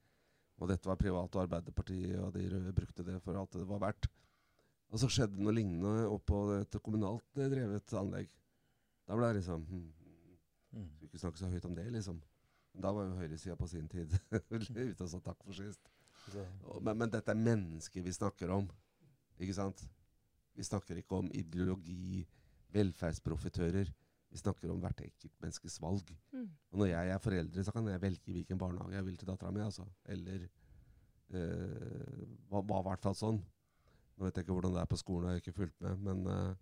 Og 0.60 0.68
dette 0.70 0.88
var 0.88 1.00
privat 1.00 1.38
og 1.38 1.46
Arbeiderpartiet, 1.46 2.18
og 2.20 2.34
de 2.36 2.44
røde 2.52 2.74
brukte 2.76 3.06
det 3.06 3.16
for 3.24 3.38
alt 3.38 3.56
det 3.56 3.66
var 3.68 3.80
verdt. 3.82 4.10
Og 4.92 5.00
så 5.00 5.08
skjedde 5.08 5.40
noe 5.40 5.54
lignende 5.56 6.04
oppå 6.12 6.44
et 6.58 6.76
kommunalt 6.84 7.24
drevet 7.38 7.94
anlegg. 7.96 8.28
Da 9.08 9.16
ble 9.16 9.30
det 9.32 9.40
liksom 9.40 9.64
hm. 9.72 9.88
Skulle 10.72 11.08
ikke 11.08 11.20
snakke 11.20 11.40
så 11.40 11.48
høyt 11.52 11.66
om 11.68 11.74
det, 11.76 11.88
liksom. 11.92 12.20
Da 12.80 12.92
var 12.96 13.04
jo 13.04 13.16
høyresida 13.18 13.56
på 13.60 13.68
sin 13.68 13.88
tid 13.92 14.14
ute 14.52 15.04
og 15.04 15.10
sa 15.10 15.20
takk 15.20 15.42
for 15.44 15.56
sist. 15.56 15.90
Men, 16.80 16.94
men, 16.96 17.10
dette 17.12 17.32
er 17.32 17.40
mennesker 17.40 18.04
vi 18.04 18.14
snakker 18.14 18.52
om. 18.54 18.68
Ikke 19.42 19.56
sant? 19.56 19.82
Vi 20.56 20.66
snakker 20.66 21.00
ikke 21.00 21.18
om 21.18 21.30
ideologi, 21.34 22.22
velferdsprofitører. 22.72 23.92
Vi 24.32 24.40
snakker 24.40 24.72
om 24.72 24.80
hvert 24.80 25.00
enkelt 25.04 25.32
menneskes 25.44 25.78
valg. 25.82 26.12
Mm. 26.32 26.48
Og 26.72 26.82
når 26.82 26.92
jeg 26.92 27.14
er 27.14 27.22
foreldre, 27.22 27.64
så 27.64 27.72
kan 27.74 27.88
jeg 27.88 28.02
velge 28.02 28.32
hvilken 28.32 28.60
barnehage 28.60 28.96
jeg 28.96 29.06
vil 29.06 29.16
til 29.20 29.28
dattera 29.28 29.52
mi. 29.52 29.60
Altså. 29.64 29.84
Eller 30.04 30.46
øh, 31.30 32.28
var, 32.48 32.62
var 32.62 32.80
i 32.80 32.88
hvert 32.88 33.08
fall 33.08 33.18
sånn. 33.18 33.42
Nå 34.16 34.24
vet 34.26 34.36
jeg 34.36 34.46
ikke 34.46 34.56
hvordan 34.56 34.76
det 34.76 34.82
er 34.82 34.92
på 34.92 35.00
skolen, 35.00 35.28
jeg 35.28 35.38
har 35.38 35.44
ikke 35.44 35.56
fulgt 35.56 35.84
med. 35.84 36.00
Men 36.08 36.26
øh, 36.32 36.54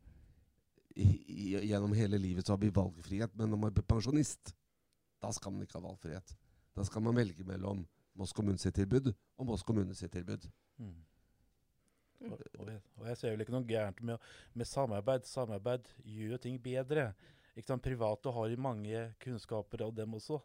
i, 0.96 1.06
i, 1.06 1.46
gjennom 1.70 1.94
hele 1.94 2.18
livet 2.18 2.46
så 2.46 2.56
har 2.56 2.62
vi 2.62 2.74
valgfrihet. 2.74 3.36
Men 3.38 3.54
når 3.54 3.62
man 3.66 3.74
blir 3.74 3.86
pensjonist, 3.86 4.54
da 5.22 5.30
skal 5.36 5.54
man 5.54 5.66
ikke 5.66 5.78
ha 5.78 5.86
valgfrihet. 5.86 6.34
Da 6.76 6.86
skal 6.86 7.02
man 7.04 7.18
velge 7.18 7.46
mellom 7.46 7.84
Moss 8.18 8.34
kommune 8.34 8.58
sitt 8.58 8.74
tilbud 8.74 9.12
og 9.38 9.46
Moss 9.46 9.62
kommune 9.66 9.94
sitt 9.94 10.12
tilbud. 10.12 10.46
Mm. 10.82 10.96
Og, 12.28 12.40
og, 12.58 12.68
jeg, 12.68 12.80
og, 12.98 13.04
jeg 13.08 13.18
ser 13.18 13.34
vel 13.34 13.44
ikke 13.44 13.54
noe 13.54 13.66
gærent 13.68 14.00
med, 14.04 14.30
med 14.56 14.68
samarbeid. 14.68 15.26
Samarbeid 15.28 15.88
gjør 16.04 16.34
jo 16.34 16.40
ting 16.44 16.58
bedre. 16.62 17.10
Ikke 17.54 17.68
sant? 17.70 17.84
Private 17.84 18.32
har 18.36 18.56
mange 18.60 19.04
kunnskaper 19.22 19.86
av 19.86 19.94
dem 19.96 20.16
også, 20.18 20.40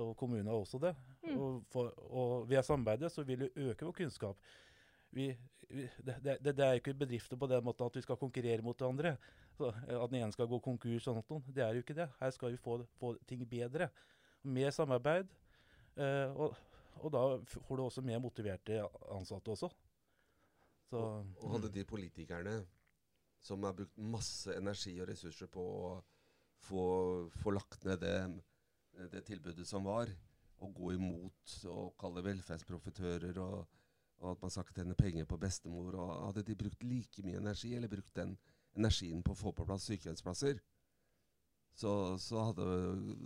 og 0.00 0.12
kommunene 0.20 0.52
har 0.52 0.60
også 0.60 0.80
det. 0.82 0.92
Mm. 1.24 1.38
Og, 1.38 1.62
for, 1.72 1.94
og 2.10 2.48
ved 2.50 2.64
samarbeidet 2.66 3.12
så 3.12 3.24
vil 3.26 3.46
vi 3.46 3.70
øke 3.70 3.88
vår 3.88 3.96
kunnskap. 4.02 4.50
Vi, 5.14 5.30
vi, 5.70 5.86
det, 6.04 6.18
det, 6.24 6.36
det, 6.50 6.58
er 6.58 6.80
ikke 6.80 6.96
bedrifter 6.98 7.40
på 7.40 7.48
den 7.50 7.64
måten 7.64 7.86
at 7.86 7.96
vi 7.96 8.04
skal 8.04 8.20
konkurrere 8.20 8.64
mot 8.66 8.78
hverandre. 8.78 9.16
At 9.54 10.10
den 10.10 10.18
ene 10.18 10.34
skal 10.34 10.50
gå 10.50 10.58
konkurs 10.60 11.06
og 11.08 11.22
sånt. 11.22 11.48
Det 11.54 11.62
er 11.62 11.76
jo 11.76 11.84
ikke 11.84 11.96
det. 11.96 12.08
Her 12.20 12.34
skal 12.34 12.52
vi 12.52 12.60
få, 12.60 12.80
få 12.98 13.14
ting 13.28 13.44
bedre. 13.48 13.88
Mer 14.42 14.74
samarbeid. 14.74 15.30
Eh, 15.94 16.30
og 16.34 16.56
og 17.02 17.12
da 17.12 17.22
får 17.44 17.76
du 17.76 17.82
også 17.84 18.04
mer 18.04 18.20
motiverte 18.22 18.82
ansatte 19.12 19.52
også. 19.54 19.70
Så, 20.94 21.02
og, 21.02 21.30
og 21.42 21.54
hadde 21.56 21.72
de 21.74 21.84
politikerne 21.88 22.58
som 23.44 23.64
har 23.66 23.74
brukt 23.76 23.96
masse 23.98 24.54
energi 24.56 24.94
og 25.02 25.08
ressurser 25.10 25.50
på 25.52 25.62
å 25.62 25.88
få, 26.64 26.84
få 27.42 27.52
lagt 27.52 27.84
ned 27.84 28.00
det, 28.04 28.16
det, 29.12 29.24
tilbudet 29.26 29.66
som 29.68 29.84
var, 29.84 30.12
og 30.62 30.76
gå 30.78 30.94
imot 30.94 31.56
og 31.68 31.96
kalle 32.00 32.22
velferdsprofitører 32.24 33.40
og, 33.42 33.64
og 34.22 34.30
at 34.30 34.44
man 34.44 34.54
skal 34.54 34.64
ikke 34.64 34.78
tjene 34.78 34.96
penger 34.96 35.26
på 35.28 35.40
bestemor 35.42 35.98
og 35.98 36.12
Hadde 36.28 36.46
de 36.46 36.56
brukt 36.56 36.86
like 36.86 37.24
mye 37.26 37.42
energi, 37.42 37.74
eller 37.74 37.90
brukt 37.90 38.14
den 38.16 38.36
energien 38.78 39.20
på 39.22 39.34
å 39.34 39.38
få 39.38 39.52
på 39.52 39.66
plass 39.66 39.90
sykehjemsplasser, 39.90 40.62
så, 41.74 41.90
så 42.22 42.48
hadde, 42.48 42.64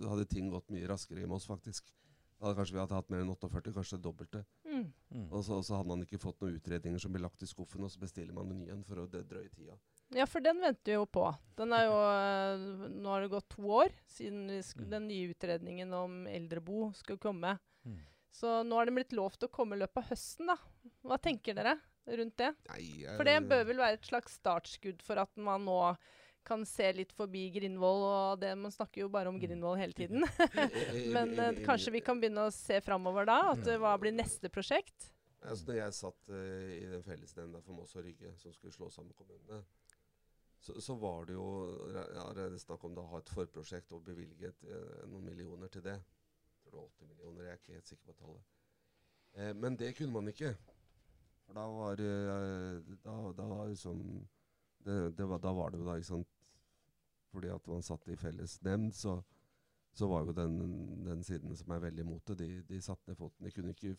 hadde, 0.08 0.26
ting 0.28 0.48
gått 0.50 0.72
mye 0.72 0.88
raskere 0.88 1.22
i 1.22 1.28
Moss, 1.28 1.46
faktisk. 1.48 1.92
Da 2.38 2.48
hadde 2.48 2.58
kanskje 2.62 2.76
vi 2.76 2.80
hadde 2.80 2.96
hatt 2.96 3.10
mer 3.12 3.22
enn 3.24 3.32
48, 3.34 3.74
kanskje 3.76 3.98
det 3.98 4.06
dobbelte. 4.06 4.42
Mm. 4.68 4.88
Mm. 5.14 5.28
Og 5.32 5.44
så, 5.44 5.58
så, 5.64 5.78
hadde 5.78 5.94
han 5.94 6.04
ikke 6.04 6.20
fått 6.20 6.42
noen 6.42 6.58
utredninger 6.58 7.00
som 7.00 7.14
ble 7.14 7.22
lagt 7.24 7.42
i 7.44 7.48
skuffen, 7.48 7.84
og 7.86 7.92
så 7.92 8.02
bestiller 8.02 8.36
man 8.36 8.50
en 8.52 8.60
ny 8.60 8.68
en 8.74 8.84
for 8.86 9.00
å 9.00 9.06
drøye 9.08 9.48
tida. 9.54 9.78
Ja, 10.16 10.24
for 10.28 10.44
den 10.44 10.60
venter 10.62 10.92
vi 10.92 10.96
jo 10.96 11.06
på. 11.08 11.24
Den 11.58 11.72
er 11.76 11.86
jo, 11.86 11.96
uh, 11.96 12.86
nå 12.92 13.12
har 13.12 13.24
det 13.24 13.32
gått 13.32 13.48
to 13.52 13.64
år 13.80 13.92
siden 14.08 14.46
mm. 14.52 14.86
den 14.92 15.08
nye 15.10 15.32
utredningen 15.34 15.92
om 15.96 16.22
eldrebo 16.30 16.92
skulle 16.96 17.20
komme. 17.20 17.56
Mm. 17.84 18.00
Så 18.38 18.60
nå 18.64 18.78
har 18.78 18.88
den 18.88 18.98
blitt 19.00 19.16
lovt 19.16 19.44
å 19.44 19.52
komme 19.52 19.76
i 19.76 19.82
løpet 19.82 20.02
av 20.02 20.12
høsten, 20.12 20.52
da. 20.52 20.56
Hva 21.04 21.18
tenker 21.20 21.56
dere 21.58 21.76
rundt 22.08 22.38
det? 22.40 22.52
Nei, 22.70 22.82
jeg, 23.02 23.16
for 23.16 23.28
det 23.28 23.36
bør 23.50 23.66
vel 23.68 23.82
være 23.82 23.98
et 23.98 24.08
slags 24.08 24.38
startskudd 24.40 25.02
for 25.04 25.20
at 25.20 25.32
man 25.40 25.66
nå 25.68 25.80
kan 26.48 26.64
se 26.66 26.88
litt 26.96 27.12
forbi 27.16 27.44
Grindvoll, 27.54 28.02
og 28.08 28.40
det, 28.42 28.54
man 28.58 28.72
snakker 28.72 29.04
jo 29.04 29.10
bare 29.12 29.30
om 29.30 29.36
mm. 29.36 29.42
Grindvoll 29.44 29.78
hele 29.80 29.96
tiden. 29.96 30.24
Men 31.14 31.34
uh, 31.36 31.60
kanskje 31.66 31.92
vi 31.94 32.02
kan 32.04 32.20
begynne 32.20 32.48
å 32.48 32.54
se 32.54 32.80
framover 32.84 33.28
da? 33.28 33.38
At, 33.52 33.64
uh, 33.68 33.76
hva 33.82 33.94
blir 34.00 34.14
neste 34.16 34.50
prosjekt? 34.52 35.10
Altså, 35.38 35.68
når 35.68 35.80
jeg 35.82 35.96
satt 36.00 36.32
uh, 36.32 36.70
i 36.74 36.86
den 36.90 37.04
fellesnemnda 37.06 37.60
for 37.64 37.76
Moss 37.76 37.94
og 37.98 38.06
Rygge, 38.06 38.32
som 38.40 38.54
skulle 38.56 38.74
slå 38.74 38.88
sammen 38.94 39.14
kommunene, 39.18 39.60
så, 40.58 40.74
så, 40.82 40.96
var 40.98 41.28
det 41.28 41.36
jo 41.36 41.48
ja, 41.94 42.48
snakk 42.58 42.88
om 42.88 42.96
å 42.98 43.04
ha 43.12 43.20
et 43.22 43.30
forprosjekt 43.30 43.92
og 43.94 44.02
bevilge 44.08 44.50
noen 45.06 45.28
millioner 45.28 45.70
til 45.70 45.84
det. 45.84 45.94
Jeg 45.94 46.64
tror 46.64 46.72
det 46.72 46.80
var 46.80 46.88
80 46.88 47.12
millioner, 47.12 47.44
jeg 47.44 47.52
er 47.52 47.60
ikke 47.60 47.76
helt 47.76 47.92
sikker 47.92 48.08
på 48.08 48.16
tallet. 48.18 49.54
men 49.62 49.78
det 49.78 49.92
kunne 49.94 50.16
man 50.16 50.32
ikke. 50.32 50.50
For 51.46 51.54
da 51.54 51.68
var, 51.70 52.02
da, 53.06 53.14
da 53.38 53.46
var 53.52 53.70
liksom 53.70 54.02
det, 54.84 54.98
det 55.16 55.24
var, 55.30 55.38
Da 55.38 55.52
var 55.52 55.70
det 55.70 55.78
jo 55.78 55.86
da 55.86 55.96
ikke 55.98 56.10
sant 56.10 56.37
fordi 57.32 57.50
at 57.52 57.66
man 57.70 57.84
satt 57.84 58.08
i 58.08 58.16
felles 58.18 58.58
nemnd, 58.64 58.94
så, 58.96 59.18
så, 59.92 60.08
var 60.10 60.26
jo 60.26 60.34
den, 60.36 60.58
den, 61.04 61.24
siden 61.26 61.56
som 61.56 61.74
er 61.74 61.84
veldig 61.88 62.04
imot 62.06 62.32
det, 62.32 62.38
de, 62.42 62.62
de 62.68 62.80
satte 62.82 63.10
ned 63.10 63.18
foten. 63.18 63.46
De 63.46 63.52
kunne 63.54 63.74
ikke, 63.74 63.94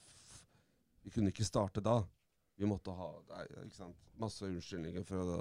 vi 1.05 1.13
kunne 1.13 1.33
ikke 1.33 1.47
starte 1.47 1.83
da. 1.85 1.99
Vi 2.59 2.67
måtte 2.67 2.91
ha 2.95 3.09
nei, 3.31 3.45
ikke 3.65 3.77
sant? 3.77 4.07
masse 4.19 4.43
unnskyldninger 4.43 5.05
for 5.07 5.23
å, 5.23 5.39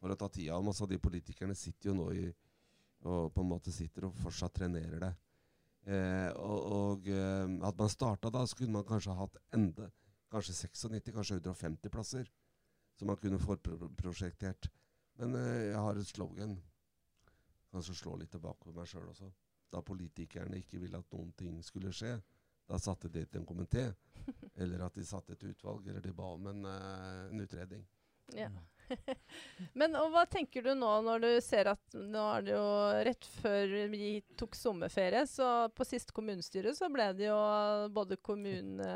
for 0.00 0.12
å 0.12 0.18
ta 0.20 0.28
tida. 0.28 0.58
Og 0.58 0.66
masse 0.66 0.84
av 0.84 0.90
de 0.90 1.00
politikerne 1.00 1.56
sitter 1.56 1.92
jo 1.92 1.98
nå 2.02 2.10
i 2.18 2.28
og 3.08 3.30
på 3.32 3.40
en 3.40 3.48
måte 3.48 3.72
sitter 3.72 4.04
og 4.04 4.16
fortsatt 4.20 4.58
trenerer 4.58 5.00
det. 5.00 5.14
Eh, 5.88 6.28
og, 6.36 6.66
og 6.76 7.06
eh, 7.08 7.46
Hadde 7.62 7.80
man 7.80 7.92
starta 7.92 8.28
da, 8.32 8.42
så 8.44 8.58
kunne 8.58 8.74
man 8.74 8.84
kanskje 8.84 9.16
hatt 9.16 9.38
enda 9.56 9.86
kanskje 10.30 10.54
96, 10.68 11.14
kanskje 11.14 11.38
150 11.40 11.90
plasser 11.90 12.28
som 12.98 13.08
man 13.08 13.16
kunne 13.16 13.40
forprosjektert. 13.40 14.68
Men 15.18 15.34
eh, 15.40 15.70
jeg 15.70 15.80
har 15.80 15.96
et 15.96 16.10
slogan. 16.12 16.58
Kanskje 17.70 17.94
slå 17.94 18.16
litt 18.18 18.32
tilbake 18.34 18.66
på 18.66 18.74
meg 18.74 18.88
sjøl 18.90 19.08
også. 19.12 19.30
Da 19.70 19.82
politikerne 19.86 20.58
ikke 20.58 20.80
ville 20.82 20.98
at 20.98 21.14
noen 21.14 21.30
ting 21.38 21.60
skulle 21.62 21.92
skje, 21.94 22.16
da 22.70 22.78
satte 22.78 23.10
de 23.10 23.22
til 23.26 23.42
en 23.42 23.46
komité. 23.46 23.86
Eller 24.62 24.82
at 24.86 24.98
de 24.98 25.06
satte 25.06 25.34
et 25.34 25.46
utvalg, 25.52 25.86
eller 25.88 26.02
de 26.04 26.12
ba 26.14 26.26
om 26.34 26.50
en, 26.50 26.66
uh, 26.66 27.30
en 27.30 27.40
utredning. 27.40 27.86
Ja. 28.36 28.50
Men 29.78 29.94
og 29.98 30.10
hva 30.12 30.24
tenker 30.30 30.64
du 30.66 30.72
nå 30.78 30.90
når 31.06 31.22
du 31.22 31.28
ser 31.44 31.70
at 31.72 31.94
nå 31.94 32.24
er 32.34 32.46
det 32.46 32.54
jo 32.54 32.68
rett 33.08 33.28
før 33.40 33.74
vi 33.92 34.12
tok 34.38 34.58
sommerferie, 34.58 35.22
så 35.30 35.70
på 35.74 35.86
sist 35.86 36.12
kommunestyre 36.14 36.74
så 36.76 36.90
ble 36.92 37.10
det 37.18 37.28
jo 37.28 37.40
både 37.94 38.18
kommune... 38.22 38.88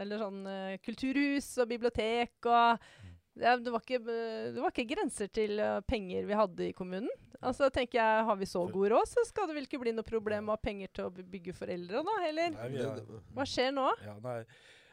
Eller 0.00 0.20
sånn 0.20 0.40
eh, 0.50 0.78
kulturhus 0.84 1.50
og 1.62 1.70
bibliotek 1.70 2.48
og 2.48 2.88
ja, 3.34 3.56
det, 3.58 3.70
var 3.70 3.82
ikke, 3.82 4.00
det 4.04 4.60
var 4.62 4.70
ikke 4.70 4.90
grenser 4.94 5.30
til 5.34 5.58
eh, 5.58 5.80
penger 5.88 6.28
vi 6.28 6.38
hadde 6.38 6.68
i 6.68 6.74
kommunen. 6.76 7.10
Altså 7.44 7.68
tenker 7.70 7.98
jeg, 8.00 8.24
Har 8.28 8.36
vi 8.40 8.46
så 8.48 8.62
god 8.72 8.88
råd, 8.94 9.08
så 9.10 9.24
skal 9.28 9.46
det 9.50 9.54
vel 9.58 9.66
ikke 9.68 9.80
bli 9.82 9.92
noe 9.92 10.06
problem 10.06 10.48
å 10.48 10.54
ha 10.56 10.60
penger 10.60 10.88
til 10.96 11.08
å 11.08 11.10
bygge 11.14 11.52
foreldre 11.56 12.02
da? 12.06 12.14
Eller 12.28 12.50
Nei, 12.54 12.68
er, 12.80 13.02
hva 13.36 13.46
skjer 13.48 13.72
nå? 13.76 13.88
ja, 14.04 14.14
nei, 14.24 14.38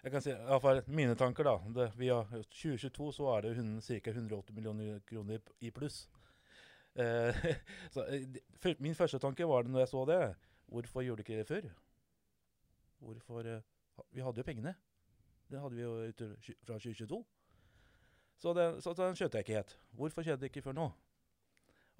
jeg 0.03 0.11
kan 0.15 0.23
si, 0.25 0.31
i 0.33 0.47
hvert 0.49 0.63
fall 0.63 0.81
mine 0.87 1.15
tanker 1.15 1.45
da. 1.45 1.55
Det, 1.77 1.89
vi 1.99 2.07
har 2.09 2.25
2022 2.31 3.11
så 3.19 3.27
er 3.37 3.47
det 3.49 4.01
ca. 4.03 4.11
180 4.15 4.55
millioner 4.57 4.99
kroner 5.05 5.37
i- 5.37 5.67
i 5.67 5.71
pluss. 5.71 6.07
Eh, 6.95 7.31
så, 7.93 8.03
eh, 8.09 8.75
min 8.79 8.95
første 8.97 9.19
tanke 9.21 9.45
var 9.47 9.63
det 9.63 9.71
når 9.71 9.85
jeg 9.85 9.91
så 9.93 10.05
det. 10.09 10.21
Hvorfor 10.71 11.03
gjorde 11.05 11.21
du 11.21 11.27
ikke 11.27 11.37
det 11.43 11.47
før? 11.47 11.69
Hvorfor 13.01 13.45
eh, 13.45 13.61
Vi 14.11 14.21
hadde 14.25 14.41
jo 14.41 14.43
pengene. 14.47 14.73
Det 15.51 15.59
hadde 15.59 15.75
vi 15.75 15.81
jo 15.83 15.93
fra 16.65 16.77
2022. 16.79 17.21
Så, 18.41 18.53
det, 18.57 18.65
så 18.81 18.93
den 18.97 19.15
skjønte 19.19 19.37
jeg 19.37 19.45
ikke 19.45 19.57
helt. 19.59 19.77
Hvorfor 19.93 20.23
skjedde 20.25 20.41
det 20.41 20.49
ikke 20.49 20.63
før 20.65 20.73
nå? 20.77 20.85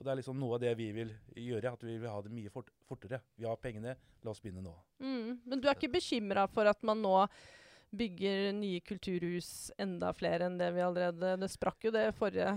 Og 0.02 0.06
det 0.08 0.16
er 0.16 0.18
liksom 0.18 0.40
noe 0.42 0.58
av 0.58 0.62
det 0.64 0.74
vi 0.80 0.88
vil 0.96 1.12
gjøre. 1.38 1.76
At 1.78 1.84
vi 1.86 1.94
vil 2.02 2.10
ha 2.10 2.18
det 2.26 2.34
mye 2.34 2.50
fort, 2.50 2.72
fortere. 2.90 3.22
Vi 3.38 3.46
har 3.46 3.58
pengene, 3.62 3.94
la 4.26 4.32
oss 4.34 4.42
begynne 4.42 4.64
nå. 4.66 4.74
Mm. 4.98 5.36
Men 5.46 5.62
du 5.62 5.68
er 5.70 5.78
ikke 5.78 5.92
bekymra 5.94 6.48
for 6.50 6.66
at 6.66 6.82
man 6.82 7.04
nå 7.06 7.20
bygger 7.92 8.54
nye 8.56 8.80
kulturhus 8.88 9.70
enda 9.82 10.14
flere 10.16 10.48
enn 10.48 10.56
det 10.56 10.70
vi 10.72 10.80
allerede 10.80 11.34
Det 11.42 11.50
sprakk 11.52 11.90
jo 11.90 11.92
det 11.94 12.06
forrige 12.18 12.54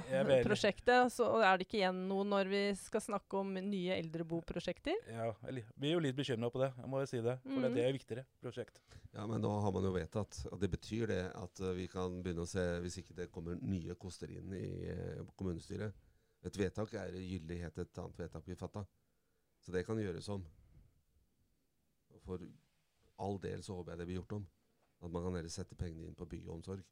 prosjektet. 0.47 1.13
Så 1.13 1.27
er 1.43 1.59
det 1.59 1.67
ikke 1.67 1.83
igjen 1.83 2.05
noe 2.09 2.25
når 2.31 2.49
vi 2.49 2.63
skal 2.79 3.05
snakke 3.05 3.43
om 3.43 3.53
nye 3.59 3.99
eldreboprosjekter? 3.99 4.97
Ja, 5.11 5.29
vi 5.45 5.91
er 5.91 5.99
jo 5.99 6.05
litt 6.07 6.17
bekymra 6.17 6.49
på 6.55 6.63
det, 6.63 6.71
jeg 6.79 6.93
må 6.95 7.03
jo 7.03 7.11
si 7.11 7.21
det. 7.21 7.37
For 7.45 7.61
mm. 7.61 7.69
det 7.75 7.85
er 7.85 7.91
et 7.91 7.99
viktigere 7.99 8.25
prosjekt. 8.41 8.81
Ja, 9.11 9.29
men 9.29 9.45
nå 9.45 9.53
har 9.67 9.75
man 9.75 9.85
jo 9.85 9.93
vedtatt, 9.95 10.41
og 10.49 10.65
det 10.65 10.73
betyr 10.73 11.13
det 11.13 11.21
at 11.39 11.61
eh, 11.61 11.77
vi 11.77 11.85
kan 11.93 12.17
begynne 12.25 12.49
å 12.49 12.51
se, 12.51 12.65
hvis 12.83 13.03
ikke 13.03 13.15
det 13.21 13.29
kommer 13.35 13.61
nye 13.61 13.95
koster 14.01 14.33
inn 14.33 14.57
i 14.57 14.67
eh, 14.91 15.21
kommunestyret 15.37 15.95
Et 16.45 16.59
vedtak 16.61 16.93
er 17.01 17.15
gyldighet 17.17 17.79
et 17.81 18.01
annet 18.03 18.19
vedtak 18.21 18.45
vi 18.49 18.57
fatta. 18.59 18.85
Så 19.65 19.73
det 19.73 19.85
kan 19.87 20.01
gjøres 20.01 20.29
om. 20.29 20.45
For 22.25 22.43
all 23.25 23.39
del 23.41 23.63
så 23.65 23.77
håper 23.79 23.95
jeg 23.95 24.03
det 24.03 24.07
blir 24.11 24.21
gjort 24.21 24.37
om. 24.41 24.47
At 25.05 25.13
man 25.13 25.25
kan 25.25 25.39
heller 25.39 25.53
sette 25.53 25.77
pengene 25.77 26.09
inn 26.09 26.17
på 26.17 26.29
bygg 26.29 26.49
og 26.49 26.59
omsorg. 26.59 26.85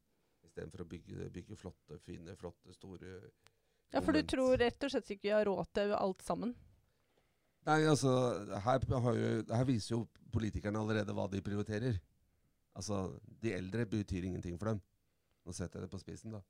Istedenfor 0.43 0.85
å 0.85 0.89
bygge, 0.89 1.29
bygge 1.33 1.57
flotte, 1.57 1.99
fine, 2.03 2.35
flotte, 2.37 2.75
store 2.77 3.19
Ja, 3.93 4.01
for 4.01 4.17
du 4.17 4.23
tror 4.25 4.57
rett 4.61 4.85
og 4.85 4.93
slett 4.93 5.11
ikke 5.15 5.29
vi 5.29 5.35
har 5.35 5.47
råd 5.47 5.69
til 5.77 5.93
alt 5.97 6.25
sammen? 6.25 6.55
Nei, 7.69 7.83
altså, 7.87 8.11
her, 8.65 8.87
har 9.05 9.19
jo, 9.21 9.29
her 9.53 9.69
viser 9.69 9.95
jo 9.95 10.01
politikerne 10.35 10.81
allerede 10.81 11.15
hva 11.15 11.29
de 11.31 11.43
prioriterer. 11.45 12.01
Altså, 12.75 13.05
de 13.45 13.53
eldre 13.55 13.87
betyr 13.87 14.27
ingenting 14.27 14.57
for 14.59 14.73
dem. 14.73 14.81
Nå 15.47 15.55
setter 15.55 15.79
jeg 15.79 15.87
det 15.87 15.93
på 15.93 16.01
spissen, 16.01 16.35
da. 16.35 16.41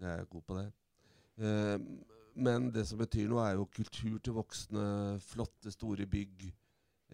Jeg 0.00 0.22
er 0.22 0.30
god 0.30 0.46
på 0.46 0.56
det. 0.56 0.64
Eh, 1.36 1.78
men 2.34 2.70
det 2.74 2.84
som 2.88 2.98
betyr 2.98 3.28
noe, 3.30 3.46
er 3.46 3.58
jo 3.58 3.70
kultur 3.70 4.18
til 4.18 4.36
voksne, 4.36 4.84
flotte, 5.22 5.72
store 5.74 6.06
bygg. 6.10 6.46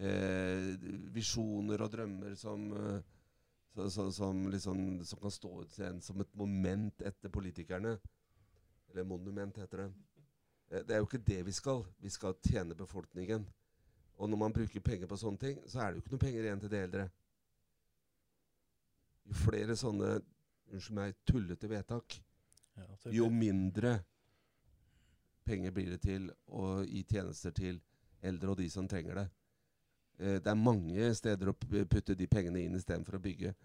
Eh, 0.01 0.71
visjoner 1.13 1.83
og 1.85 1.91
drømmer 1.93 2.33
som, 2.39 2.71
eh, 2.73 3.01
så, 3.75 3.89
så, 3.89 4.07
som, 4.11 4.47
liksom, 4.49 5.03
som 5.05 5.21
kan 5.21 5.33
stå 5.33 5.51
ut 5.61 5.77
igjen 5.77 6.01
som 6.01 6.21
et 6.21 6.33
moment 6.37 7.05
etter 7.05 7.29
politikerne. 7.29 7.97
Eller 8.91 9.07
monument, 9.07 9.57
heter 9.61 9.85
det. 9.85 9.91
Det 10.87 10.95
er 10.95 11.01
jo 11.03 11.07
ikke 11.07 11.25
det 11.27 11.41
vi 11.45 11.53
skal. 11.53 11.83
Vi 11.99 12.09
skal 12.09 12.37
tjene 12.47 12.75
befolkningen. 12.75 13.45
Og 14.21 14.29
når 14.29 14.37
man 14.37 14.53
bruker 14.53 14.83
penger 14.83 15.09
på 15.09 15.17
sånne 15.19 15.41
ting, 15.41 15.61
så 15.67 15.81
er 15.81 15.91
det 15.91 15.99
jo 15.99 16.03
ikke 16.03 16.15
noe 16.15 16.23
penger 16.25 16.45
igjen 16.45 16.61
til 16.61 16.71
de 16.71 16.81
eldre. 16.85 17.05
Jo 19.27 19.37
flere 19.37 19.77
sånne 19.77 20.11
unnskyld 20.71 20.97
meg, 20.97 21.17
tullete 21.27 21.69
vedtak, 21.69 22.21
Ja, 22.79 22.85
jo 23.11 23.25
mindre 23.27 23.97
penger 25.45 25.71
blir 25.71 25.89
det 25.93 26.01
til 26.03 26.29
å 26.47 26.81
gi 26.85 27.03
tjenester 27.09 27.53
til 27.55 27.81
eldre 28.21 28.53
og 28.53 28.57
de 28.61 28.69
som 28.69 28.87
trenger 28.87 29.21
det. 29.21 29.27
Eh, 30.19 30.39
Det 30.39 30.47
er 30.47 30.55
mange 30.55 31.13
steder 31.15 31.49
å 31.49 31.57
putte 31.57 32.15
de 32.15 32.27
pengene 32.27 32.61
inn 32.61 32.75
istedenfor 32.75 33.17
å 33.17 33.23
bygge. 33.23 33.55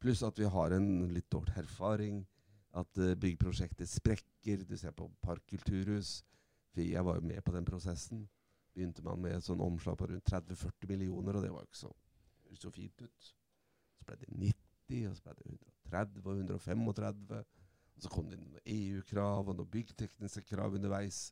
Pluss 0.00 0.22
at 0.22 0.38
vi 0.38 0.48
har 0.48 0.72
en 0.72 1.08
litt 1.12 1.30
dårlig 1.30 1.56
erfaring. 1.56 2.26
At 2.72 2.86
byggprosjektet 2.94 3.20
byggeprosjektet 3.20 3.88
sprekker. 3.88 4.64
Du 4.64 4.76
ser 4.76 4.92
på 4.92 5.10
Park 5.22 5.42
kulturhus. 5.46 6.22
Jeg 6.76 7.04
var 7.04 7.16
jo 7.16 7.26
med 7.26 7.42
på 7.44 7.52
den 7.52 7.64
prosessen. 7.64 8.28
Begynte 8.74 9.02
man 9.02 9.20
med 9.20 9.34
et 9.36 9.44
sånn 9.44 9.60
omslag 9.60 9.98
på 9.98 10.06
rundt 10.06 10.30
30-40 10.30 10.88
millioner, 10.88 11.36
og 11.36 11.42
det 11.42 11.50
var 11.50 11.64
jo 11.64 11.68
ikke 11.68 11.80
så, 11.80 11.90
så 12.54 12.70
fint 12.70 13.02
ut. 13.02 13.32
Så 13.98 14.06
ble 14.06 14.16
det 14.20 14.28
90, 14.30 15.08
og 15.10 15.16
så 15.16 15.24
ble 15.26 15.34
det 15.34 15.48
130 15.50 16.22
og 16.22 16.36
135. 16.38 17.42
Så 18.00 18.08
kom 18.08 18.30
det 18.30 18.38
noen 18.40 18.60
EU-krav 18.64 19.50
og 19.50 19.58
noen 19.58 19.70
byggtekniske 19.70 20.42
krav 20.48 20.76
underveis. 20.78 21.28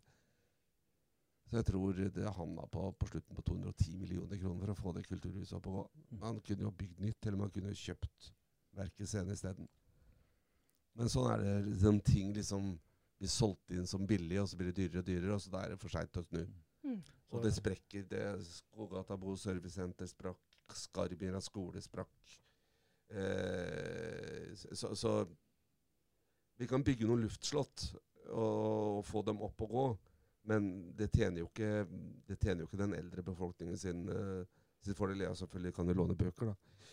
Så 1.49 1.57
jeg 1.57 1.64
tror 1.71 1.97
det 1.97 2.33
havna 2.37 2.66
på, 2.69 2.83
på 3.01 3.09
slutten 3.09 3.37
på 3.37 3.45
210 3.47 3.95
millioner 3.97 4.41
kroner 4.41 4.66
for 4.66 4.75
å 4.75 4.81
få 4.83 4.93
det 4.99 5.07
kulturhuset 5.09 5.57
opp 5.57 5.69
og 5.71 5.79
gå. 5.79 5.85
Man 6.21 6.43
kunne 6.45 6.66
jo 6.66 6.73
bygd 6.77 7.01
nytt, 7.01 7.21
eller 7.25 7.41
man 7.41 7.53
kunne 7.55 7.73
jo 7.73 7.81
kjøpt 7.87 8.33
verket 8.77 9.09
senere 9.09 9.39
isteden. 9.39 9.69
Men 10.99 11.09
sånn 11.09 11.31
er 11.33 11.45
det. 11.45 11.55
Liksom, 11.71 12.03
ting 12.05 12.35
liksom 12.37 12.75
blir 13.19 13.33
solgt 13.33 13.73
inn 13.73 13.89
som 13.89 14.05
billig, 14.07 14.43
og 14.43 14.51
så 14.51 14.59
blir 14.59 14.71
det 14.71 14.83
dyrere 14.83 15.01
og 15.01 15.09
dyrere, 15.09 15.39
og 15.39 15.43
så 15.43 15.55
da 15.55 15.64
er 15.64 15.73
det 15.73 15.81
for 15.81 15.95
seint 15.95 16.21
å 16.21 16.25
snu. 16.27 16.43
Mm. 16.85 17.01
Og 17.33 17.45
det 17.45 17.55
sprekker. 17.57 18.05
det 18.12 18.25
Skogata 18.45 19.16
Bo 19.21 19.35
Servicesenter 19.37 20.09
sprakk. 20.11 20.61
Skarbjella 20.77 21.41
skole 21.41 21.81
sprakk. 21.81 22.37
Eh, 23.09 24.53
så, 24.53 24.93
så 24.97 25.12
vi 26.59 26.67
kan 26.71 26.83
bygge 26.85 27.07
noen 27.07 27.23
luftslott 27.25 27.89
og, 28.29 29.05
få 29.09 29.23
dem 29.27 29.41
opp 29.47 29.63
og 29.65 29.71
gå, 29.73 29.85
men 30.51 30.69
det 30.99 31.11
tjener 31.15 31.43
jo 31.43 31.49
ikke, 31.51 31.87
det 32.29 32.39
tjener 32.43 32.65
jo 32.65 32.69
ikke 32.69 32.81
den 32.83 32.95
eldre 32.99 33.23
befolkningen 33.25 33.79
sin, 33.81 34.05
uh, 34.09 34.45
sin 34.85 34.95
fordel. 34.99 35.23
Ja, 35.27 35.33
selvfølgelig 35.37 35.75
kan 35.77 35.89
de 35.89 35.95
låne 35.97 36.17
bøker, 36.19 36.51
da. 36.53 36.85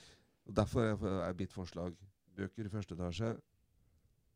Og 0.45 0.55
Derfor 0.55 0.85
er, 0.85 1.05
er 1.29 1.37
mitt 1.39 1.53
forslag 1.55 1.95
bøker 2.35 2.67
i 2.67 2.71
første 2.71 2.93
etasje, 2.97 3.33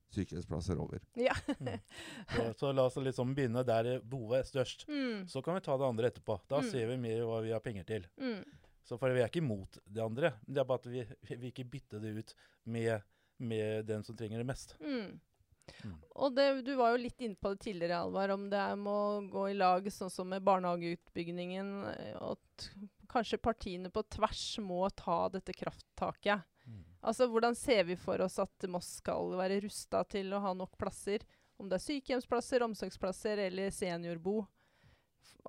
sykehjemsplasser 0.09 0.79
over. 0.81 1.03
Ja. 1.19 1.35
Så, 2.33 2.45
så 2.57 2.71
la 2.73 2.87
oss 2.89 2.95
liksom 2.97 3.35
begynne 3.37 3.61
der 3.67 3.99
behovet 4.01 4.39
er 4.41 4.47
størst. 4.47 4.87
Mm. 4.89 5.27
Så 5.29 5.41
kan 5.45 5.57
vi 5.59 5.61
ta 5.65 5.75
det 5.77 5.85
andre 5.85 6.09
etterpå. 6.09 6.39
Da 6.49 6.61
Mm. 6.63 6.69
ser 6.71 6.87
vi 6.89 6.97
mer 6.97 7.21
hva 7.29 7.41
vi 7.45 7.51
har 7.53 7.61
penger 7.61 7.85
til. 7.85 8.07
Mm. 8.17 8.41
Så 8.83 8.97
for 8.97 9.13
Vi 9.13 9.21
er 9.21 9.29
ikke 9.29 9.43
imot 9.43 9.77
det 9.85 10.01
andre, 10.01 10.31
men 10.47 10.55
det 10.55 10.61
er 10.63 10.65
bare 10.65 10.81
at 10.81 10.87
vi 10.89 11.35
vi 11.37 11.51
ikke 11.51 11.67
bytte 11.69 11.99
det 12.01 12.15
ut 12.17 12.33
med, 12.65 13.03
med 13.39 13.87
den 13.89 14.03
som 14.03 14.17
trenger 14.17 14.41
det 14.41 14.47
mest. 14.49 14.75
Mm. 14.83 15.19
Mm. 15.83 15.95
Og 16.17 16.35
det, 16.35 16.45
du 16.65 16.73
var 16.79 16.93
jo 16.93 17.01
litt 17.03 17.21
inne 17.21 17.37
på 17.39 17.53
det 17.53 17.63
tidligere, 17.67 18.01
Alvar, 18.03 18.33
om 18.33 18.47
det 18.51 18.59
er 18.59 18.77
må 18.79 18.95
gå 19.31 19.49
i 19.51 19.57
lag, 19.57 19.85
sånn 19.93 20.11
som 20.13 20.29
med 20.31 20.45
barnehageutbyggingen. 20.45 21.73
eh, 21.93 22.15
at 22.19 22.69
kanskje 23.09 23.41
partiene 23.41 23.89
på 23.89 24.03
tvers 24.17 24.43
må 24.61 24.83
ta 24.97 25.27
dette 25.33 25.53
krafttaket. 25.55 26.45
Mm. 26.65 26.83
Altså, 27.01 27.27
Hvordan 27.31 27.57
ser 27.57 27.83
vi 27.89 27.97
for 27.97 28.21
oss 28.21 28.37
at 28.41 28.69
Moss 28.69 28.97
skal 29.01 29.33
være 29.39 29.61
rusta 29.65 30.03
til 30.09 30.33
å 30.33 30.43
ha 30.43 30.53
nok 30.53 30.77
plasser? 30.77 31.25
Om 31.59 31.69
det 31.69 31.79
er 31.79 31.85
sykehjemsplasser, 31.87 32.63
omsorgsplasser 32.63 33.41
eller 33.49 33.73
seniorbo. 33.73 34.43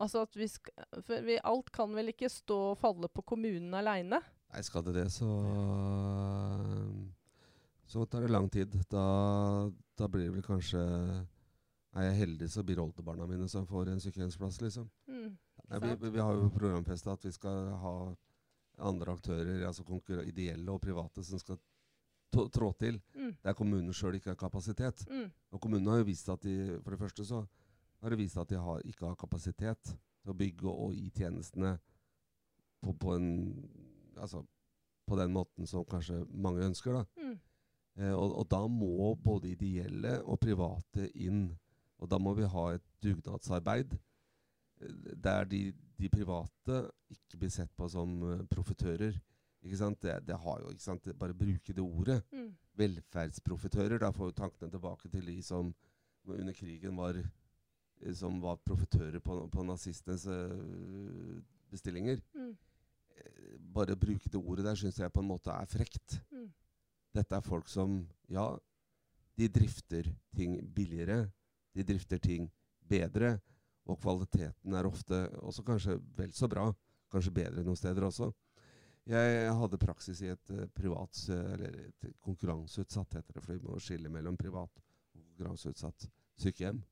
Altså 0.01 0.25
at 0.25 0.37
vi 0.39 0.47
sk 0.49 0.71
for 1.07 1.27
vi, 1.27 1.37
Alt 1.45 1.71
kan 1.75 1.93
vel 1.95 2.13
ikke 2.13 2.31
stå 2.31 2.59
og 2.73 2.79
falle 2.81 3.11
på 3.11 3.25
kommunen 3.27 3.75
aleine? 3.75 4.23
Nei, 4.51 4.63
skal 4.67 4.83
det 4.87 4.97
det, 4.97 5.07
så 5.15 5.29
Så 7.91 8.07
tar 8.07 8.23
det 8.23 8.29
lang 8.31 8.49
tid. 8.49 8.75
Da, 8.89 9.05
da 9.99 10.09
blir 10.09 10.29
det 10.29 10.35
vel 10.37 10.47
kanskje 10.47 10.81
Er 11.91 12.05
jeg 12.07 12.19
heldig, 12.21 12.47
så 12.51 12.63
blir 12.63 12.79
det 12.79 12.85
oldebarna 12.85 13.27
mine 13.27 13.49
som 13.51 13.65
får 13.67 13.89
en 13.91 14.01
sykehjemsplass, 14.01 14.61
liksom. 14.63 14.85
Mm. 15.11 15.33
Nei, 15.73 15.81
vi, 15.83 16.11
vi 16.15 16.21
har 16.23 16.37
jo 16.39 16.53
programfesta 16.55 17.17
at 17.17 17.25
vi 17.27 17.33
skal 17.35 17.73
ha 17.83 17.95
andre 18.87 19.17
aktører, 19.19 19.65
altså 19.67 19.83
ideelle 20.23 20.71
og 20.71 20.81
private, 20.81 21.25
som 21.27 21.39
skal 21.43 21.59
trå 22.31 22.73
til 22.79 23.01
Mm. 23.15 23.37
der 23.43 23.55
kommunen 23.55 23.93
sjøl 23.93 24.15
ikke 24.15 24.31
har 24.31 24.37
kapasitet. 24.37 25.05
Mm. 25.11 25.33
Og 25.51 25.61
kommunen 25.61 25.87
har 25.89 25.99
jo 25.99 26.05
vist 26.05 26.29
at 26.29 26.43
de 26.43 26.79
For 26.85 26.91
det 26.91 26.99
første 26.99 27.25
så 27.25 27.47
har 28.01 28.11
det 28.11 28.19
vist 28.19 28.37
at 28.37 28.49
de 28.49 28.57
har, 28.57 28.81
ikke 28.85 29.07
har 29.07 29.17
kapasitet 29.17 29.83
til 29.83 30.31
å 30.31 30.35
bygge 30.35 30.69
og 30.69 30.95
gi 30.95 31.11
tjenestene 31.11 31.79
på, 32.81 32.93
på 32.93 33.15
en 33.15 33.69
Altså 34.17 34.45
på 35.07 35.17
den 35.17 35.33
måten 35.33 35.67
som 35.67 35.85
kanskje 35.85 36.25
mange 36.31 36.63
ønsker, 36.63 36.93
da. 36.93 37.05
Eh, 37.99 38.13
og, 38.13 38.37
og 38.43 38.47
da 38.51 38.61
må 38.71 39.15
både 39.19 39.51
ideelle 39.51 40.19
og 40.23 40.41
private 40.43 41.09
inn 41.19 41.49
Og 42.01 42.09
da 42.09 42.19
må 42.23 42.33
vi 42.39 42.47
ha 42.49 42.63
et 42.75 42.85
dugnadsarbeid 43.03 43.97
eh, 43.97 45.17
der 45.17 45.45
de, 45.51 45.65
de 45.99 46.09
private 46.09 46.85
ikke 47.11 47.43
blir 47.43 47.51
sett 47.53 47.73
på 47.77 47.89
som 47.91 48.13
uh, 48.23 48.45
profitører. 48.49 49.17
Ikke 49.61 49.77
sant? 49.77 49.99
Det, 50.01 50.15
det 50.25 50.39
har 50.39 50.61
jo, 50.63 50.71
ikke 50.71 50.85
sant? 50.87 51.09
Bare 51.19 51.35
bruke 51.37 51.75
det 51.75 51.83
ordet. 51.83 52.23
Mm. 52.33 52.55
Velferdsprofitører. 52.79 53.99
Da 54.01 54.13
får 54.15 54.31
jo 54.31 54.37
tankene 54.39 54.71
tilbake 54.73 55.11
til 55.11 55.27
de 55.27 55.37
som 55.45 55.75
under 56.31 56.55
krigen 56.57 56.97
var, 56.97 57.19
eh, 57.19 58.15
som 58.15 58.39
var 58.41 58.63
profitører 58.65 59.21
på, 59.21 59.43
på 59.53 59.67
nazistenes 59.67 60.25
bestillinger. 61.71 62.23
Mm. 62.35 62.57
Eh, 63.17 63.59
Bare 63.75 63.97
bruke 63.97 64.31
det 64.31 64.41
ordet 64.41 64.65
der 64.65 64.79
syns 64.79 64.99
jeg 64.99 65.13
på 65.13 65.21
en 65.21 65.31
måte 65.31 65.53
er 65.53 65.69
frekt. 65.69 66.21
Mm. 66.33 66.49
Dette 67.17 67.37
er 67.37 67.47
folk 67.47 67.69
som, 67.71 68.01
ja, 68.31 68.47
de 69.39 69.49
drifter 69.51 70.07
ting 70.37 70.59
billigere. 70.75 71.25
De 71.75 71.87
drifter 71.87 72.21
ting 72.23 72.51
bedre. 72.91 73.39
Og 73.91 73.99
kvaliteten 74.03 74.77
er 74.77 74.87
ofte 74.87 75.25
også 75.41 75.65
kanskje 75.67 75.97
vel 76.19 76.33
så 76.37 76.49
bra. 76.51 76.69
Kanskje 77.11 77.35
bedre 77.35 77.65
noen 77.67 77.79
steder 77.79 78.07
også. 78.07 78.31
Jeg 79.11 79.51
hadde 79.57 79.81
praksis 79.81 80.21
i 80.23 80.29
et 80.31 80.53
uh, 80.55 80.67
privat, 80.77 81.23
eller 81.33 81.79
et 81.89 82.11
konkurranseutsatt, 82.23 83.17
heter 83.17 83.35
det, 83.35 83.43
for 83.43 83.57
vi 83.57 83.65
må 83.65 83.79
skille 83.83 84.13
mellom 84.13 84.37
privat 84.39 84.71
og 85.17 85.23
konkurranseutsatt 85.25 86.07
sykehjem. 86.39 86.83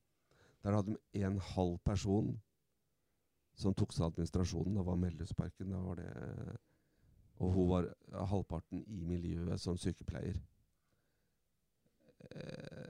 Der 0.64 0.74
hadde 0.74 0.96
de 0.96 1.22
en 1.22 1.38
halv 1.52 1.76
person 1.86 2.32
som 3.58 3.74
tok 3.76 3.92
seg 3.94 4.08
administrasjonen. 4.08 4.78
Da 4.78 4.86
var 4.86 4.98
Melhusparken. 4.98 5.70
Da 5.74 5.82
var 5.82 6.00
det, 6.00 6.10
og 7.38 7.52
hun 7.54 7.68
var 7.70 7.88
eh, 7.88 8.22
halvparten 8.32 8.84
i 8.86 9.04
miljøet 9.06 9.60
som 9.62 9.78
sykepleier. 9.78 10.38
Eh, 12.30 12.88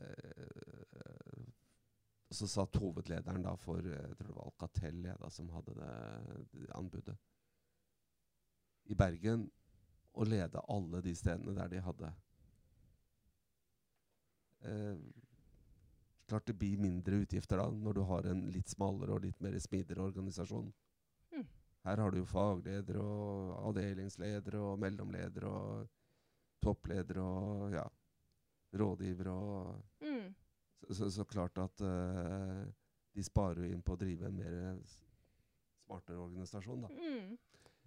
så 2.30 2.49
satt 2.49 2.76
hovedlederen 2.80 3.44
da 3.44 3.55
for 3.61 3.84
eh, 3.84 4.09
jeg 4.09 4.16
tror 4.18 4.30
det 4.30 4.36
var 4.36 4.49
Alcatel 4.51 5.05
ja, 5.11 5.16
da, 5.20 5.30
som 5.32 5.51
hadde 5.53 5.76
det, 5.78 5.92
det 6.53 6.72
anbudet 6.76 7.16
i 8.88 8.96
Bergen 8.96 9.46
og 10.18 10.26
lede 10.26 10.64
alle 10.72 11.03
de 11.05 11.14
stedene 11.16 11.55
der 11.55 11.68
de 11.70 11.80
hadde. 11.84 12.11
Eh, 14.64 14.96
klart 16.28 16.46
det 16.49 16.57
blir 16.59 16.80
mindre 16.80 17.20
utgifter 17.22 17.61
da, 17.61 17.68
når 17.70 17.99
du 17.99 18.03
har 18.09 18.26
en 18.28 18.46
litt 18.53 18.72
smalere 18.72 19.14
og 19.14 19.24
litt 19.24 19.40
mer 19.44 19.57
smidigere 19.62 20.09
organisasjon. 20.09 20.72
Her 21.89 22.03
har 22.05 22.12
du 22.12 22.18
jo 22.20 22.28
fagledere 22.28 23.01
og 23.01 23.55
avdelingsledere 23.70 24.61
og 24.61 24.78
mellomledere 24.82 25.49
og 25.49 25.89
toppledere 26.62 27.22
og 27.24 27.72
ja, 27.72 27.86
rådgivere 28.76 29.32
og 29.32 29.84
Mm. 30.05 30.34
så, 30.86 30.95
så, 30.95 31.11
så 31.11 31.24
klart 31.24 31.59
at 31.59 31.80
uh, 31.80 32.66
de 33.14 33.24
sparer 33.24 33.64
jo 33.64 33.72
inn 33.72 33.82
på 33.82 33.97
å 33.97 34.01
drive 34.01 34.28
en 34.28 34.36
mer 34.36 34.59
smartere 34.84 36.20
organisasjon. 36.22 36.84
da. 36.84 36.89
Mm. 36.93 37.39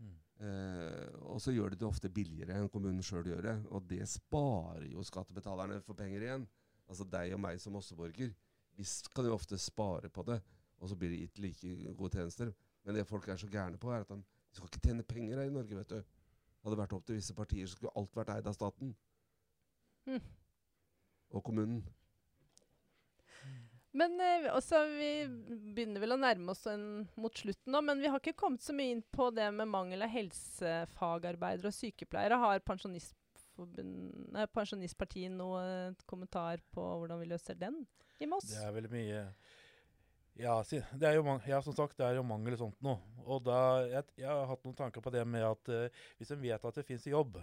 Mm. 0.02 0.16
Eh, 0.42 1.10
og 1.30 1.38
så 1.42 1.54
gjør 1.54 1.70
de 1.72 1.78
det 1.84 1.88
ofte 1.88 2.10
billigere 2.10 2.58
enn 2.58 2.70
kommunen 2.74 3.04
sjøl 3.06 3.30
gjør 3.30 3.46
det. 3.46 3.56
Og 3.70 3.86
det 3.88 4.02
sparer 4.10 4.88
jo 4.90 5.06
skattebetalerne 5.06 5.78
for 5.86 5.98
penger 6.00 6.26
igjen. 6.26 6.48
Altså 6.90 7.06
deg 7.08 7.36
og 7.38 7.44
meg 7.44 7.62
som 7.62 7.78
Osseborger. 7.80 8.34
Vi 8.76 8.88
kan 9.14 9.28
jo 9.28 9.36
ofte 9.38 9.60
spare 9.62 10.10
på 10.10 10.26
det, 10.28 10.40
og 10.82 10.90
så 10.90 10.98
blir 10.98 11.14
det 11.14 11.22
gitt 11.22 11.42
like 11.46 11.94
gode 11.94 12.18
tjenester. 12.18 12.52
Men 12.86 12.98
det 12.98 13.08
folk 13.10 13.28
er 13.30 13.38
så 13.38 13.50
gærne 13.52 13.78
på, 13.82 13.92
er 13.94 14.06
at 14.06 14.10
de, 14.10 14.18
de 14.22 14.58
skal 14.58 14.70
ikke 14.70 14.84
tjene 14.88 15.08
penger 15.08 15.42
her 15.42 15.50
i 15.50 15.54
Norge, 15.54 15.78
vet 15.78 15.94
du. 15.94 16.02
Hadde 16.62 16.76
det 16.76 16.82
vært 16.84 16.94
opp 16.98 17.08
til 17.08 17.18
visse 17.18 17.34
partier, 17.38 17.66
så 17.66 17.78
skulle 17.78 17.96
alt 17.98 18.16
vært 18.18 18.36
eid 18.36 18.48
av 18.50 18.58
staten. 18.58 18.94
Mm. 20.10 20.22
Og 21.32 21.44
kommunen. 21.46 21.82
Men 23.98 24.16
eh, 24.24 24.48
også, 24.56 24.86
vi 24.94 25.28
begynner 25.76 26.00
vel 26.04 26.16
å 26.16 26.20
nærme 26.22 26.54
oss 26.54 26.64
en, 26.72 26.84
mot 27.20 27.36
slutten 27.36 27.74
nå, 27.76 27.82
men 27.84 28.00
vi 28.00 28.08
har 28.12 28.20
ikke 28.22 28.40
kommet 28.40 28.64
så 28.64 28.74
mye 28.76 28.94
inn 28.96 29.04
på 29.04 29.30
det 29.36 29.50
med 29.56 29.68
mangel 29.68 30.06
av 30.06 30.14
helsefagarbeidere 30.14 31.68
og 31.68 31.76
sykepleiere. 31.76 32.40
Har 32.40 32.64
Pensjonistpartiet 34.56 35.34
noen 35.36 35.98
kommentar 36.08 36.64
på 36.72 36.82
hvordan 37.02 37.20
vi 37.20 37.32
løser 37.34 37.60
den 37.60 37.82
i 38.24 38.30
Moss? 38.32 38.48
Det 38.54 38.64
er 38.64 38.78
veldig 38.78 38.94
mye 38.94 39.26
ja, 40.40 40.54
det 40.70 41.08
er 41.08 41.16
jo, 41.18 41.24
man- 41.24 41.42
ja, 41.48 41.62
som 41.62 41.74
sagt, 41.76 41.98
det 41.98 42.06
er 42.08 42.16
jo 42.16 42.24
mangel 42.24 42.58
sånt 42.58 42.80
nå. 42.82 42.96
Og 43.26 43.44
da, 43.44 43.58
jeg, 43.88 44.06
jeg 44.24 44.30
har 44.30 44.48
hatt 44.50 44.64
noen 44.66 44.78
tanker 44.78 45.04
på 45.04 45.12
det 45.14 45.26
med 45.28 45.44
at 45.46 45.70
eh, 45.70 46.06
hvis 46.18 46.32
en 46.32 46.42
vet 46.42 46.66
at 46.66 46.80
det 46.80 46.86
fins 46.88 47.06
jobb, 47.08 47.38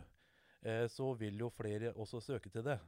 eh, 0.63 0.87
så 0.89 1.13
vil 1.19 1.39
jo 1.39 1.51
flere 1.55 1.93
også 1.95 2.21
søke 2.25 2.51
til 2.51 2.65
det. 2.67 2.79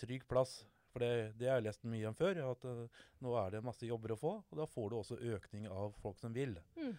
Trygg 0.00 0.26
plass. 0.28 0.60
For 0.90 1.04
det, 1.04 1.36
det 1.38 1.46
har 1.46 1.60
jeg 1.60 1.68
lest 1.68 1.84
mye 1.86 2.08
om 2.08 2.16
før, 2.18 2.40
at 2.50 2.64
eh, 2.66 3.02
nå 3.22 3.34
er 3.38 3.52
det 3.54 3.64
masse 3.64 3.86
jobber 3.86 4.16
å 4.16 4.18
få. 4.18 4.32
Og 4.50 4.58
da 4.58 4.66
får 4.66 4.90
du 4.90 4.96
også 4.98 5.20
økning 5.36 5.68
av 5.70 5.94
folk 6.02 6.18
som 6.18 6.34
vil. 6.34 6.56
Mm. 6.74 6.96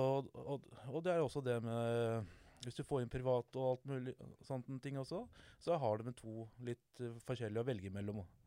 Og, 0.00 0.30
og, 0.32 0.70
og 0.88 1.02
det 1.04 1.12
er 1.12 1.20
også 1.20 1.42
det 1.44 1.58
med 1.60 2.30
Hvis 2.64 2.78
du 2.78 2.84
får 2.86 3.02
inn 3.02 3.10
privat 3.12 3.58
og 3.60 3.66
alt 3.66 3.82
mulig 3.90 4.14
sånne 4.46 4.78
ting 4.80 4.96
også, 4.96 5.26
så 5.60 5.76
har 5.76 5.98
du 6.00 6.06
med 6.08 6.16
to 6.16 6.46
litt 6.64 7.02
eh, 7.04 7.12
forskjellige 7.26 7.60
å 7.60 7.68
velge 7.68 7.90
mellom. 7.92 8.22
Eh, 8.22 8.41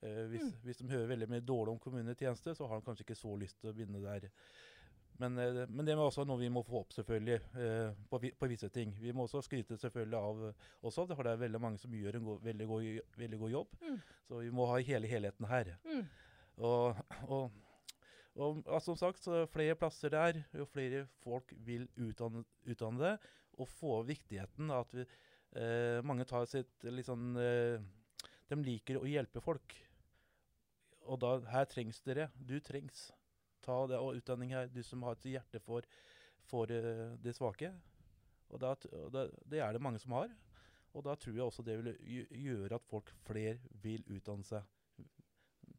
hvis, 0.00 0.44
Mm. 0.44 0.58
hvis 0.62 0.78
de 0.78 0.88
hører 0.92 1.08
veldig 1.10 1.28
mye 1.28 1.40
dårlig 1.40 1.72
om 1.72 1.78
kommunetjeneste, 1.82 2.54
så 2.54 2.66
har 2.68 2.78
de 2.78 2.86
kanskje 2.86 3.04
ikke 3.06 3.18
så 3.18 3.36
lyst 3.38 3.58
til 3.60 3.70
å 3.70 3.74
begynne 3.74 4.02
der. 4.02 4.28
Men, 5.18 5.38
eh, 5.38 5.66
men 5.66 5.84
det 5.84 5.94
er 5.94 5.98
også 5.98 6.24
noe 6.26 6.38
vi 6.38 6.48
må 6.48 6.62
få 6.62 6.80
opp 6.84 6.92
selvfølgelig 6.94 7.40
eh, 7.58 7.94
på, 8.10 8.20
på 8.38 8.48
visse 8.50 8.68
ting. 8.70 8.92
Vi 9.02 9.10
må 9.12 9.24
også 9.26 9.42
skryte 9.42 9.78
selvfølgelig 9.80 10.18
av 10.18 10.42
eh, 10.48 10.66
også, 10.86 11.06
det 11.10 11.18
er 11.18 11.40
veldig 11.40 11.60
mange 11.60 11.78
som 11.82 11.90
gjør 11.94 12.20
en 12.20 12.28
go 12.28 12.36
veldig, 12.44 12.66
god, 12.70 13.00
veldig 13.18 13.38
god 13.38 13.50
jobb. 13.50 13.74
Mm. 13.82 13.96
Så 14.28 14.42
vi 14.44 14.52
må 14.54 14.66
ha 14.70 14.78
hele 14.78 15.10
helheten 15.10 15.48
her. 15.50 15.72
Mm. 15.88 16.04
Og, 16.58 17.02
og, 17.26 17.50
og 18.38 18.62
ja, 18.66 18.78
som 18.78 18.96
sagt, 18.98 19.18
så 19.24 19.42
flere 19.50 19.74
plasser 19.78 20.14
der, 20.14 20.38
jo 20.54 20.68
flere 20.70 21.06
folk 21.24 21.50
vil 21.66 21.88
utdanne, 21.96 22.44
utdanne 22.70 23.02
det, 23.02 23.12
og 23.58 23.66
få 23.74 24.02
viktigheten 24.06 24.70
av 24.70 24.86
at 24.86 24.94
vi, 25.00 25.06
eh, 25.58 25.98
mange 26.06 26.26
tar 26.30 26.46
sitt 26.46 26.86
litt 26.86 27.10
sånn 27.10 27.32
eh, 27.42 27.82
De 28.48 28.56
liker 28.62 28.96
å 29.02 29.04
hjelpe 29.04 29.42
folk. 29.44 29.74
Og 31.08 31.20
da, 31.22 31.38
her 31.52 31.68
trengs 31.70 32.02
dere. 32.04 32.28
Du 32.36 32.58
trengs. 32.60 33.08
Ta 33.64 33.80
det 33.90 33.98
og 33.98 34.18
utdanning 34.18 34.52
her, 34.54 34.68
du 34.70 34.82
som 34.86 35.02
har 35.06 35.16
et 35.16 35.30
hjerte 35.32 35.60
for, 35.64 35.86
for 36.48 36.68
det 36.68 37.34
svake. 37.36 37.72
Og, 38.48 38.60
da, 38.62 38.74
og 39.02 39.10
da, 39.12 39.26
det 39.48 39.60
er 39.64 39.72
det 39.74 39.82
mange 39.82 40.00
som 40.02 40.14
har. 40.16 40.32
Og 40.96 41.04
da 41.04 41.14
tror 41.20 41.36
jeg 41.36 41.44
også 41.44 41.64
det 41.66 41.76
vil 41.78 41.90
gjøre 42.32 42.78
at 42.78 42.86
folk 42.88 43.10
flere 43.26 43.58
vil 43.82 44.04
utdanne 44.14 44.46
seg. 44.46 44.64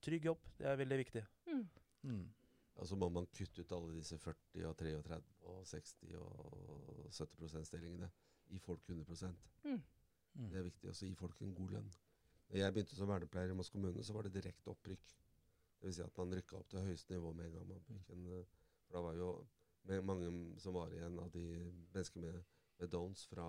Trygg 0.05 0.30
jobb, 0.30 0.43
det 0.59 0.67
er 0.69 0.77
veldig 0.80 0.99
viktig. 1.01 1.23
Mm. 1.49 1.63
Mm. 2.07 2.27
Og 2.80 2.88
så 2.88 2.95
må 2.95 3.09
man 3.11 3.27
kutte 3.36 3.65
ut 3.65 3.73
alle 3.75 3.97
disse 3.97 4.17
40 4.21 4.67
og 4.69 4.75
33 4.80 5.17
og 5.51 5.63
60 5.67 5.95
og 6.21 7.09
70 7.11 7.55
%-stillingene. 7.57 8.11
Gi 8.49 8.59
folk 8.63 8.86
100 8.88 9.34
Mm. 9.63 9.82
Mm. 10.34 10.49
Det 10.49 10.57
er 10.57 10.63
viktig 10.63 10.89
også 10.89 11.05
gi 11.05 11.15
folk 11.15 11.41
en 11.41 11.55
god 11.55 11.69
lønn. 11.69 11.89
Da 12.50 12.58
jeg 12.58 12.74
begynte 12.74 12.97
som 12.97 13.10
vernepleier 13.10 13.54
i 13.54 13.58
Moss 13.58 13.70
kommune, 13.70 14.04
så 14.04 14.14
var 14.16 14.26
det 14.26 14.34
direkte 14.34 14.72
opprykk. 14.74 15.12
Dvs. 15.80 15.95
Si 15.95 16.04
at 16.04 16.18
man 16.18 16.34
rykka 16.36 16.58
opp 16.58 16.70
til 16.72 16.88
høyeste 16.88 17.14
nivå 17.14 17.32
med 17.38 17.50
en 17.50 17.58
gang. 17.58 17.68
Man 17.70 17.84
fikk 17.86 18.10
en, 18.16 18.26
eh, 18.36 18.45
for 18.88 18.97
da 18.97 19.04
var 19.06 19.20
jo 19.20 19.30
mange 20.04 20.32
som 20.60 20.74
var 20.76 20.91
igjen 20.93 21.20
av 21.20 21.30
de 21.32 21.45
mennesker 21.93 22.20
med, 22.20 22.41
med 22.82 22.89
downs 22.91 23.26
fra, 23.30 23.45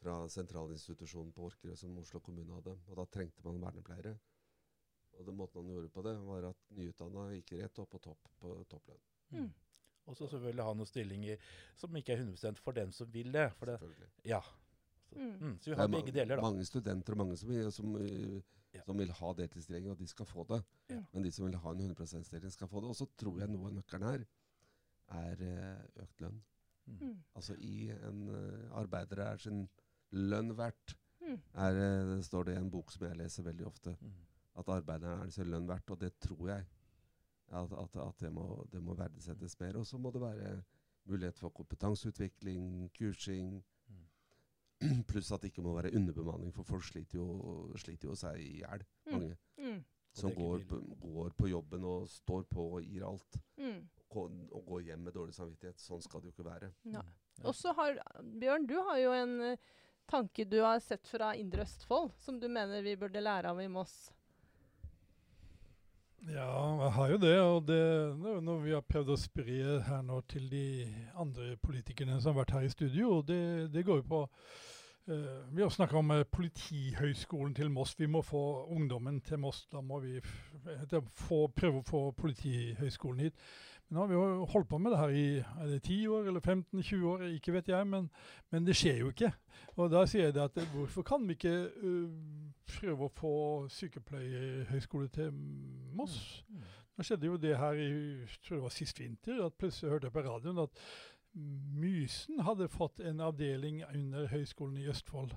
fra 0.00 0.14
sentralinstitusjonen 0.28 1.32
på 1.36 1.48
Orkerøy 1.50 1.76
som 1.76 1.98
Oslo 1.98 2.22
kommune 2.24 2.54
hadde. 2.54 2.76
Og 2.88 2.96
da 2.96 3.06
trengte 3.06 3.44
man 3.44 3.60
vernepleiere. 3.60 4.14
Og 5.18 5.26
den 5.26 5.36
måten 5.36 5.66
man 5.66 5.74
gjorde 5.74 5.92
på 5.92 6.06
det, 6.06 6.14
var 6.24 6.48
at 6.52 6.70
nyutdanna 6.78 7.26
gikk 7.34 7.52
rett 7.58 7.82
opp 7.82 7.90
på 7.92 8.00
topp 8.06 8.30
på 8.40 8.54
topplønn. 8.70 9.02
Mm. 9.34 9.50
Og 10.08 10.16
så 10.16 10.30
selvfølgelig 10.30 10.64
ha 10.64 10.72
noen 10.74 10.88
stillinger 10.88 11.50
som 11.78 11.96
ikke 11.98 12.14
er 12.14 12.24
100% 12.24 12.62
for 12.64 12.78
dem 12.78 12.94
som 12.94 13.10
vil 13.12 13.30
det. 13.34 13.50
For 13.58 13.68
det 13.70 13.76
ja. 14.26 14.40
Så, 15.10 15.18
Mm. 15.18 15.32
mm, 15.40 15.58
så 15.60 15.70
vi 15.70 15.76
har 15.76 15.88
begge 15.90 16.12
deler, 16.12 16.36
da. 16.36 16.42
Mange 16.42 16.64
studenter 16.64 17.12
og 17.12 17.18
mange 17.18 17.36
som, 17.36 17.50
som, 17.74 17.94
uh, 17.94 18.40
Ja. 18.74 18.82
som 18.86 18.98
vil 18.98 19.10
ha 19.10 19.32
deltidsstillinger, 19.34 19.90
og 19.90 19.98
de 19.98 20.06
skal 20.06 20.26
få 20.26 20.44
det. 20.48 20.62
Ja. 20.90 21.00
Men 21.12 21.24
de 21.24 21.30
som 21.34 21.44
vil 21.46 21.56
ha 21.58 21.70
en 21.72 21.80
100 21.80 22.06
%-stilling, 22.06 22.52
skal 22.52 22.68
få 22.68 22.80
det. 22.80 22.88
Og 22.88 22.96
så 22.96 23.06
tror 23.18 23.38
jeg 23.40 23.48
noe 23.50 23.66
av 23.66 23.74
nøkkelen 23.74 24.06
her 24.06 24.24
er 25.10 25.42
eh, 25.42 26.02
økt 26.04 26.20
lønn. 26.20 26.42
Mm. 26.86 26.98
Mm. 27.00 27.16
Altså 27.34 27.54
i 27.58 27.88
en 27.90 28.28
arbeider 28.70 29.18
er 29.24 29.36
sin 29.36 29.68
lønn 30.12 30.56
verdt. 30.56 30.94
Mm. 31.20 31.40
Er, 31.54 31.74
eh, 31.74 32.16
det 32.16 32.24
står 32.24 32.44
det 32.44 32.54
i 32.54 32.60
en 32.60 32.70
bok 32.70 32.92
som 32.92 33.06
jeg 33.06 33.16
leser 33.16 33.42
veldig 33.42 33.66
ofte. 33.66 33.96
Mm. 34.00 34.12
At 34.56 34.68
arbeideren 34.68 35.26
er 35.26 35.30
sin 35.30 35.50
lønn 35.50 35.66
verdt, 35.68 35.90
og 35.90 36.00
det 36.00 36.12
tror 36.20 36.48
jeg. 36.48 36.66
At, 37.50 37.72
at, 37.72 37.96
at 37.96 38.20
det, 38.20 38.32
må, 38.32 38.64
det 38.72 38.82
må 38.82 38.94
verdisettes 38.94 39.58
mer. 39.60 39.76
Og 39.78 39.86
så 39.86 39.98
må 39.98 40.10
det 40.14 40.20
være 40.20 40.62
mulighet 41.10 41.38
for 41.38 41.48
kompetanseutvikling, 41.48 42.90
kursing. 42.94 43.64
Mm. 44.82 45.02
Pluss 45.10 45.30
at 45.32 45.42
det 45.42 45.50
ikke 45.52 45.62
må 45.64 45.74
være 45.76 45.92
underbemanning, 45.96 46.52
for 46.56 46.62
folk 46.64 46.84
sliter 46.86 47.18
jo, 47.20 47.70
sliter 47.76 48.08
jo 48.08 48.14
seg 48.16 48.38
i 48.40 48.52
hjel. 48.62 48.84
Mm. 49.06 49.12
Mange 49.16 49.36
Mm. 49.60 49.80
som 50.16 50.32
går 50.34 50.62
på, 50.66 50.78
går 51.02 51.34
på 51.38 51.48
jobben 51.50 51.84
og 51.84 52.08
står 52.08 52.46
på 52.50 52.64
og 52.78 52.82
gir 52.82 53.04
alt. 53.06 53.36
Mm. 53.60 53.82
Gå- 54.10 54.48
Og 54.52 54.64
går 54.66 54.80
hjem 54.88 55.04
med 55.04 55.14
dårlig 55.14 55.34
samvittighet. 55.36 55.78
Sånn 55.78 56.00
skal 56.02 56.20
det 56.20 56.30
jo 56.32 56.34
ikke 56.42 56.48
være. 56.50 56.72
Ja. 56.84 57.02
Ja. 57.38 57.44
Og 57.48 57.54
så 57.54 57.72
har 57.76 58.00
Bjørn, 58.40 58.66
du 58.66 58.74
har 58.82 58.98
jo 58.98 59.12
en 59.12 59.40
eh, 59.52 59.56
tanke 60.08 60.44
du 60.48 60.58
har 60.64 60.80
sett 60.80 61.06
fra 61.06 61.34
Indre 61.38 61.62
Østfold, 61.62 62.10
som 62.18 62.40
du 62.40 62.48
mener 62.48 62.82
vi 62.82 62.96
burde 62.96 63.20
lære 63.22 63.52
av 63.52 63.60
i 63.62 63.68
Moss. 63.68 64.10
Ja, 66.28 66.82
jeg 66.84 66.92
har 66.92 67.10
jo 67.10 67.16
det. 67.16 67.40
Og 67.40 67.68
det, 67.68 68.16
når 68.42 68.58
vi 68.58 68.74
har 68.74 68.84
prøvd 68.84 69.14
å 69.14 69.20
spre 69.20 69.78
her 69.86 70.02
nå 70.04 70.20
til 70.28 70.50
de 70.52 70.64
andre 71.16 71.54
politikerne 71.62 72.18
som 72.20 72.34
har 72.34 72.42
vært 72.42 72.58
her 72.58 72.66
i 72.66 72.72
studio, 72.72 73.22
det, 73.24 73.70
det 73.72 73.86
går 73.86 74.02
jo 74.02 74.08
på 74.10 74.20
uh, 74.26 75.40
Vi 75.54 75.62
har 75.62 75.72
snakka 75.72 75.96
om 75.96 76.12
uh, 76.12 76.26
Politihøgskolen 76.28 77.54
til 77.56 77.72
Moss. 77.72 77.96
Vi 77.98 78.06
må 78.06 78.20
få 78.22 78.66
ungdommen 78.68 79.22
til 79.24 79.40
Moss. 79.40 79.64
Da 79.72 79.80
må 79.80 80.02
vi 80.04 80.20
få, 80.20 81.46
prøve 81.56 81.80
å 81.80 81.88
få 81.88 82.04
Politihøgskolen 82.20 83.24
hit. 83.24 83.40
Men 83.88 83.96
nå 83.96 84.04
har 84.04 84.12
vi 84.12 84.20
jo 84.20 84.46
holdt 84.52 84.68
på 84.68 84.78
med 84.78 84.92
det 84.92 85.00
her 85.00 85.16
i 85.16 85.26
er 85.40 85.72
det 85.72 85.82
10 85.82 86.00
år 86.14 86.28
eller 86.28 86.40
15-20 86.44 87.06
år, 87.14 87.28
ikke 87.32 87.56
vet 87.56 87.72
jeg. 87.72 87.86
Men, 87.88 88.10
men, 88.52 88.68
det 88.68 88.76
skjer 88.76 89.00
jo 89.00 89.14
ikke. 89.14 89.32
Og 89.80 89.88
da 89.90 90.04
sier 90.04 90.28
jeg 90.28 90.36
det 90.36 90.50
at 90.50 90.64
hvorfor 90.74 91.02
kan 91.02 91.24
vi 91.24 91.38
ikke 91.38 91.56
uh, 91.80 92.49
prøve 92.70 93.06
å 93.06 93.14
få 93.14 93.34
sykepleierhøyskole 93.72 95.08
til 95.14 95.32
Moss? 95.96 96.44
Mm. 96.48 96.56
mm. 96.56 96.76
Nå 96.96 97.04
skjedde 97.06 97.30
jo 97.30 97.36
det 97.40 97.54
her 97.56 97.78
i 97.80 97.92
tror 98.44 98.58
det 98.58 98.64
var 98.66 98.74
sist 98.74 98.98
vinter, 99.00 99.38
at 99.46 99.54
plutselig 99.56 99.94
hørte 99.94 100.10
jeg 100.10 100.12
på 100.12 100.24
radioen 100.26 100.58
at 100.60 100.82
Mysen 101.80 102.42
hadde 102.42 102.66
fått 102.68 103.00
en 103.06 103.22
avdeling 103.22 103.84
under 103.86 104.26
Høgskolen 104.32 104.80
i 104.82 104.88
Østfold 104.90 105.32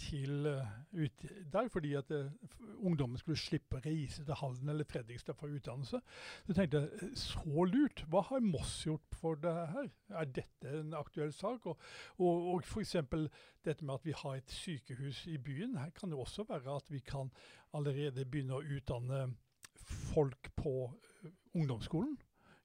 til 0.00 0.46
uh, 0.46 0.64
ut 0.96 1.24
der, 1.52 1.68
fordi 1.68 1.94
at 1.94 2.10
uh, 2.10 2.30
ungdommen 2.78 3.18
skulle 3.20 3.38
slippe 3.38 3.76
å 3.76 3.82
reise 3.84 4.24
til 4.24 4.38
Halden 4.40 4.72
eller 4.72 4.88
Fredrikstad 4.88 5.36
for 5.36 5.52
utdannelse. 5.52 6.00
Så 6.46 6.56
tenkte 6.56 6.80
jeg 6.80 7.10
så 7.20 7.66
lurt. 7.68 8.04
Hva 8.08 8.22
har 8.30 8.44
Moss 8.44 8.78
gjort 8.86 9.18
for 9.20 9.40
det 9.42 9.52
her? 9.74 9.90
Er 10.08 10.30
dette 10.40 10.72
en 10.80 10.94
aktuell 10.96 11.34
sak? 11.36 11.66
Og, 11.66 11.76
og, 12.16 12.48
og 12.54 12.64
f.eks. 12.64 12.96
dette 13.64 13.84
med 13.84 13.98
at 13.98 14.08
vi 14.08 14.16
har 14.16 14.40
et 14.40 14.56
sykehus 14.56 15.26
i 15.28 15.36
byen. 15.36 15.76
Her 15.76 15.92
kan 15.96 16.10
det 16.10 16.18
også 16.18 16.48
være 16.48 16.78
at 16.78 16.88
vi 16.92 17.02
kan 17.04 17.32
allerede 17.76 18.24
begynne 18.24 18.56
å 18.56 18.64
utdanne 18.64 19.26
folk 20.14 20.50
på 20.56 20.74
ungdomsskolen 21.56 22.16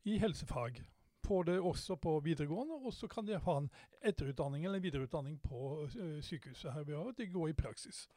i 0.07 0.17
helsefag 0.19 0.81
får 1.23 1.43
det 1.43 1.59
også 1.59 1.95
på 1.95 2.17
videregående, 2.23 2.75
og 2.75 2.93
så 2.93 3.07
kan 3.07 3.25
de 3.27 3.39
ha 3.39 3.57
en 3.57 3.69
etterutdanning 4.01 4.65
eller 4.65 4.83
videreutdanning 4.83 5.37
på 5.43 5.61
uh, 5.83 6.19
sykehuset 6.21 6.73
her 6.73 6.83
vi 6.87 6.95
har, 6.97 7.09
at 7.09 7.17
de 7.17 7.27
går 7.31 7.51
i 7.51 7.57
praksis. 7.57 8.07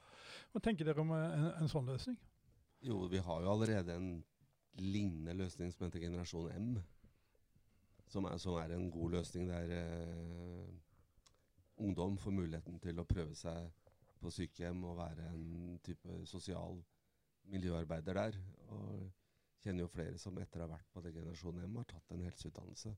Hva 0.53 0.63
tenker 0.63 0.89
dere 0.89 1.03
om 1.03 1.13
en, 1.15 1.51
en, 1.61 1.71
sånn 1.71 1.89
løsning? 1.91 2.19
Jo, 2.85 3.05
vi 3.11 3.23
har 3.23 3.43
jo 3.43 3.53
allerede 3.53 3.95
en 3.95 4.11
lignende 4.81 5.37
løsning 5.39 5.73
som 5.73 5.87
heter 5.87 6.03
Generasjon 6.05 6.51
M. 6.53 6.75
Som 8.11 8.27
er, 8.29 8.37
som 8.39 8.59
er 8.61 8.75
en 8.75 8.91
god 8.91 9.17
løsning 9.19 9.49
der 9.51 9.73
uh, 9.73 10.67
ungdom 11.83 12.19
får 12.19 12.35
muligheten 12.35 12.81
til 12.83 13.01
å 13.01 13.09
prøve 13.09 13.35
seg 13.39 13.71
på 14.21 14.33
sykehjem 14.33 14.85
og 14.89 14.99
være 14.99 15.31
en 15.31 15.79
type 15.85 16.23
sosial 16.27 16.79
miljøarbeider 17.53 18.19
der. 18.19 18.39
og 18.69 19.26
kjenner 19.67 19.85
jo 19.85 19.93
flere 19.93 20.19
som 20.23 20.39
etter 20.41 20.63
å 20.63 20.67
ha 20.67 20.75
vært 20.77 20.89
på 20.95 21.03
det 21.05 21.13
generasjonen 21.17 21.65
hjemme, 21.65 21.83
har 21.83 21.91
tatt 21.91 22.15
en 22.15 22.25
helseutdannelse. 22.27 22.95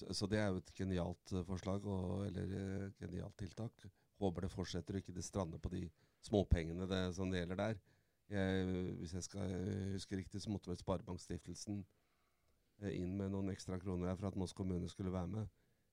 Så, 0.00 0.14
så, 0.14 0.28
det 0.30 0.40
er 0.40 0.50
jo 0.52 0.60
et 0.60 0.74
genialt 0.76 1.32
uh, 1.34 1.42
forslag, 1.48 1.86
og, 1.88 2.26
eller 2.28 2.52
uh, 2.54 2.90
genialt 3.00 3.36
tiltak. 3.40 3.86
Håper 4.20 4.46
det 4.46 4.52
fortsetter 4.52 4.96
og 4.96 5.02
ikke 5.02 5.16
det 5.16 5.24
strander 5.26 5.60
på 5.62 5.72
de 5.72 5.86
småpengene 6.26 6.88
det, 6.88 7.00
som 7.16 7.32
det 7.32 7.42
gjelder 7.42 7.60
der. 7.60 7.80
Jeg, 8.30 8.66
hvis 9.00 9.14
jeg 9.16 9.26
skal 9.26 9.54
huske 9.96 10.18
riktig, 10.20 10.42
så 10.42 10.52
måtte 10.52 10.70
vel 10.70 10.78
Sparebankstiftelsen 10.78 11.80
inn 12.88 13.16
med 13.18 13.32
noen 13.32 13.50
ekstra 13.50 13.76
kroner 13.80 14.12
her 14.12 14.20
for 14.20 14.28
at 14.30 14.36
Moss 14.38 14.54
kommune 14.56 14.88
skulle 14.88 15.12
være 15.12 15.32
med. 15.32 15.48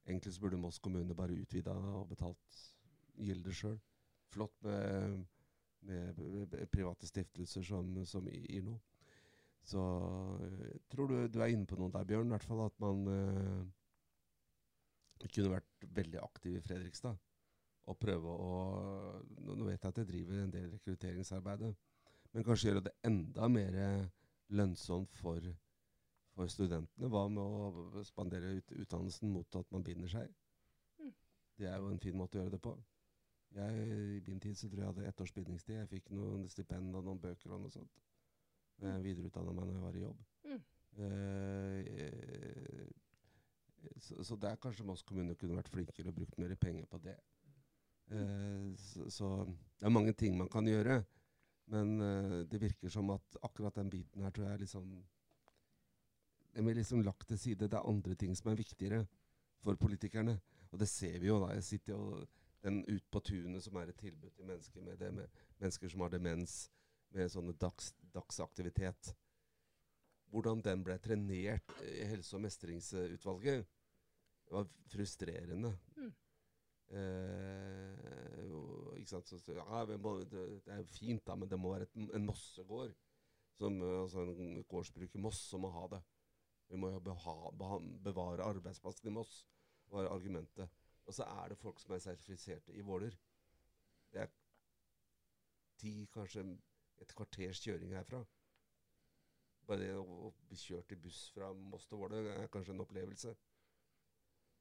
Egentlig 0.05 0.35
så 0.35 0.43
burde 0.43 0.59
Moss 0.61 0.77
kommune 0.79 1.15
bare 1.17 1.35
utvida 1.35 1.73
og 1.73 2.11
betalt 2.11 2.59
gildet 3.17 3.57
sjøl. 3.57 3.79
Flott 4.31 4.53
med, 4.63 5.25
med, 5.81 6.53
private 6.71 7.09
stiftelser 7.09 7.65
som, 7.65 7.89
som 8.05 8.29
gir 8.29 8.63
noe. 8.67 8.79
Så 9.67 9.83
jeg 10.41 10.69
eh, 10.71 10.81
tror 10.91 11.11
du, 11.11 11.15
du 11.27 11.41
er 11.43 11.51
inne 11.51 11.67
på 11.67 11.77
noe 11.79 11.91
der, 11.91 12.07
Bjørn. 12.07 12.29
I 12.29 12.35
hvert 12.35 12.47
fall 12.47 12.63
at 12.63 12.75
man 12.79 13.01
uh, 13.11 13.63
kunne 15.25 15.55
vært 15.57 15.87
veldig 15.97 16.21
aktiv 16.23 16.55
i 16.55 16.63
Fredrikstad. 16.63 17.17
Og 17.87 17.99
prøve 17.99 18.31
å 18.31 18.51
Nå 19.47 19.67
vet 19.67 19.83
jeg 19.83 19.89
at 19.89 19.99
jeg 20.01 20.09
driver 20.09 20.41
en 20.41 20.53
del 20.53 20.71
rekrutteringsarbeidet, 20.73 21.69
men 22.33 22.43
kanskje 22.43 22.69
gjøre 22.69 22.83
det 22.89 22.93
enda 23.07 23.47
mer 23.47 23.77
lønnsomt 24.59 25.15
for, 25.15 25.43
for 26.35 26.51
studentene. 26.51 27.09
Hva 27.11 27.23
med 27.31 27.39
å 27.43 28.03
spandere 28.07 28.57
ut, 28.59 28.73
utdannelsen 28.83 29.31
mot 29.31 29.59
at 29.59 29.71
man 29.71 29.85
binder 29.87 30.11
seg? 30.11 30.35
Mm. 30.99 31.13
Det 31.59 31.71
er 31.71 31.79
jo 31.79 31.93
en 31.93 32.03
fin 32.03 32.17
måte 32.19 32.37
å 32.37 32.43
gjøre 32.43 32.55
det 32.57 32.61
på. 32.63 32.75
Jeg, 33.55 33.87
I 34.19 34.21
min 34.27 34.43
tid 34.43 34.59
så 34.59 34.67
tror 34.67 34.83
jeg 34.83 34.91
hadde 34.91 35.07
ett 35.07 35.23
års 35.23 35.33
bindingstid. 35.33 35.79
Jeg 35.79 35.91
fikk 35.95 36.11
noen 36.15 36.47
stipend 36.51 36.95
og 36.95 37.07
noen 37.07 37.23
bøker 37.23 37.55
og 37.55 37.63
noe 37.63 37.73
sånt. 37.73 38.03
Jeg 38.77 38.93
mm. 38.93 39.03
videreutdanna 39.03 39.51
meg 39.53 39.65
når 39.65 39.73
jeg 39.73 39.83
var 39.83 39.95
i 39.95 40.03
jobb. 40.05 40.19
Mm. 40.47 40.61
Eh, 40.97 41.83
så, 43.97 44.23
så, 44.23 44.35
der 44.35 44.55
kanskje 44.61 44.85
Moss 44.85 45.03
kommune 45.05 45.35
kunne 45.35 45.57
vært 45.57 45.71
flinkere 45.73 46.11
og 46.11 46.17
brukt 46.19 46.37
mer 46.41 46.55
penger 46.61 46.85
på 46.89 46.97
det. 47.01 47.17
Eh, 48.11 48.73
så, 48.77 49.09
så, 49.09 49.27
det 49.79 49.85
er 49.85 49.93
mange 49.93 50.13
ting 50.13 50.37
man 50.37 50.49
kan 50.49 50.67
gjøre. 50.67 51.03
Men 51.73 52.01
eh, 52.01 52.39
det 52.47 52.61
virker 52.61 52.89
som 52.93 53.09
at 53.15 53.39
akkurat 53.43 53.75
den 53.75 53.89
biten 53.91 54.23
her 54.23 54.31
tror 54.31 54.49
jeg 54.51 54.59
liksom 54.65 55.03
Den 56.55 56.65
blir 56.65 56.75
liksom 56.75 57.01
lagt 57.05 57.27
til 57.27 57.37
side. 57.37 57.67
Det 57.69 57.77
er 57.77 57.89
andre 57.89 58.15
ting 58.15 58.37
som 58.37 58.51
er 58.51 58.55
viktigere 58.57 59.05
for 59.61 59.75
politikerne. 59.75 60.39
Og 60.71 60.79
det 60.79 60.87
ser 60.89 61.19
vi 61.19 61.27
jo 61.27 61.39
da. 61.43 61.53
Jeg 61.53 61.63
sitter 61.63 61.93
jo 61.93 62.25
den 62.63 62.85
Ut 62.89 63.03
på 63.11 63.19
tunet, 63.19 63.63
som 63.63 63.75
er 63.75 63.91
et 63.91 63.95
tilbud 63.95 64.29
til 64.29 64.45
mennesker 64.45 64.81
med, 64.81 64.97
det, 64.97 65.13
med 65.13 65.27
mennesker 65.59 65.87
som 65.89 66.01
har 66.01 66.09
demens, 66.09 66.71
med 67.17 67.31
sånne 67.33 67.55
dags, 67.59 67.91
dagsaktivitet. 68.13 69.13
Hvordan 70.31 70.61
den 70.63 70.83
ble 70.85 70.97
trenert 71.01 71.73
i 71.87 72.05
helse- 72.09 72.35
og 72.37 72.43
mestringsutvalget, 72.43 73.67
var 74.51 74.67
frustrerende. 74.91 75.73
Mm. 75.97 76.11
Eh, 76.99 78.43
ikke 78.99 79.09
sant? 79.09 79.27
Så, 79.27 79.55
ja, 79.55 79.97
må, 79.99 80.17
det, 80.23 80.43
det, 80.65 80.73
er 80.73 80.81
jo 80.81 80.87
fint, 80.91 81.25
da, 81.27 81.35
men 81.35 81.49
det 81.51 81.59
må 81.59 81.73
være 81.73 81.87
et, 81.87 81.97
en 82.15 82.27
mossegård. 82.27 82.95
Som, 83.57 83.79
altså 83.81 84.21
en 84.21 84.63
gårdsbruker 84.69 85.19
Moss 85.19 85.39
som 85.49 85.63
må 85.65 85.71
ha 85.73 85.87
det. 85.95 86.01
Vi 86.69 86.77
må 86.77 86.91
jo 86.93 86.99
beha, 87.01 87.35
beha, 87.57 87.79
bevare 88.05 88.45
arbeidsplassen 88.45 89.09
i 89.09 89.13
Moss, 89.15 89.47
var 89.89 90.11
argumentet. 90.11 90.69
Og 91.07 91.15
så 91.15 91.25
er 91.25 91.49
det 91.49 91.57
folk 91.57 91.79
som 91.81 91.95
er 91.95 92.03
sertifiserte 92.03 92.75
i 92.75 92.83
Våler. 92.85 93.15
Det 94.13 94.21
er 94.21 94.33
ti, 95.79 95.93
kanskje 96.13 96.43
et 97.03 97.13
kvarters 97.15 97.61
kjøring 97.63 97.93
herfra. 97.97 98.23
Bare 99.67 99.83
det 99.83 99.91
å 99.99 100.31
bli 100.47 100.57
kjørt 100.59 100.93
i 100.95 100.99
buss 101.03 101.27
fra 101.35 101.51
Moss 101.53 101.87
til 101.89 101.99
Våler 101.99 102.29
er 102.33 102.51
kanskje 102.51 102.73
en 102.75 102.83
opplevelse. 102.85 103.33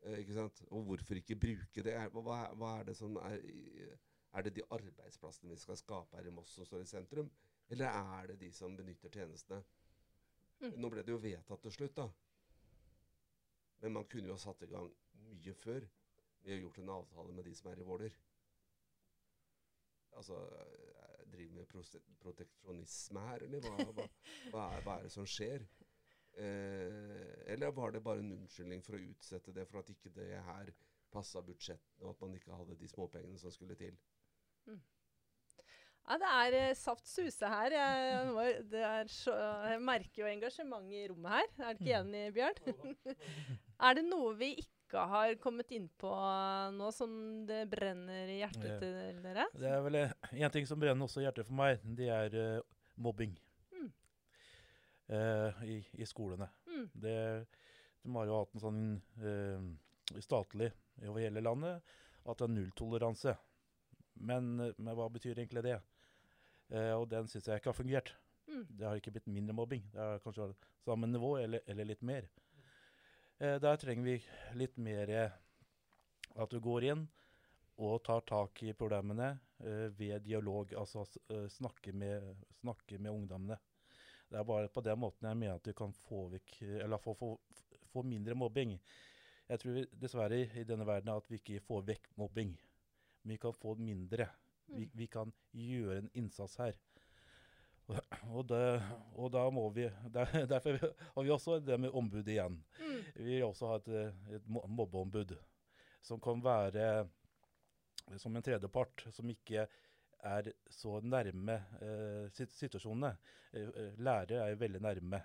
Eh, 0.03 0.19
ikke 0.23 0.37
sant? 0.37 0.63
Og 0.71 0.85
hvorfor 0.89 1.21
ikke 1.21 1.39
bruke 1.41 1.85
det? 1.87 1.97
Hva, 2.13 2.41
hva 2.59 2.73
er 2.81 2.91
det 2.91 2.97
som 2.99 3.17
er 3.23 3.41
Er 4.37 4.43
det 4.45 4.51
de 4.57 4.65
arbeidsplassene 4.75 5.55
vi 5.55 5.57
skal 5.57 5.79
skape 5.81 6.19
her 6.19 6.27
i 6.29 6.33
Moss 6.35 6.51
som 6.59 6.67
står 6.67 6.83
i 6.83 6.89
sentrum? 6.91 7.31
Eller 7.73 7.89
er 7.89 8.27
det 8.33 8.41
de 8.43 8.51
som 8.53 8.75
benytter 8.77 9.09
tjenestene? 9.09 9.63
Mm. 10.61 10.75
Nå 10.77 10.91
ble 10.93 11.05
det 11.07 11.15
jo 11.15 11.23
vedtatt 11.23 11.63
til 11.63 11.73
slutt, 11.73 11.97
da. 11.97 12.05
Men 13.81 13.95
man 13.97 14.05
kunne 14.11 14.29
jo 14.29 14.37
ha 14.37 14.43
satt 14.43 14.67
i 14.67 14.69
gang 14.69 14.91
mye 15.25 15.55
før. 15.57 15.87
Vi 16.43 16.53
har 16.53 16.61
gjort 16.61 16.83
en 16.83 16.93
avtale 16.99 17.33
med 17.33 17.49
de 17.49 17.55
som 17.57 17.71
er 17.71 17.81
i 17.81 17.87
Våler 17.87 18.19
altså, 20.17 20.35
eh, 20.35 21.16
driver 21.37 21.61
med 21.61 22.17
proteksjonisme 22.25 23.23
her, 23.29 23.47
eller 23.47 23.65
hva, 23.65 23.77
hva, 23.77 24.09
hva, 24.53 24.65
er, 24.65 24.83
hva, 24.87 24.97
er, 24.97 25.07
det 25.07 25.13
som 25.15 25.29
skjer? 25.29 25.65
Eh, 26.37 27.53
eller 27.55 27.73
var 27.77 27.95
det 27.95 28.05
bare 28.05 28.25
en 28.25 28.35
unnskyldning 28.41 28.83
for 28.85 28.99
å 28.99 29.05
utsette 29.07 29.55
det 29.57 29.65
for 29.71 29.81
at 29.81 29.93
ikke 29.95 30.13
det 30.17 30.35
her 30.49 30.75
passa 31.13 31.41
budsjettene, 31.45 32.03
og 32.05 32.13
at 32.13 32.27
man 32.27 32.37
ikke 32.37 32.59
hadde 32.59 32.77
de 32.81 32.91
småpengene 32.91 33.41
som 33.41 33.55
skulle 33.55 33.79
til? 33.79 33.97
Mm. 34.67 34.83
Ja, 36.07 36.19
det 36.23 36.29
er 36.31 36.57
eh, 36.61 36.77
saft 36.79 37.09
suse 37.11 37.49
her. 37.51 37.75
Jeg, 37.75 38.59
er 38.79 39.09
så, 39.11 39.35
jeg, 39.73 39.81
merker 39.83 40.23
jo 40.23 40.29
engasjementet 40.31 41.01
i 41.01 41.09
rommet 41.11 41.33
her. 41.35 41.49
Er 41.59 41.73
du 41.75 41.83
ikke 41.83 42.03
mm. 42.03 42.13
enig, 42.15 42.35
Bjørn? 42.37 43.17
er 43.89 43.99
det 43.99 44.05
noe 44.07 44.37
vi 44.39 44.53
ikke 44.63 44.76
ikke 44.87 45.03
har 45.11 45.35
kommet 45.43 45.73
innpå 45.75 46.11
nå, 46.77 46.91
som 46.95 47.11
det 47.47 47.65
brenner 47.71 48.31
i 48.31 48.39
hjertet 48.39 48.69
ja. 48.71 48.77
til 48.79 49.19
dere? 49.25 49.47
Det 49.59 49.71
er 49.73 49.83
vel 49.83 49.99
en 50.05 50.55
ting 50.55 50.69
som 50.69 50.81
brenner 50.81 51.09
også 51.09 51.23
i 51.23 51.27
hjertet 51.27 51.49
for 51.49 51.59
meg. 51.59 51.83
Det 51.99 52.07
er 52.13 52.37
uh, 52.37 52.77
mobbing 53.03 53.35
mm. 53.75 53.89
uh, 55.11 55.65
i, 55.67 55.81
i, 55.99 56.07
skolene. 56.07 56.49
Mm. 56.71 56.87
Det, 57.03 57.17
de 58.05 58.15
har 58.15 58.31
jo 58.31 58.39
hatt 58.39 58.55
en 58.55 58.65
sånn 58.67 58.85
uh, 59.25 60.23
statlig 60.23 60.71
over 61.03 61.21
hele 61.25 61.43
landet 61.43 61.99
at 62.27 62.39
det 62.39 62.47
er 62.47 62.55
nulltoleranse. 62.55 63.35
Men, 64.23 64.55
men, 64.57 64.95
hva 64.97 65.11
betyr 65.13 65.37
egentlig 65.37 65.67
det? 65.67 65.81
og 66.97 67.05
den 67.07 67.29
syns 67.31 67.47
jeg 67.47 67.61
ikke 67.61 67.71
har 67.71 67.77
fungert. 67.79 68.09
Mm. 68.51 68.63
Det 68.67 68.87
har 68.89 68.99
ikke 68.99 69.13
blitt 69.15 69.29
mindre 69.31 69.55
mobbing. 69.55 69.85
Det 69.93 70.01
er 70.03 70.23
kanskje 70.25 70.49
samme 70.83 71.07
nivå 71.07 71.37
eller, 71.39 71.63
eller 71.71 71.87
litt 71.87 72.03
mer. 72.03 72.27
Eh, 73.39 73.59
der 73.61 73.77
trenger 73.77 74.05
vi 74.05 74.17
litt 74.57 74.79
mer 74.81 75.11
eh, 75.13 75.33
at 76.41 76.53
du 76.53 76.57
går 76.65 76.87
inn 76.89 77.03
og 77.85 77.99
tar 78.07 78.23
tak 78.25 78.63
i 78.65 78.73
problemene 78.73 79.27
eh, 79.61 79.91
ved 79.93 80.25
dialog, 80.25 80.73
altså 80.73 81.05
snakke 81.53 81.93
med, 81.93 82.31
snakke 82.63 82.97
med 82.97 83.13
ungdommene. 83.13 83.59
Det 84.31 84.41
er 84.41 84.49
bare 84.49 84.71
på 84.73 84.81
den 84.81 85.03
måten 85.03 85.29
jeg 85.29 85.37
mener 85.37 85.61
at 85.61 85.69
du 85.69 85.77
kan 85.77 85.93
få, 85.93 86.31
vekk, 86.33 86.57
eller 86.81 86.99
få, 86.99 87.13
få, 87.15 87.35
få 87.93 88.03
mindre 88.09 88.35
mobbing. 88.35 88.73
Jeg 89.47 89.61
tror 89.63 89.77
vi, 89.77 89.85
dessverre 90.01 90.41
i 90.41 90.65
denne 90.67 90.89
verden 90.89 91.13
at 91.13 91.29
vi 91.31 91.39
ikke 91.39 91.61
får 91.69 91.85
vekk 91.93 92.09
mobbing. 92.17 92.57
Men 93.23 93.37
vi 93.37 93.39
kan 93.45 93.55
få 93.55 93.77
mindre. 93.79 94.31
Vi, 94.73 94.89
vi 94.97 95.07
kan 95.13 95.31
gjøre 95.53 96.01
en 96.01 96.11
innsats 96.19 96.57
her. 96.59 96.73
Og, 97.87 98.43
det, 98.51 98.63
og 99.15 99.31
da 99.31 99.45
må 99.55 99.69
vi 99.71 99.85
der, 100.11 100.33
Derfor 100.53 100.79
har 100.81 101.23
vi 101.23 101.31
også 101.31 101.61
det 101.63 101.79
med 101.81 101.95
ombud 101.95 102.27
igjen. 102.27 102.59
Mm. 102.81 102.97
Vi 103.15 103.29
vil 103.29 103.45
også 103.47 103.71
ha 103.71 103.77
et, 103.79 103.93
et 104.39 104.49
mobbeombud. 104.51 105.37
Som 106.03 106.21
kan 106.23 106.43
være 106.43 107.07
som 108.17 108.37
en 108.37 108.43
tredjepart, 108.43 109.07
som 109.15 109.31
ikke 109.31 109.67
er 110.27 110.51
så 110.71 111.01
nærme 111.03 111.57
eh, 111.83 112.45
situasjonene. 112.59 113.13
Eh, 113.53 113.69
eh, 113.69 113.97
lærere 113.99 114.45
er 114.45 114.55
jo 114.55 114.61
veldig 114.63 114.83
nærme. 114.83 115.23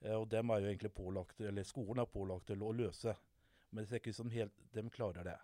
Eh, 0.00 0.16
og 0.16 0.28
dem 0.30 0.50
er 0.50 0.62
jo 0.62 0.72
egentlig 0.72 0.92
pålagt, 0.94 1.40
eller 1.40 1.66
skolen 1.66 2.02
er 2.02 2.10
pålagt 2.10 2.50
til 2.50 2.62
å 2.62 2.72
løse. 2.76 3.14
Men 3.70 3.82
det 3.82 3.90
ser 3.90 4.02
ikke 4.02 4.12
ut 4.12 4.20
som 4.20 4.32
helt 4.32 4.64
de 4.74 4.84
klarer 4.92 5.28
det. 5.28 5.38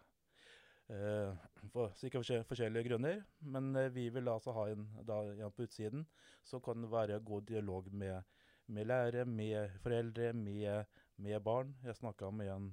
Eh, 0.89 1.33
for 1.69 1.93
sikkert 2.01 2.49
forskjellige 2.49 2.89
grunner. 2.89 3.23
Men 3.41 3.77
eh, 3.77 3.91
vi 3.93 4.09
vil 4.09 4.29
altså 4.29 4.55
ha 4.57 4.69
en, 4.73 4.87
da, 5.05 5.21
en 5.37 5.53
på 5.53 5.67
utsiden 5.67 6.07
som 6.45 6.63
kan 6.65 6.81
det 6.83 6.91
være 6.93 7.21
god 7.21 7.43
dialog 7.51 7.91
med, 7.93 8.23
med 8.67 8.89
lærere, 8.89 9.25
med 9.25 9.75
foreldre, 9.85 10.33
med, 10.33 10.85
med 11.17 11.41
barn. 11.41 11.75
Jeg 11.85 11.97
snakka 11.97 12.31
med 12.31 12.53
en 12.55 12.71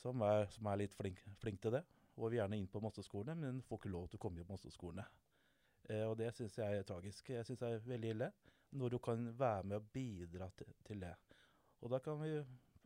som 0.00 0.24
er, 0.26 0.46
som 0.50 0.66
er 0.66 0.80
litt 0.80 0.94
flink, 0.96 1.20
flink 1.42 1.60
til 1.62 1.76
det. 1.76 1.84
Og 2.16 2.30
vil 2.30 2.40
gjerne 2.40 2.56
inn 2.58 2.68
på 2.68 2.80
Mosseskolene, 2.80 3.36
men 3.40 3.60
får 3.64 3.80
ikke 3.80 3.92
lov 3.92 4.08
til 4.08 4.18
å 4.18 4.24
komme 4.24 4.40
inn 4.40 4.48
på 4.48 4.56
Mosseskolene. 4.56 5.04
Eh, 5.90 6.06
og 6.08 6.16
det 6.16 6.32
syns 6.36 6.58
jeg 6.58 6.80
er 6.80 6.88
tragisk. 6.88 7.30
Jeg 7.36 7.44
syns 7.46 7.60
det 7.60 7.68
er 7.68 7.86
veldig 7.92 8.16
ille 8.16 8.32
når 8.72 8.94
du 8.94 8.98
kan 9.04 9.24
være 9.36 9.68
med 9.68 9.82
og 9.82 9.88
bidra 9.92 10.48
til, 10.56 10.74
til 10.86 11.04
det. 11.04 11.12
Og 11.84 11.90
da 11.92 11.98
kan 12.00 12.20
vi 12.22 12.38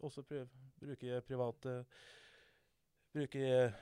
også 0.03 0.25
prøve, 0.27 0.49
bruke 0.81 1.21
private 1.29 1.75
Bruke 3.17 3.41
eh, 3.41 3.73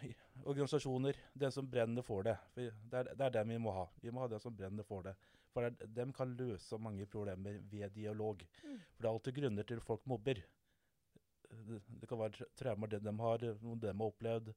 organisasjoner. 0.45 1.17
Den 1.33 1.53
som 1.53 1.71
brenner 1.71 2.03
for 2.07 2.23
det. 2.23 2.37
For 2.55 2.61
det, 2.71 2.99
er, 3.01 3.09
det 3.19 3.25
er 3.27 3.33
dem 3.35 3.49
vi 3.51 3.57
må 3.59 3.73
ha. 3.75 3.89
Vi 4.03 4.13
må 4.15 4.23
ha 4.23 4.29
den 4.31 4.43
som 4.43 4.55
brenner 4.55 4.87
for 4.87 5.03
det. 5.09 5.17
For 5.51 5.67
det, 5.67 5.89
dem 5.97 6.13
kan 6.15 6.37
løse 6.39 6.79
mange 6.79 7.07
problemer 7.11 7.59
ved 7.71 7.97
dialog. 7.97 8.45
Mm. 8.63 8.77
For 8.95 9.03
det 9.03 9.09
er 9.09 9.13
alltid 9.13 9.37
grunner 9.41 9.67
til 9.67 9.83
folk 9.83 10.07
mobber. 10.11 10.39
Det, 11.51 11.81
det 12.01 12.11
kan 12.11 12.21
være 12.21 12.37
tra- 12.37 12.49
traumer 12.61 12.95
de 12.95 13.17
har, 13.25 13.47
noe 13.63 13.81
de 13.83 13.91
har 13.91 14.07
opplevd. 14.07 14.53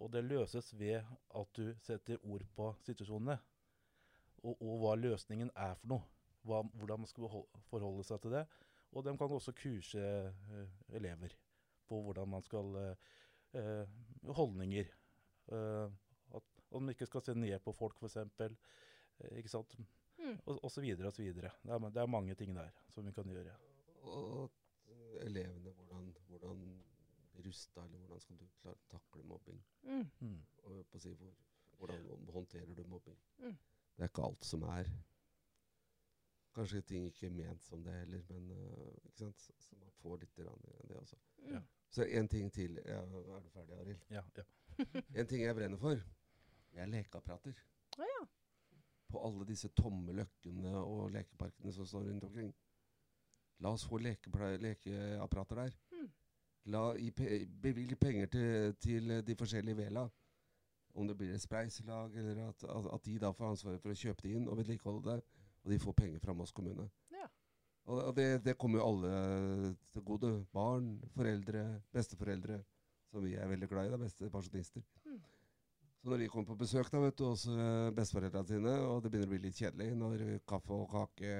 Og 0.00 0.12
det 0.12 0.24
løses 0.24 0.72
ved 0.76 1.04
at 1.40 1.52
du 1.56 1.74
setter 1.84 2.20
ord 2.24 2.44
på 2.56 2.70
situasjonene. 2.88 3.36
Og, 4.44 4.56
og 4.56 4.80
hva 4.80 4.94
løsningen 4.96 5.52
er 5.52 5.76
for 5.80 5.92
noe. 5.92 6.08
Hva, 6.46 6.62
hvordan 6.72 7.04
man 7.04 7.10
skal 7.12 7.28
forholde 7.68 8.04
seg 8.08 8.24
til 8.24 8.36
det. 8.38 8.46
Og 8.96 9.04
de 9.04 9.16
kan 9.18 9.36
også 9.36 9.52
kurse 9.56 10.00
uh, 10.00 10.66
elever 10.96 11.36
på 11.86 12.00
hvordan 12.02 12.28
man 12.28 12.42
skal 12.42 12.76
eh, 12.80 13.12
eh, 13.56 14.32
Holdninger. 14.36 14.90
Eh, 15.52 15.86
at, 16.34 16.48
at 16.72 16.80
man 16.80 16.92
ikke 16.92 17.08
skal 17.08 17.24
se 17.24 17.34
ned 17.34 17.58
på 17.64 17.74
folk, 17.76 17.98
f.eks. 18.00 18.16
Eh, 18.40 19.38
ikke 19.40 19.52
sant? 19.52 19.76
Mm. 20.18 20.36
Og, 20.44 20.58
og 20.64 20.70
så 20.72 20.82
videre 20.84 21.10
og 21.10 21.14
så 21.14 21.22
videre. 21.22 21.52
Det 21.62 21.72
er, 21.72 21.88
det 21.88 22.02
er 22.02 22.10
mange 22.10 22.34
ting 22.34 22.56
der 22.56 22.70
som 22.92 23.06
vi 23.06 23.14
kan 23.16 23.30
gjøre. 23.30 23.54
Og 24.06 24.44
at 24.44 25.26
elevene, 25.26 25.72
hvordan, 25.72 26.12
hvordan 26.28 26.62
rusta, 27.46 27.84
eller 27.84 27.98
hvordan 27.98 28.20
skal 28.20 28.38
du 28.40 28.46
klare 28.62 28.76
takle 28.90 29.22
mobbing? 29.22 29.64
Mm. 29.82 30.06
Mm. 30.20 30.38
Og 30.62 30.86
på 30.90 30.98
å 30.98 31.02
si, 31.02 31.12
hvor, 31.20 31.34
hvordan 31.78 32.30
håndterer 32.32 32.74
du 32.74 32.84
mobbing? 32.88 33.18
Mm. 33.38 33.56
Det 33.96 34.04
er 34.04 34.10
ikke 34.10 34.26
alt 34.28 34.44
som 34.44 34.64
er 34.68 34.90
Kanskje 36.56 36.80
ting 36.88 37.06
ikke 37.10 37.26
er 37.26 37.32
ment 37.36 37.64
som 37.64 37.82
det 37.84 37.92
heller, 37.92 38.22
men 38.30 38.50
eh, 38.54 38.92
ikke 39.04 39.18
sant? 39.18 39.42
Så, 39.60 39.76
man 39.76 39.92
får 40.00 40.22
litt 40.22 40.36
grann 40.38 40.62
i 40.64 40.86
det 40.88 40.96
også. 40.96 41.16
Mm. 41.42 41.50
Ja. 41.52 41.60
Så 41.92 42.06
en 42.08 42.28
ting 42.32 42.52
til. 42.52 42.78
Ja, 42.84 43.02
er 43.02 43.42
du 43.44 43.50
ferdig, 43.52 43.76
Arild? 43.80 44.06
Ja, 44.10 44.22
ja. 44.36 44.44
En 45.20 45.26
ting 45.26 45.42
jeg 45.42 45.56
brenner 45.56 45.76
for, 45.80 46.00
Jeg 46.72 46.82
er 46.82 46.92
lekeapparater. 46.92 47.60
Å 47.98 48.08
ja. 48.08 48.24
På 49.08 49.20
alle 49.28 49.44
disse 49.48 49.68
tomme 49.76 50.12
løkkene 50.16 50.72
og 50.80 51.10
lekeparkene 51.12 51.72
som 51.72 51.86
står 51.86 52.08
rundt 52.08 52.24
omkring. 52.24 52.50
La 53.60 53.72
oss 53.72 53.84
få 53.88 54.00
lekeapparater 54.00 55.60
der. 55.60 55.76
Mm. 55.92 56.10
La, 56.72 56.82
i 56.96 57.10
pe 57.14 57.44
bevilg 57.62 57.98
penger 58.00 58.26
til, 58.32 58.74
til 58.80 59.16
de 59.26 59.36
forskjellige 59.36 59.76
vela. 59.76 60.08
Om 60.96 61.08
det 61.08 61.16
blir 61.16 61.34
et 61.34 61.40
spleiselag, 61.40 62.16
eller 62.16 62.48
at, 62.48 62.64
at, 62.64 62.92
at 62.94 63.04
de 63.04 63.18
da 63.20 63.30
får 63.30 63.50
ansvaret 63.52 63.80
for 63.80 63.92
å 63.92 64.00
kjøpe 64.00 64.24
det 64.24 64.38
inn 64.38 64.48
og 64.48 64.56
vedlikeholde 64.56 65.10
det. 65.10 65.35
Og 65.66 65.72
de 65.74 65.80
får 65.82 65.96
penger 65.98 66.22
fra 66.22 66.34
Moss 66.38 66.54
kommune. 66.54 66.86
Ja. 67.10 67.26
Og, 67.86 67.98
og 67.98 68.12
det, 68.16 68.28
det 68.44 68.56
kommer 68.58 68.80
jo 68.80 68.88
alle 68.88 69.72
til 69.92 70.04
gode. 70.06 70.32
Barn, 70.54 70.92
foreldre, 71.14 71.64
besteforeldre. 71.94 72.60
Som 73.10 73.26
vi 73.26 73.34
er 73.38 73.50
veldig 73.50 73.68
glad 73.70 73.88
i, 73.88 73.90
da, 73.90 73.98
beste 73.98 74.30
pensjonister. 74.30 74.82
Mm. 75.06 75.18
Så 75.96 76.10
når 76.10 76.22
de 76.22 76.28
kommer 76.30 76.52
på 76.52 76.60
besøk 76.62 76.90
da, 76.92 77.00
vet 77.02 77.18
du, 77.18 77.24
hos 77.26 77.46
eh, 77.50 77.90
besteforeldrene 77.96 78.50
sine, 78.50 78.74
og 78.86 79.02
det 79.02 79.10
begynner 79.10 79.30
å 79.30 79.34
bli 79.34 79.42
litt 79.46 79.58
kjedelig 79.58 79.94
når 79.98 80.24
kaffe 80.46 80.74
og 80.74 80.90
kake 80.92 81.34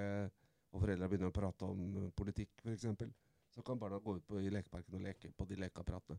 og 0.73 0.83
foreldra 0.83 1.09
begynner 1.11 1.31
å 1.31 1.35
prate 1.35 1.69
om 1.69 2.01
eh, 2.03 2.09
politikk 2.17 2.65
f.eks., 2.65 2.89
så 3.57 3.63
kan 3.65 3.79
barna 3.81 4.01
gå 4.03 4.19
ut 4.19 4.27
på, 4.29 4.41
i 4.43 4.51
lekeparken 4.53 4.99
og 4.99 5.05
leke 5.07 5.31
på 5.33 5.47
de 5.49 5.57
lekeapparatene. 5.63 6.19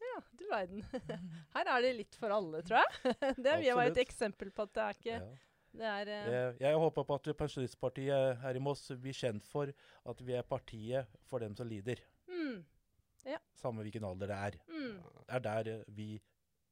ja, 0.00 0.20
du 0.30 0.44
verden. 0.48 0.84
Her 1.56 1.72
er 1.74 1.82
det 1.84 1.90
litt 1.98 2.16
for 2.16 2.32
alle, 2.32 2.62
tror 2.64 2.80
jeg. 2.80 3.16
Det 3.42 3.50
er 3.50 3.60
vi 3.60 3.74
var 3.76 3.90
et 3.90 4.00
eksempel 4.04 4.52
på 4.54 4.64
at 4.64 4.72
det 4.74 4.84
er 4.84 4.98
ikke 4.98 5.18
ja. 5.18 5.26
Det 5.74 5.86
er 5.90 6.10
uh... 6.10 6.56
Jeg, 6.60 6.76
håper 6.78 7.02
på 7.08 7.14
at 7.18 7.30
Pensjonistpartiet 7.36 8.36
her 8.42 8.54
i 8.54 8.62
Moss 8.62 8.86
blir 9.02 9.12
kjent 9.16 9.46
for 9.50 9.72
at 10.06 10.20
vi 10.26 10.32
er 10.38 10.42
partiet 10.46 11.06
for 11.26 11.42
dem 11.42 11.56
som 11.58 11.66
lider. 11.68 11.98
mm, 12.28 12.62
Samme 13.56 13.82
hvilken 13.82 14.04
alder 14.04 14.26
det 14.30 14.36
er. 14.36 14.56
mm, 14.68 14.98
Det 15.24 15.34
er 15.38 15.38
der 15.46 15.70
eh, 15.72 15.84
vi, 15.96 16.08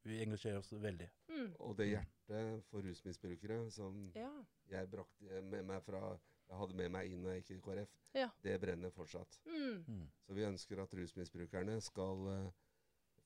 vi 0.04 0.18
engasjerer 0.22 0.58
oss 0.60 0.72
veldig. 0.72 1.08
mm. 1.32 1.54
Og 1.60 1.76
det 1.78 1.86
hjertet 1.88 2.62
for 2.70 2.82
rusmisbrukere 2.84 3.70
som 3.72 4.10
Ja. 4.14 4.28
jeg 4.70 4.90
brakte 4.90 5.40
med 5.42 5.62
meg 5.64 5.82
fra 5.82 6.18
jeg 6.52 6.58
hadde 6.58 6.76
med 6.76 6.90
meg 6.92 7.08
inn 7.14 7.24
jeg 7.24 7.42
gikk 7.42 7.50
i 7.56 7.60
KrF, 7.64 7.92
Ja. 8.14 8.26
det 8.44 8.58
brenner 8.60 8.90
fortsatt. 8.92 9.38
Mm. 9.46 9.84
Mm. 9.88 10.08
Så 10.26 10.34
vi 10.36 10.44
ønsker 10.44 10.82
at 10.82 10.92
rusmisbrukerne 10.94 11.80
skal 11.80 12.26
uh, 12.28 12.50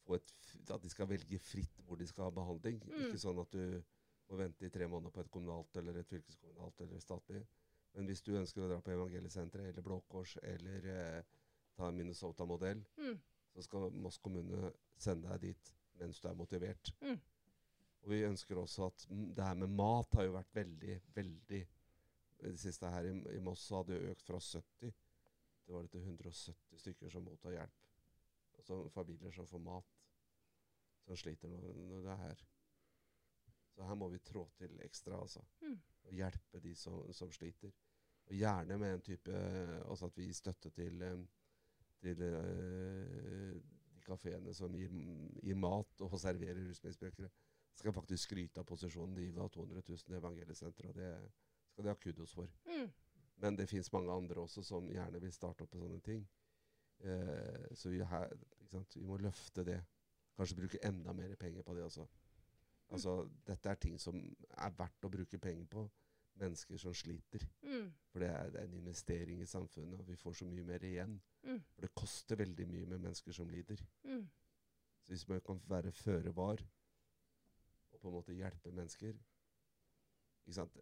få 0.07 0.14
et, 0.20 0.33
f- 0.47 0.70
at 0.70 0.83
de 0.83 0.89
skal 0.93 1.09
velge 1.11 1.39
fritt 1.43 1.81
hvor 1.89 1.97
de 1.99 2.07
skal 2.07 2.24
ha 2.29 2.31
behandling. 2.31 2.79
Mm. 2.87 3.01
Ikke 3.09 3.18
sånn 3.18 3.41
at 3.43 3.51
du 3.51 3.83
må 4.29 4.39
vente 4.41 4.66
i 4.66 4.70
tre 4.74 4.89
måneder 4.91 5.14
på 5.14 5.22
et 5.22 5.31
kommunalt 5.31 5.77
eller 5.77 6.01
et 6.01 6.09
fylkeskommunalt 6.11 6.81
eller 6.81 7.01
statlig. 7.03 7.43
Men 7.95 8.11
hvis 8.11 8.22
du 8.22 8.35
ønsker 8.37 8.64
å 8.64 8.68
dra 8.70 8.81
på 8.85 8.93
Evangeliesenteret 8.93 9.70
eller 9.70 9.87
Blå 9.87 10.01
Kors 10.11 10.37
eller 10.43 10.91
eh, 10.93 11.22
ta 11.77 11.89
en 11.89 11.97
Minnesota-modell, 11.97 12.85
Mm. 12.97 13.16
så 13.55 13.62
skal 13.62 13.91
Moss 13.93 14.18
kommune 14.18 14.72
sende 14.99 15.29
deg 15.31 15.41
dit 15.41 15.72
mens 15.97 16.20
du 16.20 16.29
er 16.29 16.35
motivert. 16.37 16.93
Mm. 17.01 17.20
Og 18.03 18.11
vi 18.11 18.24
ønsker 18.27 18.59
også 18.61 18.87
at 18.91 19.07
det 19.09 19.45
her 19.45 19.55
med 19.55 19.72
mat 19.72 20.12
har 20.14 20.27
jo 20.27 20.37
vært 20.37 20.55
veldig, 20.55 21.01
veldig 21.14 21.66
Det 22.37 22.59
siste 22.61 22.87
her 22.93 23.07
i, 23.09 23.12
i 23.33 23.41
Moss 23.41 23.62
så 23.64 23.79
hadde 23.81 23.95
det 23.97 24.11
økt 24.11 24.27
fra 24.29 24.37
70 24.39 24.93
det 25.66 25.74
var 25.74 25.83
det 25.83 25.91
til 25.91 26.01
170 26.01 26.79
stykker 26.79 27.11
som 27.11 27.24
mottar 27.27 27.51
hjelp. 27.51 27.87
Altså 28.59 28.89
familier 28.95 29.33
som 29.35 29.47
får 29.47 29.59
mat, 29.59 29.97
som 31.07 31.16
sliter 31.16 31.49
når, 31.51 31.72
når 31.89 32.05
det 32.05 32.12
er 32.12 32.20
her. 32.20 32.45
Så 33.77 33.85
her 33.85 33.97
må 33.99 34.09
vi 34.09 34.22
trå 34.24 34.47
til 34.57 34.79
ekstra, 34.85 35.20
altså. 35.20 35.43
Mm. 35.61 35.77
Og 36.09 36.14
hjelpe 36.16 36.61
de 36.64 36.74
som, 36.74 37.03
som 37.12 37.33
sliter. 37.33 37.72
Og 38.27 38.35
gjerne 38.35 38.79
med 38.79 38.95
en 38.95 39.03
type 39.05 39.33
Altså 39.91 40.09
at 40.09 40.16
vi 40.16 40.24
gir 40.27 40.35
støtte 40.35 40.70
til, 40.74 41.03
eh, 41.03 41.18
til 42.03 42.22
uh, 42.22 43.53
de 43.95 44.01
kafeene 44.07 44.55
som 44.55 44.74
gir, 44.74 44.91
gir 45.43 45.59
mat 45.61 46.01
og 46.07 46.16
serverer 46.20 46.64
rusmisbrukere. 46.68 47.31
Skal 47.77 47.93
faktisk 47.93 48.31
skryte 48.31 48.62
av 48.62 48.66
posisjonen. 48.66 49.16
De 49.16 49.29
ga 49.37 49.49
200 49.53 49.83
000 49.89 50.05
til 50.07 50.16
Evangeliesenteret, 50.16 50.89
og 50.89 50.97
det 50.97 51.11
skal 51.70 51.85
de 51.85 51.93
ha 51.93 52.01
kudos 52.01 52.33
for. 52.35 52.49
Mm. 52.66 52.89
Men 53.45 53.59
det 53.59 53.68
fins 53.68 53.93
mange 53.93 54.12
andre 54.12 54.41
også 54.41 54.62
som 54.64 54.89
gjerne 54.89 55.20
vil 55.20 55.33
starte 55.33 55.66
opp 55.66 55.74
på 55.74 55.83
sånne 55.83 56.01
ting. 56.01 56.22
Eh, 57.05 57.66
så 57.77 57.93
vi, 57.93 58.01
her, 58.01 58.33
vi 58.95 59.05
må 59.05 59.18
løfte 59.20 59.64
det. 59.64 59.83
Kanskje 60.37 60.57
bruke 60.57 60.81
enda 60.85 61.12
mer 61.16 61.35
penger 61.41 61.62
på 61.62 61.74
det 61.77 61.85
også. 61.85 62.07
Altså, 62.95 63.28
Dette 63.47 63.70
er 63.70 63.80
ting 63.82 64.01
som 64.01 64.18
er 64.18 64.74
verdt 64.78 65.07
å 65.07 65.12
bruke 65.12 65.39
penger 65.43 65.66
på. 65.70 65.87
Mennesker 66.37 66.76
som 66.76 66.93
sliter. 66.95 67.47
Mm. 67.62 67.93
For 68.12 68.20
det 68.20 68.28
er, 68.28 68.51
det 68.53 68.61
er 68.61 68.66
en 68.68 68.74
investering 68.76 69.41
i 69.41 69.49
samfunnet, 69.49 70.01
og 70.01 70.09
vi 70.11 70.18
får 70.20 70.34
så 70.41 70.49
mye 70.49 70.64
mer 70.68 70.84
igjen. 70.84 71.14
Mm. 71.47 71.62
For 71.72 71.87
det 71.87 71.95
koster 71.97 72.37
veldig 72.37 72.66
mye 72.68 72.91
med 72.91 73.07
mennesker 73.07 73.32
som 73.32 73.49
lider. 73.49 73.80
Mm. 74.05 74.26
Så 75.07 75.14
hvis 75.14 75.28
man 75.28 75.41
kan 75.47 75.62
være 75.70 75.93
føre 75.93 76.34
var 76.37 76.61
og 77.93 78.01
på 78.01 78.09
en 78.09 78.14
måte 78.14 78.37
hjelpe 78.37 78.72
mennesker 78.74 79.14
ikke 80.47 80.55
sant? 80.55 80.78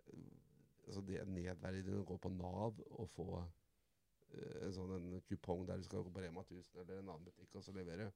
Altså 0.87 1.01
Det 1.01 1.19
er 1.21 1.29
nedverdigende 1.29 2.03
å 2.03 2.09
gå 2.09 2.17
på 2.21 2.33
Nav 2.33 2.81
og 2.91 3.09
få 3.09 3.27
uh, 3.39 4.59
en 4.67 4.75
sånn 4.77 4.93
en 4.99 5.23
kupong 5.29 5.65
der 5.69 5.81
du 5.81 5.87
skal 5.87 6.05
gå 6.05 6.13
på 6.13 6.25
Rema 6.25 6.45
1000 6.45 6.83
eller 6.83 6.99
en 6.99 7.09
annen 7.15 7.25
butikk 7.29 7.57
og 7.57 7.65
så 7.65 7.73
levere. 7.77 8.11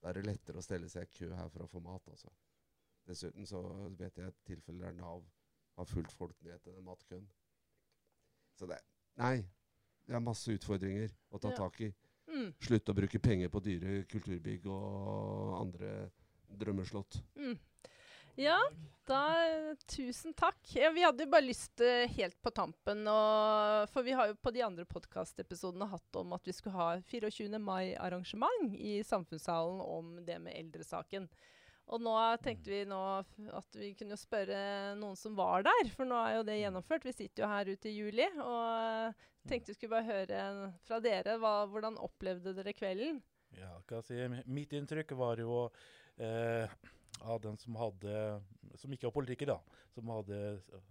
Da 0.00 0.10
er 0.10 0.18
det 0.18 0.26
lettere 0.26 0.60
å 0.60 0.64
stelle 0.64 0.88
seg 0.92 1.08
i 1.08 1.18
kø 1.18 1.28
her 1.36 1.50
for 1.52 1.66
å 1.66 1.70
få 1.70 1.82
mat. 1.84 2.08
altså. 2.08 2.32
Dessuten 3.08 3.46
så 3.48 3.62
vet 3.98 4.18
jeg 4.20 4.34
tilfeller 4.46 4.90
der 4.90 5.00
Nav 5.00 5.24
har 5.78 5.88
fulgt 5.88 6.12
folk 6.14 6.36
ned 6.46 6.60
til 6.62 6.76
den 6.76 6.86
matkøen. 6.86 7.26
Så 8.58 8.68
det 8.70 8.78
Nei. 9.20 9.42
Det 10.06 10.16
er 10.16 10.24
masse 10.24 10.50
utfordringer 10.50 11.12
å 11.30 11.38
ta 11.38 11.52
tak 11.54 11.76
i. 11.84 11.90
Mm, 12.32 12.48
Slutte 12.62 12.94
å 12.94 12.96
bruke 12.96 13.20
penger 13.22 13.50
på 13.52 13.60
dyre 13.62 14.00
kulturbygg 14.10 14.66
og 14.72 15.60
andre 15.60 15.92
drømmeslott. 16.58 17.20
mm. 17.36 17.58
Ja, 18.40 18.56
da 19.04 19.26
tusen 19.92 20.32
takk. 20.32 20.56
Ja, 20.72 20.88
vi 20.94 21.02
hadde 21.04 21.26
jo 21.26 21.32
bare 21.34 21.44
lyst 21.44 21.82
uh, 21.84 22.08
helt 22.16 22.38
på 22.40 22.48
tampen 22.56 23.04
og, 23.04 23.90
For 23.92 24.06
vi 24.06 24.14
har 24.16 24.30
jo 24.30 24.38
på 24.40 24.54
de 24.54 24.62
andre 24.64 24.86
podkastepisodene 24.88 25.90
hatt 25.90 26.16
om 26.16 26.32
at 26.32 26.48
vi 26.48 26.54
skulle 26.56 26.78
ha 26.78 26.94
24. 27.10 27.60
mai-arrangement 27.60 28.72
i 28.72 29.02
samfunnssalen 29.04 29.82
om 29.84 30.14
det 30.24 30.38
med 30.40 30.56
eldresaken. 30.56 31.28
Og 31.92 32.00
nå 32.00 32.12
tenkte 32.40 32.72
vi 32.72 32.84
nå 32.88 33.00
at 33.52 33.76
vi 33.76 33.90
kunne 33.98 34.16
spørre 34.16 34.94
noen 34.96 35.18
som 35.18 35.34
var 35.36 35.66
der, 35.66 35.90
for 35.92 36.08
nå 36.08 36.16
er 36.24 36.38
jo 36.38 36.46
det 36.48 36.56
gjennomført. 36.62 37.04
Vi 37.04 37.12
sitter 37.12 37.44
jo 37.44 37.50
her 37.50 37.68
ute 37.68 37.90
i 37.90 37.96
juli, 37.98 38.28
og 38.40 39.20
tenkte 39.48 39.74
vi 39.74 39.76
skulle 39.76 39.98
bare 39.98 40.08
høre 40.08 40.70
fra 40.86 41.02
dere. 41.04 41.36
Hva, 41.42 41.52
hvordan 41.68 42.00
opplevde 42.00 42.56
dere 42.56 42.72
kvelden? 42.76 43.20
Ja, 43.58 43.74
hva 43.88 44.00
si, 44.06 44.16
mitt 44.48 44.72
inntrykk 44.72 45.12
var 45.20 45.42
jo 45.42 45.66
eh, 46.16 46.64
av 47.28 47.42
den 47.44 47.58
som 47.60 47.76
hadde 47.76 48.40
Som 48.80 48.92
ikke 48.94 49.10
var 49.10 49.18
politiker, 49.18 49.52
da. 49.52 49.58
Som 49.92 50.08
hadde 50.14 50.38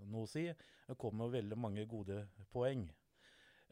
noe 0.05 0.27
å 0.27 0.29
si. 0.29 0.45
Det 0.85 0.97
kom 1.01 1.17
med 1.17 1.33
veldig 1.33 1.57
mange 1.57 1.87
gode 1.89 2.27
poeng. 2.53 2.85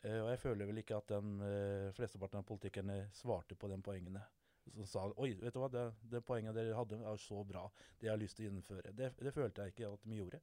Eh, 0.02 0.18
og 0.18 0.32
jeg 0.32 0.42
føler 0.42 0.70
vel 0.70 0.82
ikke 0.82 0.98
at 0.98 1.14
den 1.14 1.38
eh, 1.46 1.94
flesteparten 1.94 2.42
av 2.42 2.48
politikerne 2.50 3.04
svarte 3.14 3.54
på 3.60 3.70
de 3.70 3.78
poengene. 3.86 4.26
Som 4.74 4.86
sa 4.86 5.04
Oi, 5.18 5.34
vet 5.40 5.54
du 5.54 5.60
hva, 5.60 5.70
det, 5.72 5.86
det 6.12 6.22
poenget 6.26 6.56
dere 6.56 6.76
hadde, 6.78 7.00
er 7.02 7.18
så 7.18 7.44
bra. 7.48 7.66
Det 8.00 8.08
jeg 8.08 8.14
har 8.14 8.22
lyst 8.22 8.38
til 8.38 8.48
å 8.48 8.54
innføre. 8.54 8.92
Det, 8.96 9.14
det 9.20 9.34
følte 9.34 9.62
jeg 9.66 9.74
ikke 9.76 9.94
at 9.94 10.04
de 10.06 10.16
gjorde. 10.22 10.40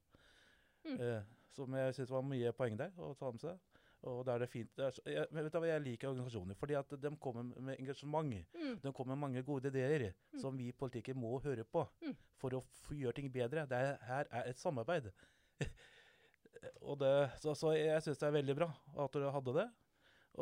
Mm. 0.86 1.00
Eh, 1.00 1.22
så 1.56 1.66
jeg 1.66 1.94
syns 1.96 2.08
det 2.08 2.14
var 2.16 2.22
mye 2.28 2.52
poeng 2.52 2.76
der 2.78 2.92
å 2.98 3.14
ta 3.18 3.30
med 3.32 3.40
seg. 3.40 3.58
Og 4.06 4.20
da 4.28 4.34
er 4.36 4.42
det 4.44 4.48
fint. 4.52 4.68
Det 4.76 4.84
er, 4.84 4.90
så- 4.94 5.02
jeg, 5.08 5.26
vet 5.32 5.46
du 5.52 5.58
hva, 5.58 5.66
jeg 5.66 5.82
liker 5.82 6.08
organisasjoner 6.12 6.54
fordi 6.60 6.74
at 6.78 6.92
de 7.00 7.10
kommer 7.16 7.42
med 7.48 7.78
engasjement. 7.80 8.34
Mm. 8.54 8.76
De 8.84 8.92
kommer 8.92 9.14
med 9.16 9.22
mange 9.24 9.42
gode 9.42 9.70
ideer 9.72 10.12
Mm. 10.32 10.40
som 10.40 10.56
vi 10.56 10.70
politikere 10.72 11.16
må 11.16 11.40
høre 11.42 11.64
på 11.64 11.86
Mm. 12.02 12.14
for 12.36 12.50
å 12.50 12.62
gjøre 12.92 13.14
ting 13.14 13.30
bedre. 13.32 13.66
Det 13.66 13.72
er, 13.78 13.96
her 14.06 14.26
er 14.30 14.50
et 14.50 14.58
samarbeid. 14.58 15.10
og 16.82 16.98
det, 17.00 17.30
så, 17.40 17.54
så 17.56 17.72
jeg 17.76 18.02
syns 18.04 18.18
det 18.20 18.28
er 18.28 18.36
veldig 18.36 18.56
bra 18.58 18.68
at 19.04 19.12
dere 19.16 19.32
hadde 19.34 19.54
det. 19.56 19.66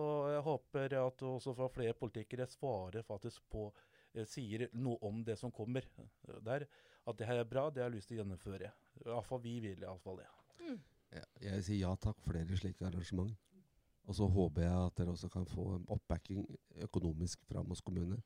Og 0.01 0.31
jeg 0.33 0.43
håper 0.49 0.97
at 1.01 1.23
også 1.29 1.55
fra 1.55 1.69
flere 1.73 1.95
politikere 1.99 2.47
svarer 2.51 3.07
faktisk 3.07 3.45
på 3.53 3.69
eh, 4.15 4.27
Sier 4.27 4.69
noe 4.75 4.99
om 5.07 5.23
det 5.27 5.39
som 5.39 5.53
kommer 5.55 5.87
eh, 5.87 6.41
der. 6.43 6.67
At 7.07 7.19
det 7.19 7.29
her 7.29 7.43
er 7.43 7.49
bra, 7.49 7.69
det 7.71 7.83
har 7.83 7.91
jeg 7.91 7.99
lyst 7.99 8.11
til 8.11 8.19
å 8.19 8.23
gjennomføre. 8.23 8.73
Iallfall 9.05 9.43
vi 9.45 9.59
vil 9.63 9.83
iallfall 9.85 10.23
det. 10.23 10.29
Mm. 10.65 10.79
Ja, 11.15 11.25
jeg 11.47 11.67
sier 11.67 11.83
ja 11.85 11.93
takk, 12.01 12.23
flere 12.27 12.59
slike 12.59 12.87
arrangement. 12.89 13.35
Og 14.05 14.17
så 14.19 14.27
håper 14.29 14.67
jeg 14.67 14.87
at 14.87 14.97
dere 14.99 15.13
også 15.15 15.31
kan 15.33 15.47
få 15.49 15.67
oppbacking 15.95 16.45
økonomisk 16.85 17.45
fra 17.49 17.63
Moss 17.65 17.81
kommune. 17.85 18.19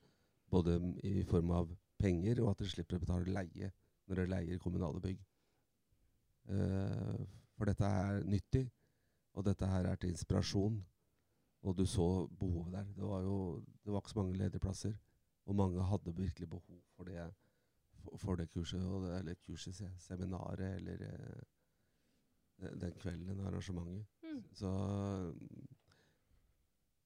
Både 0.51 0.79
i 1.07 1.23
form 1.29 1.53
av 1.55 1.71
penger, 2.01 2.41
og 2.43 2.53
at 2.53 2.62
dere 2.62 2.73
slipper 2.73 2.99
å 2.99 3.03
betale 3.05 3.35
leie 3.35 3.71
når 4.09 4.23
dere 4.23 4.33
leier 4.33 4.62
kommunale 4.62 5.03
bygg. 5.05 5.21
Eh, 6.49 7.21
for 7.59 7.69
dette 7.69 7.91
er 8.03 8.23
nyttig, 8.25 8.64
og 9.37 9.45
dette 9.47 9.69
her 9.69 9.91
er 9.91 10.01
til 10.01 10.14
inspirasjon. 10.14 10.79
Og 11.63 11.79
du 11.79 11.85
så 11.87 12.27
behovet 12.39 12.73
der. 12.73 12.85
Det 12.97 13.05
var 13.05 13.21
jo 13.23 13.59
det 13.85 13.93
var 13.93 13.99
ikke 13.99 14.11
så 14.11 14.19
mange 14.23 14.37
ledige 14.39 14.61
plasser. 14.61 14.93
Og 15.47 15.55
mange 15.55 15.83
hadde 15.83 16.17
virkelig 16.17 16.49
behov 16.51 16.83
for 16.97 17.05
det, 17.05 17.35
for, 18.19 18.35
det 18.37 18.51
kurset, 18.51 18.85
og 18.87 19.03
det, 19.03 19.19
eller 19.19 19.35
kurset, 19.47 19.75
se- 19.75 19.95
seminaret, 19.99 20.75
eller 20.77 20.95
eh, 22.59 22.81
den 22.81 22.93
kvelden, 22.93 23.41
arrangementet. 23.41 24.07
Mm. 24.23 24.45
Så 24.53 24.71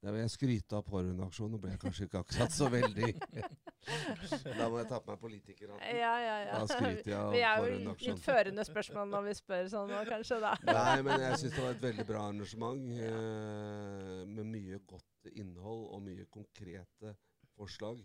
der 0.02 0.14
vil 0.14 0.24
jeg 0.24 0.32
skryte 0.34 0.78
av 0.78 0.82
pårørendeaksjonen. 0.88 1.52
Nå 1.54 1.60
ble 1.62 1.70
jeg 1.76 1.80
kanskje 1.84 2.06
ikke 2.08 2.22
akkurat 2.24 2.54
så 2.54 2.66
veldig 2.72 3.10
Da 4.58 4.66
må 4.70 4.80
jeg 4.80 4.88
ta 4.90 4.98
på 5.02 5.10
meg 5.12 5.20
politikerhatten. 5.22 5.98
Ja, 5.98 6.12
ja, 6.22 6.34
ja. 6.42 6.56
Da 6.58 6.66
skryter 6.70 7.10
jeg 7.12 7.18
av 7.18 7.34
Vi 7.34 7.42
er 7.46 7.62
jo 7.62 7.92
litt 8.02 8.22
førende 8.22 8.64
spørsmål 8.66 9.12
når 9.12 9.28
vi 9.28 9.34
spør 9.38 9.70
sånn 9.70 9.90
nå, 9.90 10.00
kanskje, 10.08 10.38
da. 10.42 10.54
Nei, 10.66 10.96
men 11.06 11.22
jeg 11.26 11.38
syns 11.42 11.54
det 11.54 11.64
var 11.64 11.76
et 11.76 11.84
veldig 11.88 12.06
bra 12.08 12.24
arrangement 12.28 12.90
eh, 13.08 14.18
med 14.30 14.50
mye 14.56 14.80
godt 14.90 15.30
innhold 15.32 15.86
og 15.94 16.02
mye 16.06 16.26
konkrete 16.34 17.14
forslag 17.54 18.02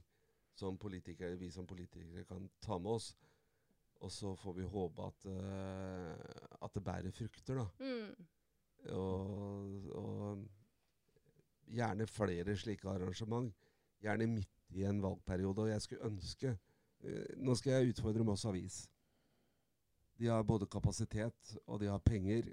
som 0.57 0.77
vi 0.77 1.49
som 1.53 1.67
politikere 1.69 2.23
kan 2.25 2.49
ta 2.61 2.77
med 2.77 2.97
oss. 2.97 3.11
Og 4.01 4.11
så 4.13 4.35
får 4.37 4.53
vi 4.53 4.69
håpe 4.69 5.05
at, 5.05 5.25
uh, 5.25 6.13
at 6.61 6.73
det 6.73 6.83
bærer 6.85 7.13
frukter, 7.13 7.57
da. 7.57 7.65
Mm. 7.81 8.27
Og, 8.93 9.87
og 9.97 10.45
gjerne 11.73 12.07
flere 12.07 12.55
slike 12.57 12.89
arrangement. 12.89 13.53
Gjerne 14.03 14.27
midt 14.29 14.69
i 14.75 14.85
en 14.85 15.01
valgperiode. 15.01 15.65
Og 15.65 15.71
jeg 15.71 15.81
skulle 15.81 16.09
ønske 16.11 16.53
eh, 16.53 17.33
Nå 17.37 17.55
skal 17.57 17.77
jeg 17.77 17.93
utfordre 17.95 18.25
Moss 18.27 18.45
Avis. 18.45 18.85
De 20.17 20.29
har 20.31 20.43
både 20.43 20.65
kapasitet, 20.65 21.57
og 21.67 21.79
de 21.79 21.91
har 21.91 22.01
penger, 22.01 22.49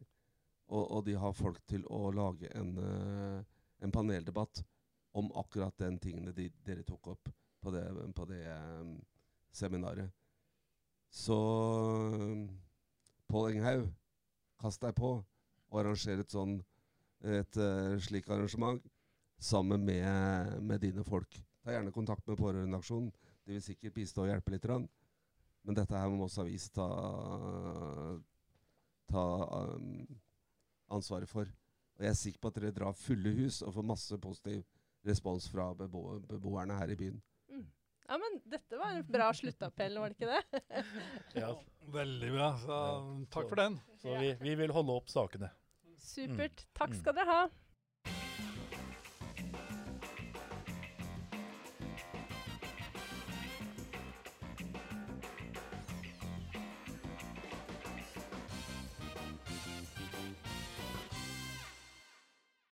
og, 0.68 0.90
og 0.90 1.06
de 1.06 1.14
har 1.16 1.32
folk 1.32 1.62
til 1.68 1.86
å 1.88 2.10
lage 2.12 2.50
en, 2.52 2.74
eh, 2.76 3.38
en 3.80 3.92
paneldebatt 3.92 4.60
om 5.16 5.30
akkurat 5.40 5.76
den 5.80 5.96
tingene 6.02 6.34
de, 6.36 6.50
dere 6.66 6.84
tok 6.84 7.14
opp 7.14 7.30
på 7.64 7.72
det, 7.72 7.86
på 8.16 8.26
det 8.28 8.42
eh, 8.52 8.92
seminaret. 9.54 10.12
Så 11.14 11.38
Pål 13.30 13.54
Enghaug, 13.54 13.86
kast 14.60 14.82
deg 14.82 14.96
på 14.98 15.14
og 15.74 15.80
arrangere 15.80 16.24
et 16.24 16.34
sånn 16.34 16.58
et 17.24 17.56
uh, 17.56 17.94
slik 18.04 18.26
arrangement 18.28 18.82
sammen 19.44 19.84
med, 19.84 20.60
med 20.64 20.80
dine 20.80 21.04
folk. 21.04 21.36
Ta 21.64 21.72
gjerne 21.74 21.92
kontakt 21.92 22.26
med 22.28 22.38
Pårørendeaksjonen. 22.40 23.10
De 23.44 23.56
vil 23.56 23.64
sikkert 23.64 23.96
bistå 23.96 24.24
og 24.24 24.30
hjelpe 24.32 24.54
litt. 24.54 24.68
Men 25.64 25.76
dette 25.76 25.96
her 25.96 26.12
må 26.12 26.26
også 26.26 26.44
Avis 26.44 26.70
ta, 26.72 26.86
ta 29.12 29.24
um, 29.76 30.06
ansvaret 30.92 31.28
for. 31.28 31.48
Og 31.94 32.04
jeg 32.04 32.10
er 32.10 32.18
sikker 32.18 32.42
på 32.42 32.50
at 32.50 32.58
dere 32.58 32.74
drar 32.74 32.96
fulle 32.98 33.32
hus 33.38 33.62
og 33.62 33.76
får 33.76 33.86
masse 33.86 34.18
positiv 34.20 34.64
respons 35.04 35.46
fra 35.52 35.70
bebo 35.76 36.18
beboerne 36.28 36.76
her 36.80 36.92
i 36.92 36.98
byen. 36.98 37.20
Mm. 37.52 37.66
Ja, 38.08 38.18
men 38.20 38.38
dette 38.50 38.78
var 38.80 38.92
en 38.92 39.04
bra 39.08 39.28
sluttappell, 39.36 39.98
var 40.00 40.12
det 40.12 40.18
ikke 40.18 40.32
det? 40.32 40.62
Ja, 41.44 41.52
Veldig 41.94 42.30
bra. 42.32 42.48
Så, 42.60 42.78
takk 43.32 43.50
for 43.50 43.60
den. 43.60 43.76
så 44.00 44.16
vi, 44.20 44.32
vi 44.40 44.56
vil 44.60 44.72
holde 44.72 44.96
opp 44.96 45.12
sakene. 45.12 45.52
Supert. 46.00 46.66
Takk 46.76 46.96
skal 46.96 47.16
dere 47.16 47.28
ha. 47.30 47.44